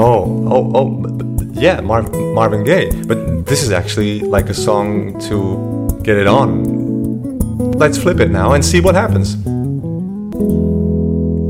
Oh, 0.00 0.46
oh, 0.50 0.72
oh, 0.74 1.02
yeah, 1.52 1.80
Mar- 1.80 2.02
Marvin 2.10 2.64
Gaye. 2.64 2.90
But 3.06 3.46
this 3.46 3.62
is 3.62 3.72
actually 3.72 4.20
like 4.20 4.48
a 4.48 4.54
song 4.54 5.18
to 5.28 5.88
get 6.02 6.16
it 6.16 6.26
on. 6.26 6.78
Let's 7.72 7.98
flip 7.98 8.20
it 8.20 8.30
now 8.30 8.52
and 8.52 8.64
see 8.64 8.80
what 8.80 8.94
happens. 8.94 9.36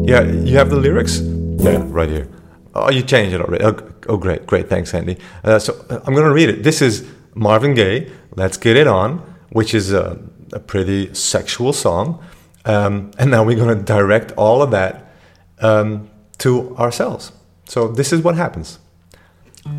Yeah, 0.08 0.22
you 0.22 0.56
have 0.56 0.70
the 0.70 0.76
lyrics? 0.76 1.20
Yeah, 1.20 1.84
right 1.84 2.08
here. 2.08 2.30
Oh, 2.74 2.90
you 2.90 3.02
changed 3.02 3.34
it 3.34 3.42
already. 3.42 3.62
Oh, 3.62 3.76
oh 4.08 4.16
great, 4.16 4.46
great. 4.46 4.66
Thanks, 4.66 4.94
Andy. 4.94 5.18
Uh, 5.44 5.58
so 5.58 5.84
uh, 5.90 6.00
I'm 6.06 6.14
going 6.14 6.24
to 6.24 6.32
read 6.32 6.48
it. 6.48 6.62
This 6.62 6.80
is 6.80 7.06
Marvin 7.34 7.74
Gaye, 7.74 8.10
Let's 8.34 8.56
Get 8.56 8.78
It 8.78 8.86
On, 8.86 9.18
which 9.50 9.74
is 9.74 9.92
a, 9.92 10.18
a 10.54 10.60
pretty 10.60 11.12
sexual 11.12 11.74
song. 11.74 12.24
Um, 12.64 13.10
and 13.18 13.30
now 13.30 13.44
we're 13.44 13.56
going 13.56 13.76
to 13.76 13.84
direct 13.84 14.32
all 14.32 14.62
of 14.62 14.70
that 14.70 15.12
um, 15.58 16.08
to 16.38 16.74
ourselves. 16.78 17.32
So 17.66 17.88
this 17.88 18.10
is 18.10 18.22
what 18.22 18.34
happens. 18.34 18.78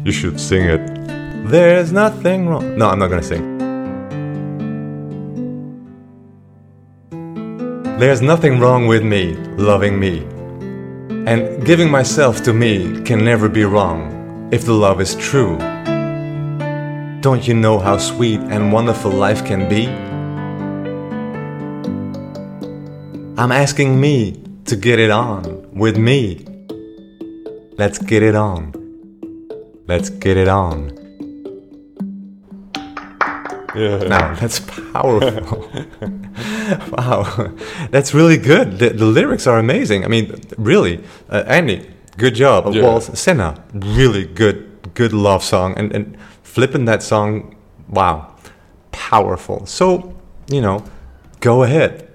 You 0.03 0.11
should 0.11 0.39
sing 0.39 0.69
it. 0.69 1.49
There's 1.49 1.91
nothing 1.91 2.47
wrong. 2.47 2.77
No, 2.77 2.89
I'm 2.89 2.99
not 2.99 3.07
going 3.07 3.21
to 3.21 3.27
sing. 3.27 3.58
There's 7.99 8.21
nothing 8.21 8.61
wrong 8.61 8.87
with 8.87 9.03
me 9.03 9.33
loving 9.57 9.99
me. 9.99 10.19
And 11.27 11.65
giving 11.65 11.91
myself 11.91 12.41
to 12.43 12.53
me 12.53 13.01
can 13.03 13.25
never 13.25 13.49
be 13.49 13.65
wrong 13.65 14.47
if 14.53 14.63
the 14.63 14.71
love 14.71 15.01
is 15.01 15.15
true. 15.15 15.57
Don't 17.19 17.45
you 17.45 17.53
know 17.53 17.77
how 17.77 17.97
sweet 17.97 18.39
and 18.39 18.71
wonderful 18.71 19.11
life 19.11 19.43
can 19.43 19.67
be? 19.67 19.87
I'm 23.37 23.51
asking 23.51 23.99
me 23.99 24.41
to 24.63 24.77
get 24.77 24.97
it 24.97 25.11
on 25.11 25.69
with 25.73 25.97
me. 25.97 26.45
Let's 27.77 27.97
get 27.97 28.23
it 28.23 28.33
on. 28.33 28.71
Let's 29.87 30.09
get 30.09 30.37
it 30.37 30.47
on. 30.47 30.95
Yeah. 33.75 33.97
Now 34.07 34.35
that's 34.35 34.61
powerful. 34.61 35.69
wow, 36.97 37.53
that's 37.91 38.13
really 38.13 38.37
good. 38.37 38.79
The, 38.79 38.89
the 38.89 39.05
lyrics 39.05 39.47
are 39.47 39.59
amazing. 39.59 40.03
I 40.03 40.07
mean, 40.07 40.39
really, 40.57 41.03
uh, 41.29 41.43
Andy, 41.47 41.89
good 42.17 42.35
job. 42.35 42.73
Yeah. 42.73 42.83
Well, 42.83 43.01
Senna, 43.01 43.63
really 43.73 44.25
good, 44.25 44.93
good 44.93 45.13
love 45.13 45.43
song, 45.43 45.73
and 45.77 45.93
and 45.93 46.17
flipping 46.43 46.85
that 46.85 47.03
song, 47.03 47.55
wow, 47.87 48.35
powerful. 48.91 49.65
So 49.65 50.15
you 50.49 50.61
know, 50.61 50.83
go 51.39 51.63
ahead, 51.63 52.07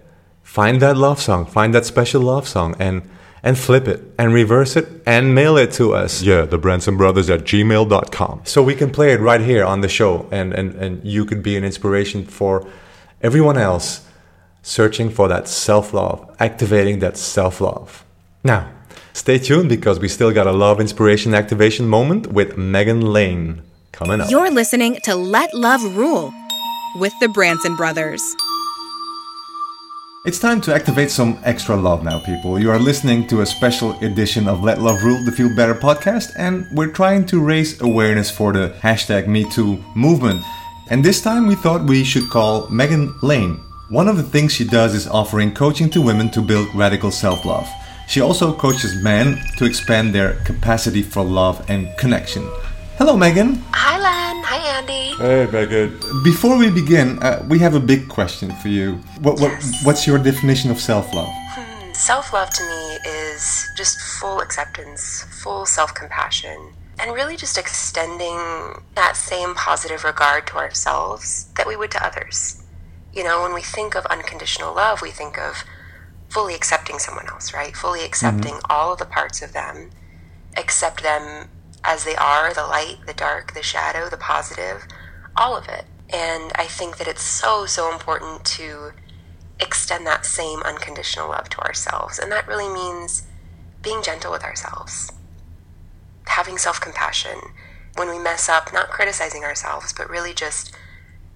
find 0.43 0.81
that 0.83 0.97
love 0.97 1.21
song, 1.21 1.47
find 1.47 1.75
that 1.75 1.85
special 1.85 2.23
love 2.23 2.47
song, 2.47 2.77
and 2.79 3.09
and 3.43 3.59
flip 3.59 3.87
it 3.87 4.03
and 4.19 4.33
reverse 4.33 4.75
it 4.75 5.03
and 5.07 5.35
mail 5.35 5.57
it 5.59 5.71
to 5.73 5.95
us. 5.95 6.23
Yeah, 6.23 6.43
the 6.47 6.59
Branson 6.59 6.97
Brothers 6.97 7.29
at 7.29 7.41
gmail.com. 7.41 8.41
So 8.45 8.63
we 8.63 8.75
can 8.75 8.91
play 8.91 9.13
it 9.13 9.21
right 9.21 9.41
here 9.41 9.65
on 9.65 9.83
the 9.83 9.89
show, 9.89 10.27
and, 10.33 10.55
and, 10.55 10.75
and 10.77 11.05
you 11.05 11.27
could 11.27 11.43
be 11.43 11.57
an 11.57 11.63
inspiration 11.63 12.25
for 12.25 12.67
everyone 13.21 13.59
else 13.59 14.07
searching 14.65 15.11
for 15.11 15.29
that 15.29 15.47
self 15.47 15.95
love, 15.95 16.35
activating 16.41 16.99
that 16.99 17.17
self 17.17 17.61
love. 17.61 18.05
Now, 18.43 18.73
stay 19.13 19.39
tuned 19.39 19.69
because 19.69 20.01
we 20.01 20.09
still 20.09 20.33
got 20.33 20.49
a 20.49 20.53
love 20.53 20.81
inspiration 20.81 21.35
activation 21.35 21.87
moment 21.87 22.27
with 22.27 22.59
Megan 22.59 23.01
Lane 23.01 23.63
coming 23.93 24.21
up. 24.21 24.31
You're 24.31 24.51
listening 24.51 24.99
to 25.05 25.15
Let 25.15 25.55
Love 25.55 25.97
Rule 25.97 26.33
with 26.97 27.13
the 27.21 27.29
Branson 27.29 27.77
brothers. 27.77 28.23
It's 30.27 30.39
time 30.39 30.63
to 30.63 30.75
activate 30.75 31.11
some 31.11 31.39
extra 31.45 31.77
love 31.77 32.03
now, 32.03 32.19
people. 32.19 32.59
You 32.59 32.71
are 32.71 32.79
listening 32.79 33.27
to 33.27 33.43
a 33.43 33.47
special 33.47 33.93
edition 34.01 34.49
of 34.49 34.63
Let 34.63 34.81
Love 34.81 35.05
Rule, 35.05 35.23
the 35.27 35.33
Feel 35.33 35.55
Better 35.55 35.75
podcast, 35.75 36.33
and 36.39 36.67
we're 36.73 36.93
trying 36.93 37.27
to 37.27 37.45
raise 37.45 37.79
awareness 37.83 38.31
for 38.31 38.51
the 38.51 38.75
hashtag 38.81 39.27
MeToo 39.27 39.95
movement. 39.95 40.43
And 40.89 41.05
this 41.05 41.21
time 41.21 41.47
we 41.47 41.55
thought 41.57 41.85
we 41.85 42.05
should 42.05 42.31
call 42.31 42.67
Megan 42.71 43.15
Lane. 43.21 43.61
One 43.91 44.09
of 44.09 44.17
the 44.17 44.23
things 44.23 44.51
she 44.51 44.65
does 44.65 44.95
is 44.95 45.07
offering 45.07 45.53
coaching 45.53 45.91
to 45.91 46.01
women 46.01 46.31
to 46.31 46.41
build 46.41 46.75
radical 46.75 47.11
self 47.11 47.45
love. 47.45 47.69
She 48.09 48.23
also 48.23 48.55
coaches 48.55 48.95
men 49.03 49.39
to 49.59 49.67
expand 49.67 50.15
their 50.15 50.37
capacity 50.47 51.03
for 51.03 51.23
love 51.23 51.63
and 51.69 51.95
connection. 51.99 52.49
Hello, 52.97 53.15
Megan. 53.15 53.63
Hi, 53.73 53.99
Len. 53.99 54.43
Hi, 54.43 54.79
Andy. 54.79 55.15
Hey, 55.19 55.47
Megan. 55.53 56.01
Before 56.25 56.57
we 56.57 56.71
begin, 56.71 57.19
uh, 57.19 57.45
we 57.47 57.59
have 57.59 57.75
a 57.75 57.81
big 57.81 58.09
question 58.09 58.51
for 58.63 58.69
you. 58.69 58.95
What, 59.21 59.39
what, 59.39 59.53
What's 59.83 60.07
your 60.07 60.19
definition 60.19 60.71
of 60.71 60.81
self 60.81 61.13
love? 61.13 61.29
Hmm. 61.29 61.93
Self 61.93 62.33
love 62.33 62.49
to 62.49 62.63
me 62.63 62.99
is 63.07 63.69
just 63.77 64.01
full 64.19 64.41
acceptance, 64.41 65.25
full 65.43 65.67
self 65.67 65.93
compassion, 65.95 66.73
and 66.99 67.13
really 67.13 67.37
just 67.37 67.59
extending 67.59 68.81
that 68.95 69.15
same 69.15 69.55
positive 69.55 70.05
regard 70.05 70.47
to 70.47 70.57
ourselves 70.57 71.53
that 71.57 71.67
we 71.67 71.77
would 71.77 71.91
to 71.91 72.03
others. 72.03 72.64
You 73.15 73.23
know, 73.23 73.43
when 73.43 73.55
we 73.55 73.63
think 73.63 73.95
of 73.95 74.07
unconditional 74.07 74.75
love, 74.75 75.01
we 75.01 75.11
think 75.11 75.39
of 75.39 75.65
fully 76.29 76.55
accepting 76.55 76.99
someone 76.99 77.29
else, 77.29 77.55
right? 77.55 77.77
Fully 77.77 78.05
accepting 78.05 78.55
mm-hmm. 78.55 78.73
all 78.73 78.93
of 78.93 78.99
the 78.99 79.05
parts 79.05 79.41
of 79.41 79.53
them, 79.53 79.91
accept 80.57 81.03
them 81.03 81.49
as 81.85 82.05
they 82.05 82.17
are 82.17 82.53
the 82.53 82.67
light, 82.67 82.99
the 83.07 83.15
dark, 83.15 83.55
the 83.55 83.63
shadow, 83.63 84.09
the 84.09 84.17
positive, 84.17 84.87
all 85.37 85.57
of 85.57 85.69
it. 85.69 85.85
And 86.13 86.51
I 86.57 86.65
think 86.65 86.97
that 86.97 87.07
it's 87.07 87.23
so, 87.23 87.67
so 87.67 87.93
important 87.93 88.45
to 88.47 88.93
extend 89.61 90.07
that 90.07 90.27
same 90.27 90.61
unconditional 90.63 91.29
love 91.29 91.49
to 91.51 91.61
ourselves. 91.61 92.19
And 92.19 92.33
that 92.33 92.49
really 92.49 92.73
means 92.73 93.27
being 93.83 94.03
gentle 94.03 94.33
with 94.33 94.43
ourselves, 94.43 95.13
having 96.27 96.59
self 96.59 96.81
compassion 96.81 97.39
when 97.97 98.09
we 98.09 98.19
mess 98.19 98.49
up, 98.49 98.73
not 98.73 98.89
criticizing 98.89 99.45
ourselves, 99.45 99.93
but 99.93 100.11
really 100.11 100.35
just 100.35 100.75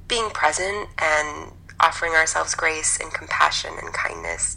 being 0.08 0.30
present 0.30 0.88
and 0.98 1.52
offering 1.80 2.12
ourselves 2.12 2.54
grace 2.54 2.98
and 3.00 3.12
compassion 3.12 3.72
and 3.82 3.92
kindness 3.92 4.56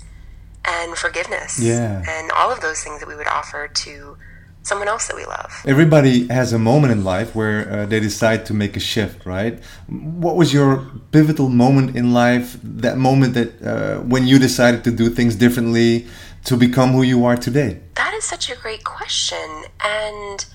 and 0.66 0.98
forgiveness. 0.98 1.60
Yeah. 1.60 2.04
And 2.08 2.32
all 2.32 2.52
of 2.52 2.62
those 2.62 2.84
things 2.84 3.00
that 3.00 3.08
we 3.08 3.16
would 3.16 3.28
offer 3.28 3.68
to 3.68 4.18
someone 4.64 4.88
else 4.88 5.08
that 5.08 5.16
we 5.16 5.26
love. 5.26 5.52
Everybody 5.66 6.28
has 6.28 6.54
a 6.54 6.60
moment 6.60 6.92
in 6.92 7.04
life 7.04 7.34
where 7.34 7.72
uh, 7.72 7.86
they 7.88 8.00
decide 8.00 8.46
to 8.46 8.54
make 8.54 8.78
a 8.78 8.80
shift, 8.80 9.26
right? 9.26 9.60
What 9.88 10.36
was 10.36 10.54
your 10.54 10.86
pivotal 11.12 11.50
moment 11.50 11.96
in 11.96 12.14
life? 12.14 12.58
That 12.62 12.98
moment 12.98 13.34
that 13.34 13.62
uh, 13.64 14.02
when 14.02 14.28
you 14.28 14.38
decided 14.38 14.84
to 14.84 14.92
do 14.92 15.10
things 15.10 15.36
differently 15.36 16.08
to 16.46 16.58
become 16.58 16.92
who 16.92 17.02
you 17.02 17.26
are 17.26 17.38
today? 17.38 17.82
That 17.96 18.14
is 18.14 18.24
such 18.24 18.52
a 18.52 18.56
great 18.56 18.84
question. 18.84 19.64
And, 19.84 20.46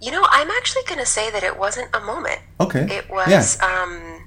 you 0.00 0.10
know, 0.10 0.24
I'm 0.30 0.50
actually 0.50 0.84
going 0.84 1.00
to 1.00 1.06
say 1.06 1.30
that 1.30 1.42
it 1.42 1.58
wasn't 1.58 1.94
a 1.94 2.00
moment. 2.00 2.40
Okay. 2.60 2.86
It 2.90 3.10
was, 3.10 3.28
yeah. 3.28 3.82
um, 3.82 4.21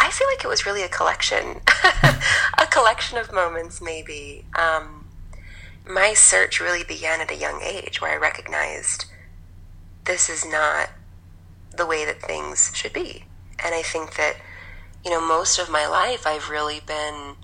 I 0.00 0.10
feel 0.10 0.28
like 0.28 0.44
it 0.44 0.48
was 0.48 0.64
really 0.64 0.82
a 0.82 0.88
collection, 0.88 1.60
a 2.58 2.66
collection 2.70 3.18
of 3.18 3.32
moments, 3.32 3.80
maybe. 3.80 4.44
Um, 4.56 5.06
my 5.86 6.14
search 6.14 6.60
really 6.60 6.84
began 6.84 7.20
at 7.20 7.30
a 7.30 7.36
young 7.36 7.60
age 7.62 8.00
where 8.00 8.12
I 8.12 8.16
recognized 8.16 9.06
this 10.04 10.30
is 10.30 10.44
not 10.44 10.90
the 11.76 11.86
way 11.86 12.04
that 12.04 12.22
things 12.22 12.70
should 12.74 12.92
be. 12.92 13.24
And 13.62 13.74
I 13.74 13.82
think 13.82 14.14
that, 14.16 14.36
you 15.04 15.10
know, 15.10 15.20
most 15.20 15.58
of 15.58 15.68
my 15.68 15.86
life 15.86 16.26
I've 16.26 16.48
really 16.48 16.80
been 16.80 17.36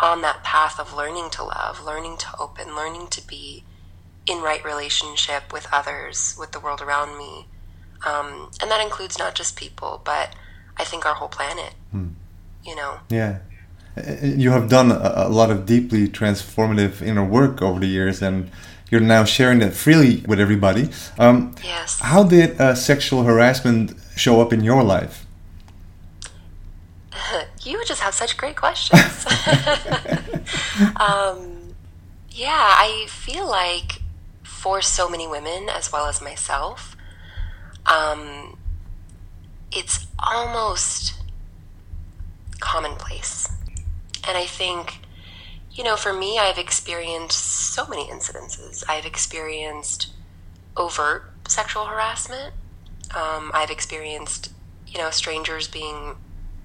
on 0.00 0.22
that 0.22 0.42
path 0.42 0.80
of 0.80 0.94
learning 0.94 1.30
to 1.30 1.44
love, 1.44 1.84
learning 1.84 2.16
to 2.18 2.26
open, 2.38 2.74
learning 2.74 3.06
to 3.08 3.26
be 3.26 3.64
in 4.26 4.42
right 4.42 4.64
relationship 4.64 5.52
with 5.52 5.66
others, 5.72 6.36
with 6.38 6.52
the 6.52 6.60
world 6.60 6.80
around 6.80 7.16
me. 7.16 7.46
Um, 8.04 8.50
and 8.60 8.70
that 8.70 8.82
includes 8.82 9.18
not 9.18 9.34
just 9.34 9.56
people, 9.56 10.00
but 10.04 10.34
I 10.76 10.84
think 10.84 11.06
our 11.06 11.14
whole 11.14 11.28
planet. 11.28 11.74
Hmm. 11.90 12.08
You 12.64 12.76
know? 12.76 13.00
Yeah 13.08 13.38
you 14.22 14.50
have 14.50 14.68
done 14.68 14.90
a, 14.90 15.28
lot 15.28 15.50
of 15.50 15.66
deeply 15.66 16.08
transformative 16.08 17.02
inner 17.02 17.24
work 17.24 17.60
over 17.60 17.78
the 17.78 17.86
years 17.86 18.22
and 18.22 18.50
you're 18.90 19.00
now 19.00 19.24
sharing 19.24 19.58
that 19.58 19.74
freely 19.74 20.22
with 20.26 20.40
everybody 20.40 20.88
um, 21.18 21.54
yes 21.62 21.98
how 22.00 22.22
did 22.22 22.58
uh, 22.60 22.74
sexual 22.74 23.24
harassment 23.24 23.94
show 24.16 24.40
up 24.40 24.52
in 24.52 24.64
your 24.64 24.82
life 24.82 25.26
you 27.62 27.84
just 27.84 28.00
have 28.00 28.14
such 28.14 28.36
great 28.38 28.56
questions 28.56 29.26
um, 30.96 31.74
yeah 32.30 32.74
i 32.78 33.06
feel 33.08 33.46
like 33.46 34.00
for 34.42 34.80
so 34.80 35.08
many 35.08 35.28
women 35.28 35.68
as 35.68 35.92
well 35.92 36.06
as 36.06 36.22
myself 36.22 36.96
um, 37.84 38.56
it's 39.72 40.06
almost 40.18 41.14
commonplace 42.60 43.48
and 44.26 44.36
I 44.36 44.46
think, 44.46 45.00
you 45.72 45.82
know, 45.84 45.96
for 45.96 46.12
me, 46.12 46.38
I've 46.38 46.58
experienced 46.58 47.38
so 47.38 47.86
many 47.86 48.04
incidences. 48.04 48.84
I've 48.88 49.06
experienced 49.06 50.08
overt 50.76 51.30
sexual 51.48 51.86
harassment. 51.86 52.54
Um, 53.14 53.50
I've 53.52 53.70
experienced, 53.70 54.52
you 54.86 54.98
know, 54.98 55.10
strangers 55.10 55.68
being 55.68 56.16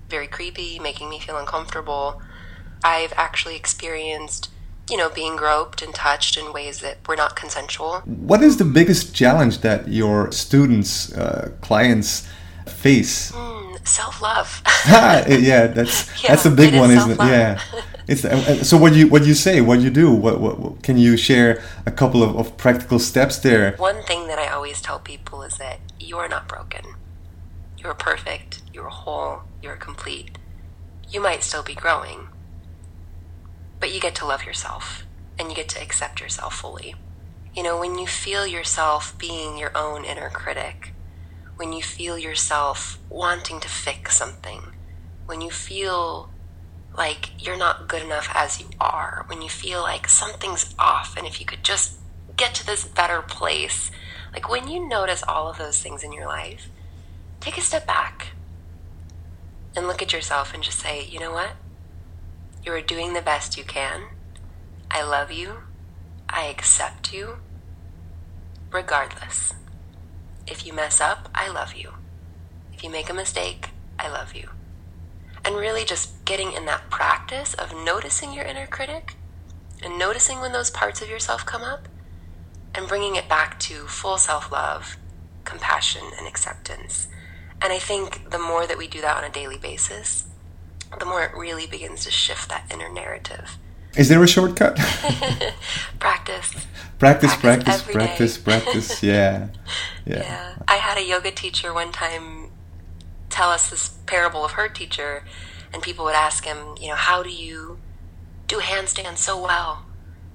very 0.09 0.27
creepy, 0.27 0.79
making 0.79 1.09
me 1.09 1.19
feel 1.19 1.37
uncomfortable. 1.37 2.21
I've 2.83 3.11
actually 3.17 3.55
experienced, 3.55 4.49
you 4.89 4.95
know, 4.95 5.09
being 5.09 5.35
groped 5.35 5.81
and 5.81 5.93
touched 5.93 6.37
in 6.37 6.53
ways 6.53 6.79
that 6.79 7.05
were 7.07 7.15
not 7.15 7.35
consensual. 7.35 8.01
What 8.05 8.43
is 8.43 8.57
the 8.57 8.65
biggest 8.65 9.15
challenge 9.15 9.59
that 9.59 9.87
your 9.87 10.31
students, 10.31 11.11
uh, 11.13 11.51
clients 11.61 12.27
face? 12.69 13.31
Mm 13.31 13.57
self 13.87 14.21
love. 14.21 14.61
yeah, 14.87 15.67
that's 15.67 16.23
yeah, 16.23 16.27
that's 16.29 16.45
a 16.45 16.51
big 16.51 16.75
one, 16.75 16.91
is 16.91 16.99
isn't 16.99 17.11
it? 17.11 17.17
Yeah. 17.19 17.61
It's 18.09 18.21
so 18.69 18.77
what 18.77 18.95
you 18.95 19.09
what 19.09 19.25
you 19.25 19.33
say, 19.33 19.59
what 19.59 19.81
you 19.81 19.89
do. 19.89 20.09
What, 20.09 20.39
what, 20.39 20.59
what 20.59 20.81
can 20.81 20.97
you 20.97 21.17
share 21.17 21.61
a 21.85 21.91
couple 21.91 22.23
of, 22.23 22.37
of 22.37 22.55
practical 22.55 22.99
steps 22.99 23.37
there? 23.39 23.75
One 23.75 24.01
thing 24.03 24.27
that 24.27 24.39
I 24.39 24.47
always 24.47 24.81
tell 24.81 24.99
people 24.99 25.43
is 25.43 25.57
that 25.57 25.81
you 25.99 26.17
are 26.17 26.29
not 26.29 26.47
broken. 26.47 26.85
You're 27.77 27.95
perfect. 27.95 28.61
You're 28.73 28.87
whole. 28.87 29.41
You're 29.61 29.75
complete. 29.75 30.37
You 31.09 31.19
might 31.19 31.43
still 31.43 31.63
be 31.63 31.75
growing, 31.75 32.29
but 33.81 33.93
you 33.93 33.99
get 33.99 34.15
to 34.15 34.25
love 34.25 34.45
yourself 34.45 35.03
and 35.37 35.49
you 35.49 35.55
get 35.57 35.67
to 35.69 35.81
accept 35.81 36.21
yourself 36.21 36.55
fully. 36.55 36.95
You 37.53 37.63
know, 37.63 37.77
when 37.77 37.99
you 37.99 38.07
feel 38.07 38.47
yourself 38.47 39.17
being 39.17 39.57
your 39.57 39.71
own 39.75 40.05
inner 40.05 40.29
critic, 40.29 40.93
when 41.57 41.73
you 41.73 41.81
feel 41.81 42.17
yourself 42.17 42.99
wanting 43.09 43.59
to 43.59 43.67
fix 43.67 44.15
something, 44.15 44.61
when 45.25 45.41
you 45.41 45.49
feel 45.49 46.29
like 46.95 47.31
you're 47.43 47.57
not 47.57 47.87
good 47.87 48.03
enough 48.03 48.29
as 48.33 48.59
you 48.59 48.67
are, 48.79 49.25
when 49.27 49.41
you 49.41 49.49
feel 49.49 49.81
like 49.81 50.07
something's 50.07 50.73
off, 50.79 51.15
and 51.17 51.27
if 51.27 51.39
you 51.39 51.45
could 51.45 51.63
just 51.63 51.97
get 52.37 52.53
to 52.55 52.65
this 52.65 52.85
better 52.85 53.21
place, 53.21 53.91
like 54.33 54.49
when 54.49 54.67
you 54.67 54.87
notice 54.87 55.23
all 55.27 55.49
of 55.49 55.57
those 55.57 55.81
things 55.81 56.03
in 56.03 56.13
your 56.13 56.27
life, 56.27 56.69
take 57.39 57.57
a 57.57 57.61
step 57.61 57.87
back 57.87 58.29
and 59.75 59.87
look 59.87 60.01
at 60.01 60.13
yourself 60.13 60.53
and 60.53 60.63
just 60.63 60.79
say, 60.79 61.05
you 61.05 61.19
know 61.19 61.31
what? 61.31 61.51
You 62.63 62.71
are 62.73 62.81
doing 62.81 63.13
the 63.13 63.21
best 63.21 63.57
you 63.57 63.63
can. 63.63 64.03
I 64.91 65.03
love 65.03 65.31
you. 65.31 65.63
I 66.29 66.45
accept 66.45 67.13
you. 67.13 67.37
Regardless. 68.71 69.53
If 70.47 70.65
you 70.65 70.73
mess 70.73 71.01
up, 71.01 71.29
I 71.35 71.49
love 71.49 71.75
you. 71.75 71.93
If 72.73 72.83
you 72.83 72.89
make 72.89 73.09
a 73.09 73.13
mistake, 73.13 73.69
I 73.99 74.09
love 74.09 74.35
you. 74.35 74.49
And 75.43 75.55
really 75.55 75.83
just 75.83 76.23
getting 76.25 76.53
in 76.53 76.65
that 76.65 76.89
practice 76.89 77.53
of 77.53 77.73
noticing 77.73 78.33
your 78.33 78.45
inner 78.45 78.67
critic 78.67 79.15
and 79.83 79.97
noticing 79.97 80.39
when 80.39 80.53
those 80.53 80.69
parts 80.69 81.01
of 81.01 81.09
yourself 81.09 81.45
come 81.45 81.63
up 81.63 81.87
and 82.73 82.87
bringing 82.87 83.15
it 83.15 83.29
back 83.29 83.59
to 83.61 83.87
full 83.87 84.17
self 84.17 84.51
love, 84.51 84.97
compassion, 85.43 86.03
and 86.17 86.27
acceptance. 86.27 87.07
And 87.61 87.73
I 87.73 87.79
think 87.79 88.29
the 88.29 88.39
more 88.39 88.67
that 88.67 88.77
we 88.77 88.87
do 88.87 89.01
that 89.01 89.17
on 89.17 89.23
a 89.23 89.33
daily 89.33 89.57
basis, 89.57 90.25
the 90.99 91.05
more 91.05 91.23
it 91.23 91.35
really 91.35 91.65
begins 91.65 92.03
to 92.05 92.11
shift 92.11 92.49
that 92.49 92.65
inner 92.71 92.91
narrative. 92.91 93.57
Is 93.97 94.09
there 94.09 94.23
a 94.23 94.27
shortcut? 94.27 94.75
practice. 95.99 96.67
Practice, 96.99 97.35
practice, 97.35 97.81
practice, 97.81 97.83
practice, 97.83 98.37
practice. 98.37 99.03
Yeah. 99.03 99.49
yeah. 100.05 100.21
Yeah. 100.21 100.55
I 100.67 100.75
had 100.75 100.97
a 100.97 101.03
yoga 101.03 101.31
teacher 101.31 101.73
one 101.73 101.91
time 101.91 102.51
tell 103.29 103.49
us 103.49 103.69
this 103.69 103.89
parable 104.05 104.45
of 104.45 104.51
her 104.51 104.67
teacher, 104.67 105.23
and 105.73 105.81
people 105.81 106.05
would 106.05 106.15
ask 106.15 106.45
him, 106.45 106.75
you 106.79 106.89
know, 106.89 106.95
how 106.95 107.21
do 107.23 107.29
you 107.29 107.79
do 108.47 108.57
handstands 108.57 109.17
so 109.17 109.41
well? 109.41 109.85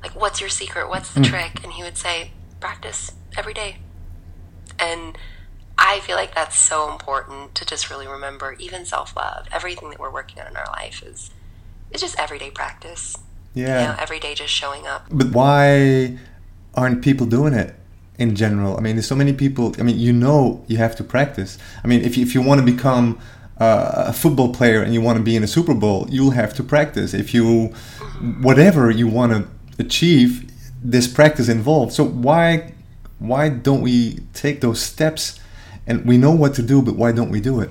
Like, 0.03 0.15
what's 0.15 0.41
your 0.41 0.51
secret? 0.51 0.89
What's 0.89 1.13
the 1.13 1.21
mm. 1.21 1.27
trick? 1.27 1.65
And 1.65 1.73
he 1.73 1.83
would 1.83 1.97
say, 1.97 2.33
practice 2.61 3.13
every 3.37 3.55
day. 3.55 3.79
And 4.79 5.17
I 5.79 6.01
feel 6.01 6.17
like 6.17 6.35
that's 6.35 6.57
so 6.57 6.91
important 6.91 7.55
to 7.57 7.65
just 7.65 7.91
really 7.91 8.07
remember, 8.07 8.55
even 8.59 8.85
self 8.85 9.17
love, 9.17 9.47
everything 9.53 9.91
that 9.91 9.99
we're 9.99 10.13
working 10.13 10.41
on 10.41 10.49
in 10.49 10.57
our 10.57 10.67
life 10.67 11.03
is 11.03 11.31
it's 11.91 12.03
just 12.03 12.19
everyday 12.19 12.51
practice. 12.51 13.17
Yeah. 13.55 13.81
You 13.81 13.87
know, 13.89 13.97
every 13.99 14.19
day 14.21 14.35
just 14.35 14.53
showing 14.53 14.87
up. 14.87 15.07
But 15.11 15.29
why 15.33 16.19
aren't 16.75 17.03
people 17.03 17.27
doing 17.27 17.53
it 17.53 17.75
in 18.19 18.35
general? 18.35 18.77
I 18.77 18.81
mean, 18.81 18.97
there's 18.97 19.07
so 19.07 19.15
many 19.15 19.33
people. 19.33 19.75
I 19.79 19.83
mean, 19.83 19.99
you 19.99 20.13
know, 20.13 20.65
you 20.69 20.79
have 20.79 20.97
to 20.97 21.05
practice. 21.05 21.59
I 21.85 21.87
mean, 21.87 22.03
if 22.03 22.17
you, 22.17 22.25
if 22.25 22.35
you 22.35 22.43
want 22.43 22.61
to 22.61 22.65
become 22.65 23.19
uh, 23.59 24.05
a 24.09 24.13
football 24.13 24.55
player 24.55 24.83
and 24.83 24.95
you 24.95 25.01
want 25.01 25.19
to 25.19 25.23
be 25.23 25.37
in 25.37 25.43
a 25.43 25.47
Super 25.47 25.75
Bowl, 25.75 26.07
you'll 26.09 26.31
have 26.31 26.55
to 26.55 26.63
practice. 26.63 27.13
If 27.15 27.35
you, 27.35 27.67
whatever 28.41 28.91
you 28.91 29.07
want 29.07 29.33
to 29.33 29.49
achieve, 29.79 30.51
there's 30.83 31.09
practice 31.09 31.49
involved. 31.49 31.93
So 31.93 32.05
why, 32.05 32.73
why 33.19 33.51
don't 33.51 33.83
we 33.83 34.21
take 34.33 34.61
those 34.61 34.81
steps? 34.81 35.39
And 35.87 36.07
we 36.07 36.17
know 36.17 36.31
what 36.31 36.55
to 36.55 36.63
do, 36.63 36.81
but 36.81 36.95
why 36.95 37.13
don't 37.13 37.31
we 37.31 37.41
do 37.41 37.61
it? 37.61 37.71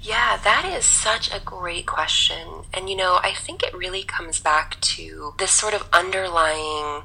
Yeah, 0.00 0.36
that 0.44 0.64
is 0.64 0.84
such 0.84 1.32
a 1.34 1.40
great 1.40 1.86
question. 1.86 2.64
And 2.72 2.88
you 2.88 2.96
know, 2.96 3.18
I 3.22 3.32
think 3.34 3.62
it 3.62 3.74
really 3.74 4.02
comes 4.04 4.38
back 4.40 4.80
to 4.80 5.34
this 5.38 5.50
sort 5.50 5.74
of 5.74 5.88
underlying 5.92 7.02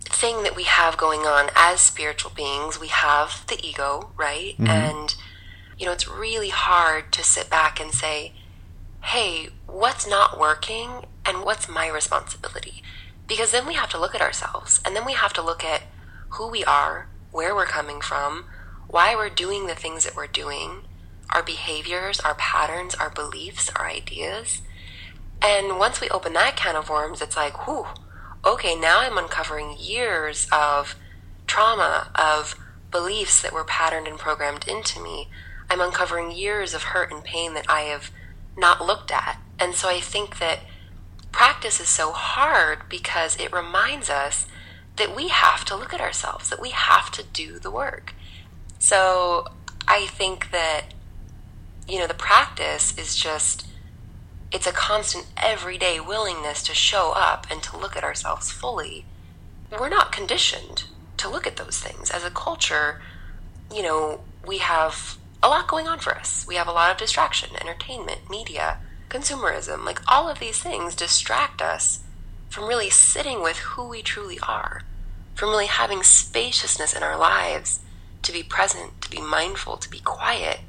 thing 0.00 0.42
that 0.42 0.56
we 0.56 0.64
have 0.64 0.96
going 0.96 1.20
on 1.20 1.50
as 1.54 1.80
spiritual 1.80 2.32
beings. 2.34 2.80
We 2.80 2.88
have 2.88 3.44
the 3.48 3.64
ego, 3.64 4.10
right? 4.16 4.56
Mhm. 4.58 4.68
And 4.68 5.14
you 5.78 5.84
know, 5.86 5.92
it's 5.92 6.08
really 6.08 6.48
hard 6.48 7.12
to 7.12 7.22
sit 7.22 7.50
back 7.50 7.78
and 7.78 7.92
say, 7.92 8.32
hey, 9.02 9.50
what's 9.66 10.06
not 10.06 10.38
working 10.38 11.04
and 11.24 11.42
what's 11.44 11.68
my 11.68 11.86
responsibility? 11.86 12.82
Because 13.26 13.50
then 13.50 13.66
we 13.66 13.74
have 13.74 13.90
to 13.90 13.98
look 13.98 14.14
at 14.14 14.22
ourselves 14.22 14.80
and 14.84 14.96
then 14.96 15.04
we 15.04 15.12
have 15.12 15.32
to 15.34 15.42
look 15.42 15.64
at 15.64 15.82
who 16.30 16.48
we 16.48 16.64
are, 16.64 17.08
where 17.30 17.54
we're 17.54 17.66
coming 17.66 18.00
from, 18.00 18.46
why 18.88 19.14
we're 19.14 19.28
doing 19.28 19.66
the 19.66 19.74
things 19.74 20.04
that 20.04 20.16
we're 20.16 20.26
doing, 20.26 20.84
our 21.30 21.42
behaviors, 21.42 22.20
our 22.20 22.34
patterns, 22.34 22.94
our 22.94 23.10
beliefs, 23.10 23.70
our 23.76 23.86
ideas. 23.86 24.62
And 25.42 25.78
once 25.78 26.00
we 26.00 26.08
open 26.08 26.32
that 26.32 26.56
can 26.56 26.76
of 26.76 26.88
worms, 26.88 27.20
it's 27.20 27.36
like, 27.36 27.66
whew, 27.66 27.86
okay, 28.44 28.74
now 28.74 29.00
I'm 29.00 29.18
uncovering 29.18 29.76
years 29.78 30.48
of 30.52 30.96
trauma, 31.46 32.10
of 32.14 32.54
beliefs 32.90 33.42
that 33.42 33.52
were 33.52 33.64
patterned 33.64 34.06
and 34.08 34.18
programmed 34.18 34.66
into 34.66 35.00
me. 35.00 35.28
I'm 35.68 35.80
uncovering 35.80 36.30
years 36.30 36.74
of 36.74 36.84
hurt 36.84 37.12
and 37.12 37.22
pain 37.22 37.54
that 37.54 37.66
I 37.68 37.82
have 37.82 38.10
not 38.56 38.84
looked 38.84 39.10
at. 39.10 39.38
And 39.58 39.74
so 39.74 39.88
I 39.88 40.00
think 40.00 40.38
that 40.38 40.60
practice 41.32 41.80
is 41.80 41.88
so 41.88 42.12
hard 42.12 42.88
because 42.88 43.36
it 43.36 43.52
reminds 43.52 44.08
us 44.08 44.46
that 44.96 45.14
we 45.14 45.28
have 45.28 45.64
to 45.66 45.76
look 45.76 45.92
at 45.92 46.00
ourselves, 46.00 46.48
that 46.50 46.60
we 46.60 46.70
have 46.70 47.10
to 47.10 47.22
do 47.22 47.58
the 47.58 47.70
work. 47.70 48.14
So 48.78 49.48
I 49.86 50.06
think 50.06 50.50
that, 50.50 50.94
you 51.88 51.98
know, 51.98 52.06
the 52.06 52.14
practice 52.14 52.96
is 52.98 53.16
just, 53.16 53.66
it's 54.52 54.66
a 54.66 54.72
constant 54.72 55.26
everyday 55.36 56.00
willingness 56.00 56.62
to 56.64 56.74
show 56.74 57.12
up 57.14 57.46
and 57.50 57.62
to 57.62 57.76
look 57.76 57.96
at 57.96 58.04
ourselves 58.04 58.50
fully. 58.50 59.04
We're 59.70 59.88
not 59.88 60.12
conditioned 60.12 60.84
to 61.18 61.28
look 61.28 61.46
at 61.46 61.56
those 61.56 61.78
things. 61.78 62.10
As 62.10 62.24
a 62.24 62.30
culture, 62.30 63.00
you 63.72 63.82
know, 63.82 64.20
we 64.46 64.58
have 64.58 65.16
a 65.42 65.48
lot 65.48 65.68
going 65.68 65.86
on 65.86 65.98
for 65.98 66.16
us. 66.16 66.44
We 66.46 66.56
have 66.56 66.68
a 66.68 66.72
lot 66.72 66.90
of 66.90 66.98
distraction, 66.98 67.50
entertainment, 67.60 68.30
media, 68.30 68.78
consumerism. 69.08 69.84
Like 69.84 70.00
all 70.08 70.28
of 70.28 70.38
these 70.38 70.58
things 70.58 70.94
distract 70.94 71.62
us 71.62 72.00
from 72.48 72.68
really 72.68 72.90
sitting 72.90 73.42
with 73.42 73.58
who 73.58 73.88
we 73.88 74.02
truly 74.02 74.38
are, 74.40 74.82
from 75.34 75.50
really 75.50 75.66
having 75.66 76.02
spaciousness 76.02 76.92
in 76.92 77.02
our 77.02 77.18
lives 77.18 77.80
to 78.22 78.32
be 78.32 78.42
present, 78.42 79.00
to 79.02 79.10
be 79.10 79.20
mindful, 79.20 79.76
to 79.76 79.90
be 79.90 80.00
quiet, 80.00 80.60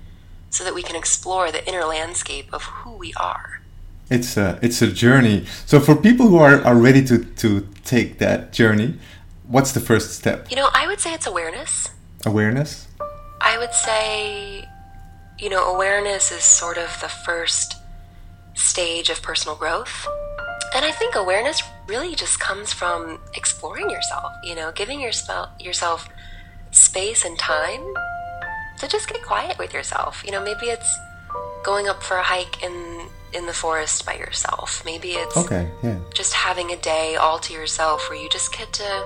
so 0.49 0.63
that 0.63 0.73
we 0.73 0.83
can 0.83 0.95
explore 0.95 1.51
the 1.51 1.67
inner 1.67 1.83
landscape 1.83 2.53
of 2.53 2.63
who 2.63 2.91
we 2.91 3.13
are. 3.13 3.61
It's 4.09 4.37
a 4.37 4.57
it's 4.61 4.81
a 4.81 4.87
journey. 4.87 5.45
So 5.65 5.79
for 5.79 5.95
people 5.95 6.27
who 6.27 6.37
are, 6.37 6.61
are 6.63 6.77
ready 6.77 7.03
to, 7.05 7.25
to 7.25 7.67
take 7.83 8.19
that 8.19 8.53
journey, 8.53 8.95
what's 9.47 9.73
the 9.73 9.81
first 9.81 10.11
step? 10.15 10.49
You 10.49 10.55
know, 10.55 10.69
I 10.73 10.87
would 10.87 10.99
say 10.99 11.13
it's 11.13 11.27
awareness. 11.27 11.89
Awareness? 12.25 12.87
I 13.41 13.57
would 13.57 13.73
say, 13.73 14.67
you 15.37 15.49
know, 15.49 15.73
awareness 15.73 16.31
is 16.31 16.43
sort 16.43 16.77
of 16.77 16.89
the 17.01 17.09
first 17.09 17.75
stage 18.53 19.09
of 19.09 19.21
personal 19.21 19.55
growth. 19.55 20.07
And 20.75 20.83
I 20.83 20.91
think 20.91 21.15
awareness 21.15 21.61
really 21.87 22.15
just 22.15 22.39
comes 22.39 22.73
from 22.73 23.19
exploring 23.35 23.89
yourself, 23.89 24.31
you 24.43 24.55
know, 24.55 24.71
giving 24.71 24.99
yourself 24.99 25.49
yourself 25.59 26.09
space 26.71 27.23
and 27.25 27.37
time 27.39 27.81
to 28.79 28.87
just 28.87 29.07
get 29.09 29.21
quiet 29.23 29.57
with 29.57 29.73
yourself. 29.73 30.23
You 30.25 30.31
know, 30.31 30.43
maybe 30.43 30.67
it's 30.67 30.97
going 31.63 31.87
up 31.87 32.01
for 32.03 32.17
a 32.17 32.23
hike 32.23 32.63
in 32.63 33.07
in 33.33 33.45
the 33.45 33.53
forest 33.53 34.05
by 34.05 34.13
yourself. 34.15 34.81
Maybe 34.85 35.09
it's 35.11 35.35
Okay, 35.37 35.69
yeah. 35.83 35.97
just 36.13 36.33
having 36.33 36.71
a 36.71 36.77
day 36.77 37.17
all 37.17 37.39
to 37.39 37.53
yourself 37.53 38.09
where 38.09 38.17
you 38.17 38.29
just 38.29 38.53
get 38.57 38.71
to 38.73 39.05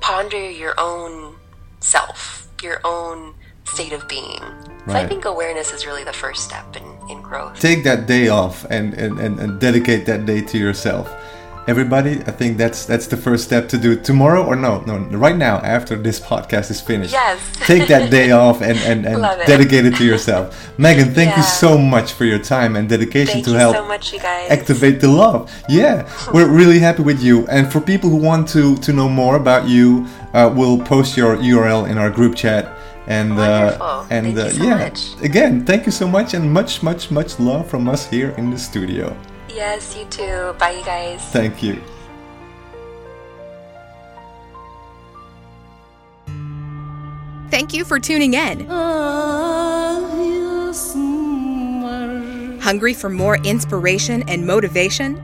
ponder 0.00 0.50
your 0.50 0.74
own 0.78 1.36
self, 1.80 2.46
your 2.62 2.80
own 2.84 3.34
state 3.64 3.92
of 3.92 4.06
being. 4.06 4.42
So 4.86 4.92
I 4.92 5.06
think 5.06 5.24
awareness 5.24 5.72
is 5.72 5.84
really 5.86 6.04
the 6.04 6.12
first 6.12 6.44
step 6.44 6.76
in, 6.76 6.84
in 7.10 7.20
growth. 7.22 7.58
Take 7.58 7.82
that 7.84 8.06
day 8.06 8.28
off 8.28 8.64
and, 8.70 8.94
and, 8.94 9.18
and, 9.18 9.40
and 9.40 9.60
dedicate 9.60 10.06
that 10.06 10.26
day 10.26 10.40
to 10.42 10.58
yourself. 10.58 11.12
Everybody, 11.68 12.20
I 12.26 12.30
think 12.30 12.58
that's 12.58 12.84
that's 12.86 13.08
the 13.08 13.16
first 13.16 13.42
step 13.44 13.68
to 13.70 13.78
do 13.78 13.96
tomorrow 13.96 14.44
or 14.44 14.54
no, 14.54 14.82
no, 14.82 14.98
right 15.18 15.36
now 15.36 15.56
after 15.58 15.96
this 15.96 16.20
podcast 16.20 16.70
is 16.70 16.80
finished. 16.80 17.12
Yes. 17.12 17.40
Take 17.66 17.88
that 17.88 18.08
day 18.18 18.30
off 18.30 18.62
and, 18.62 18.78
and, 18.78 19.04
and 19.04 19.24
it. 19.24 19.46
dedicate 19.48 19.84
it 19.84 19.96
to 19.96 20.04
yourself. 20.04 20.54
Megan, 20.78 21.12
thank 21.12 21.36
you 21.36 21.42
so 21.42 21.76
much 21.76 22.12
for 22.12 22.24
your 22.24 22.38
time 22.38 22.76
and 22.76 22.88
dedication 22.88 23.34
Thank 23.34 23.46
to 23.46 23.50
you 23.50 23.56
help 23.56 23.74
so 23.76 23.84
much, 23.84 24.12
you 24.12 24.20
guys. 24.20 24.48
activate 24.48 25.00
the 25.00 25.08
love. 25.08 25.50
Yeah, 25.68 26.08
we're 26.32 26.48
really 26.48 26.78
happy 26.78 27.02
with 27.02 27.20
you. 27.20 27.46
And 27.48 27.70
for 27.72 27.80
people 27.80 28.10
who 28.10 28.16
want 28.18 28.48
to 28.50 28.76
to 28.76 28.92
know 28.92 29.08
more 29.08 29.34
about 29.34 29.66
you, 29.66 30.06
uh, 30.34 30.52
we'll 30.54 30.78
post 30.84 31.16
your 31.16 31.36
URL 31.36 31.90
in 31.90 31.98
our 31.98 32.10
group 32.10 32.36
chat. 32.36 32.72
And 33.08 33.32
uh, 33.38 34.06
and 34.10 34.26
Thank 34.26 34.38
uh, 34.38 34.44
you 34.44 34.50
so 34.50 34.64
yeah, 34.64 34.78
much. 34.78 35.20
again, 35.22 35.64
thank 35.64 35.86
you 35.86 35.92
so 35.92 36.08
much, 36.08 36.34
and 36.34 36.52
much, 36.52 36.82
much, 36.82 37.10
much 37.10 37.38
love 37.38 37.68
from 37.70 37.88
us 37.88 38.06
here 38.06 38.30
in 38.38 38.50
the 38.50 38.58
studio. 38.58 39.16
Yes, 39.56 39.96
you 39.96 40.04
too. 40.04 40.54
Bye, 40.58 40.72
you 40.72 40.84
guys. 40.84 41.22
Thank 41.30 41.62
you. 41.62 41.80
Thank 47.50 47.72
you 47.72 47.86
for 47.86 47.98
tuning 47.98 48.34
in. 48.34 48.66
Hungry 52.60 52.92
for 52.92 53.08
more 53.08 53.38
inspiration 53.38 54.28
and 54.28 54.46
motivation? 54.46 55.16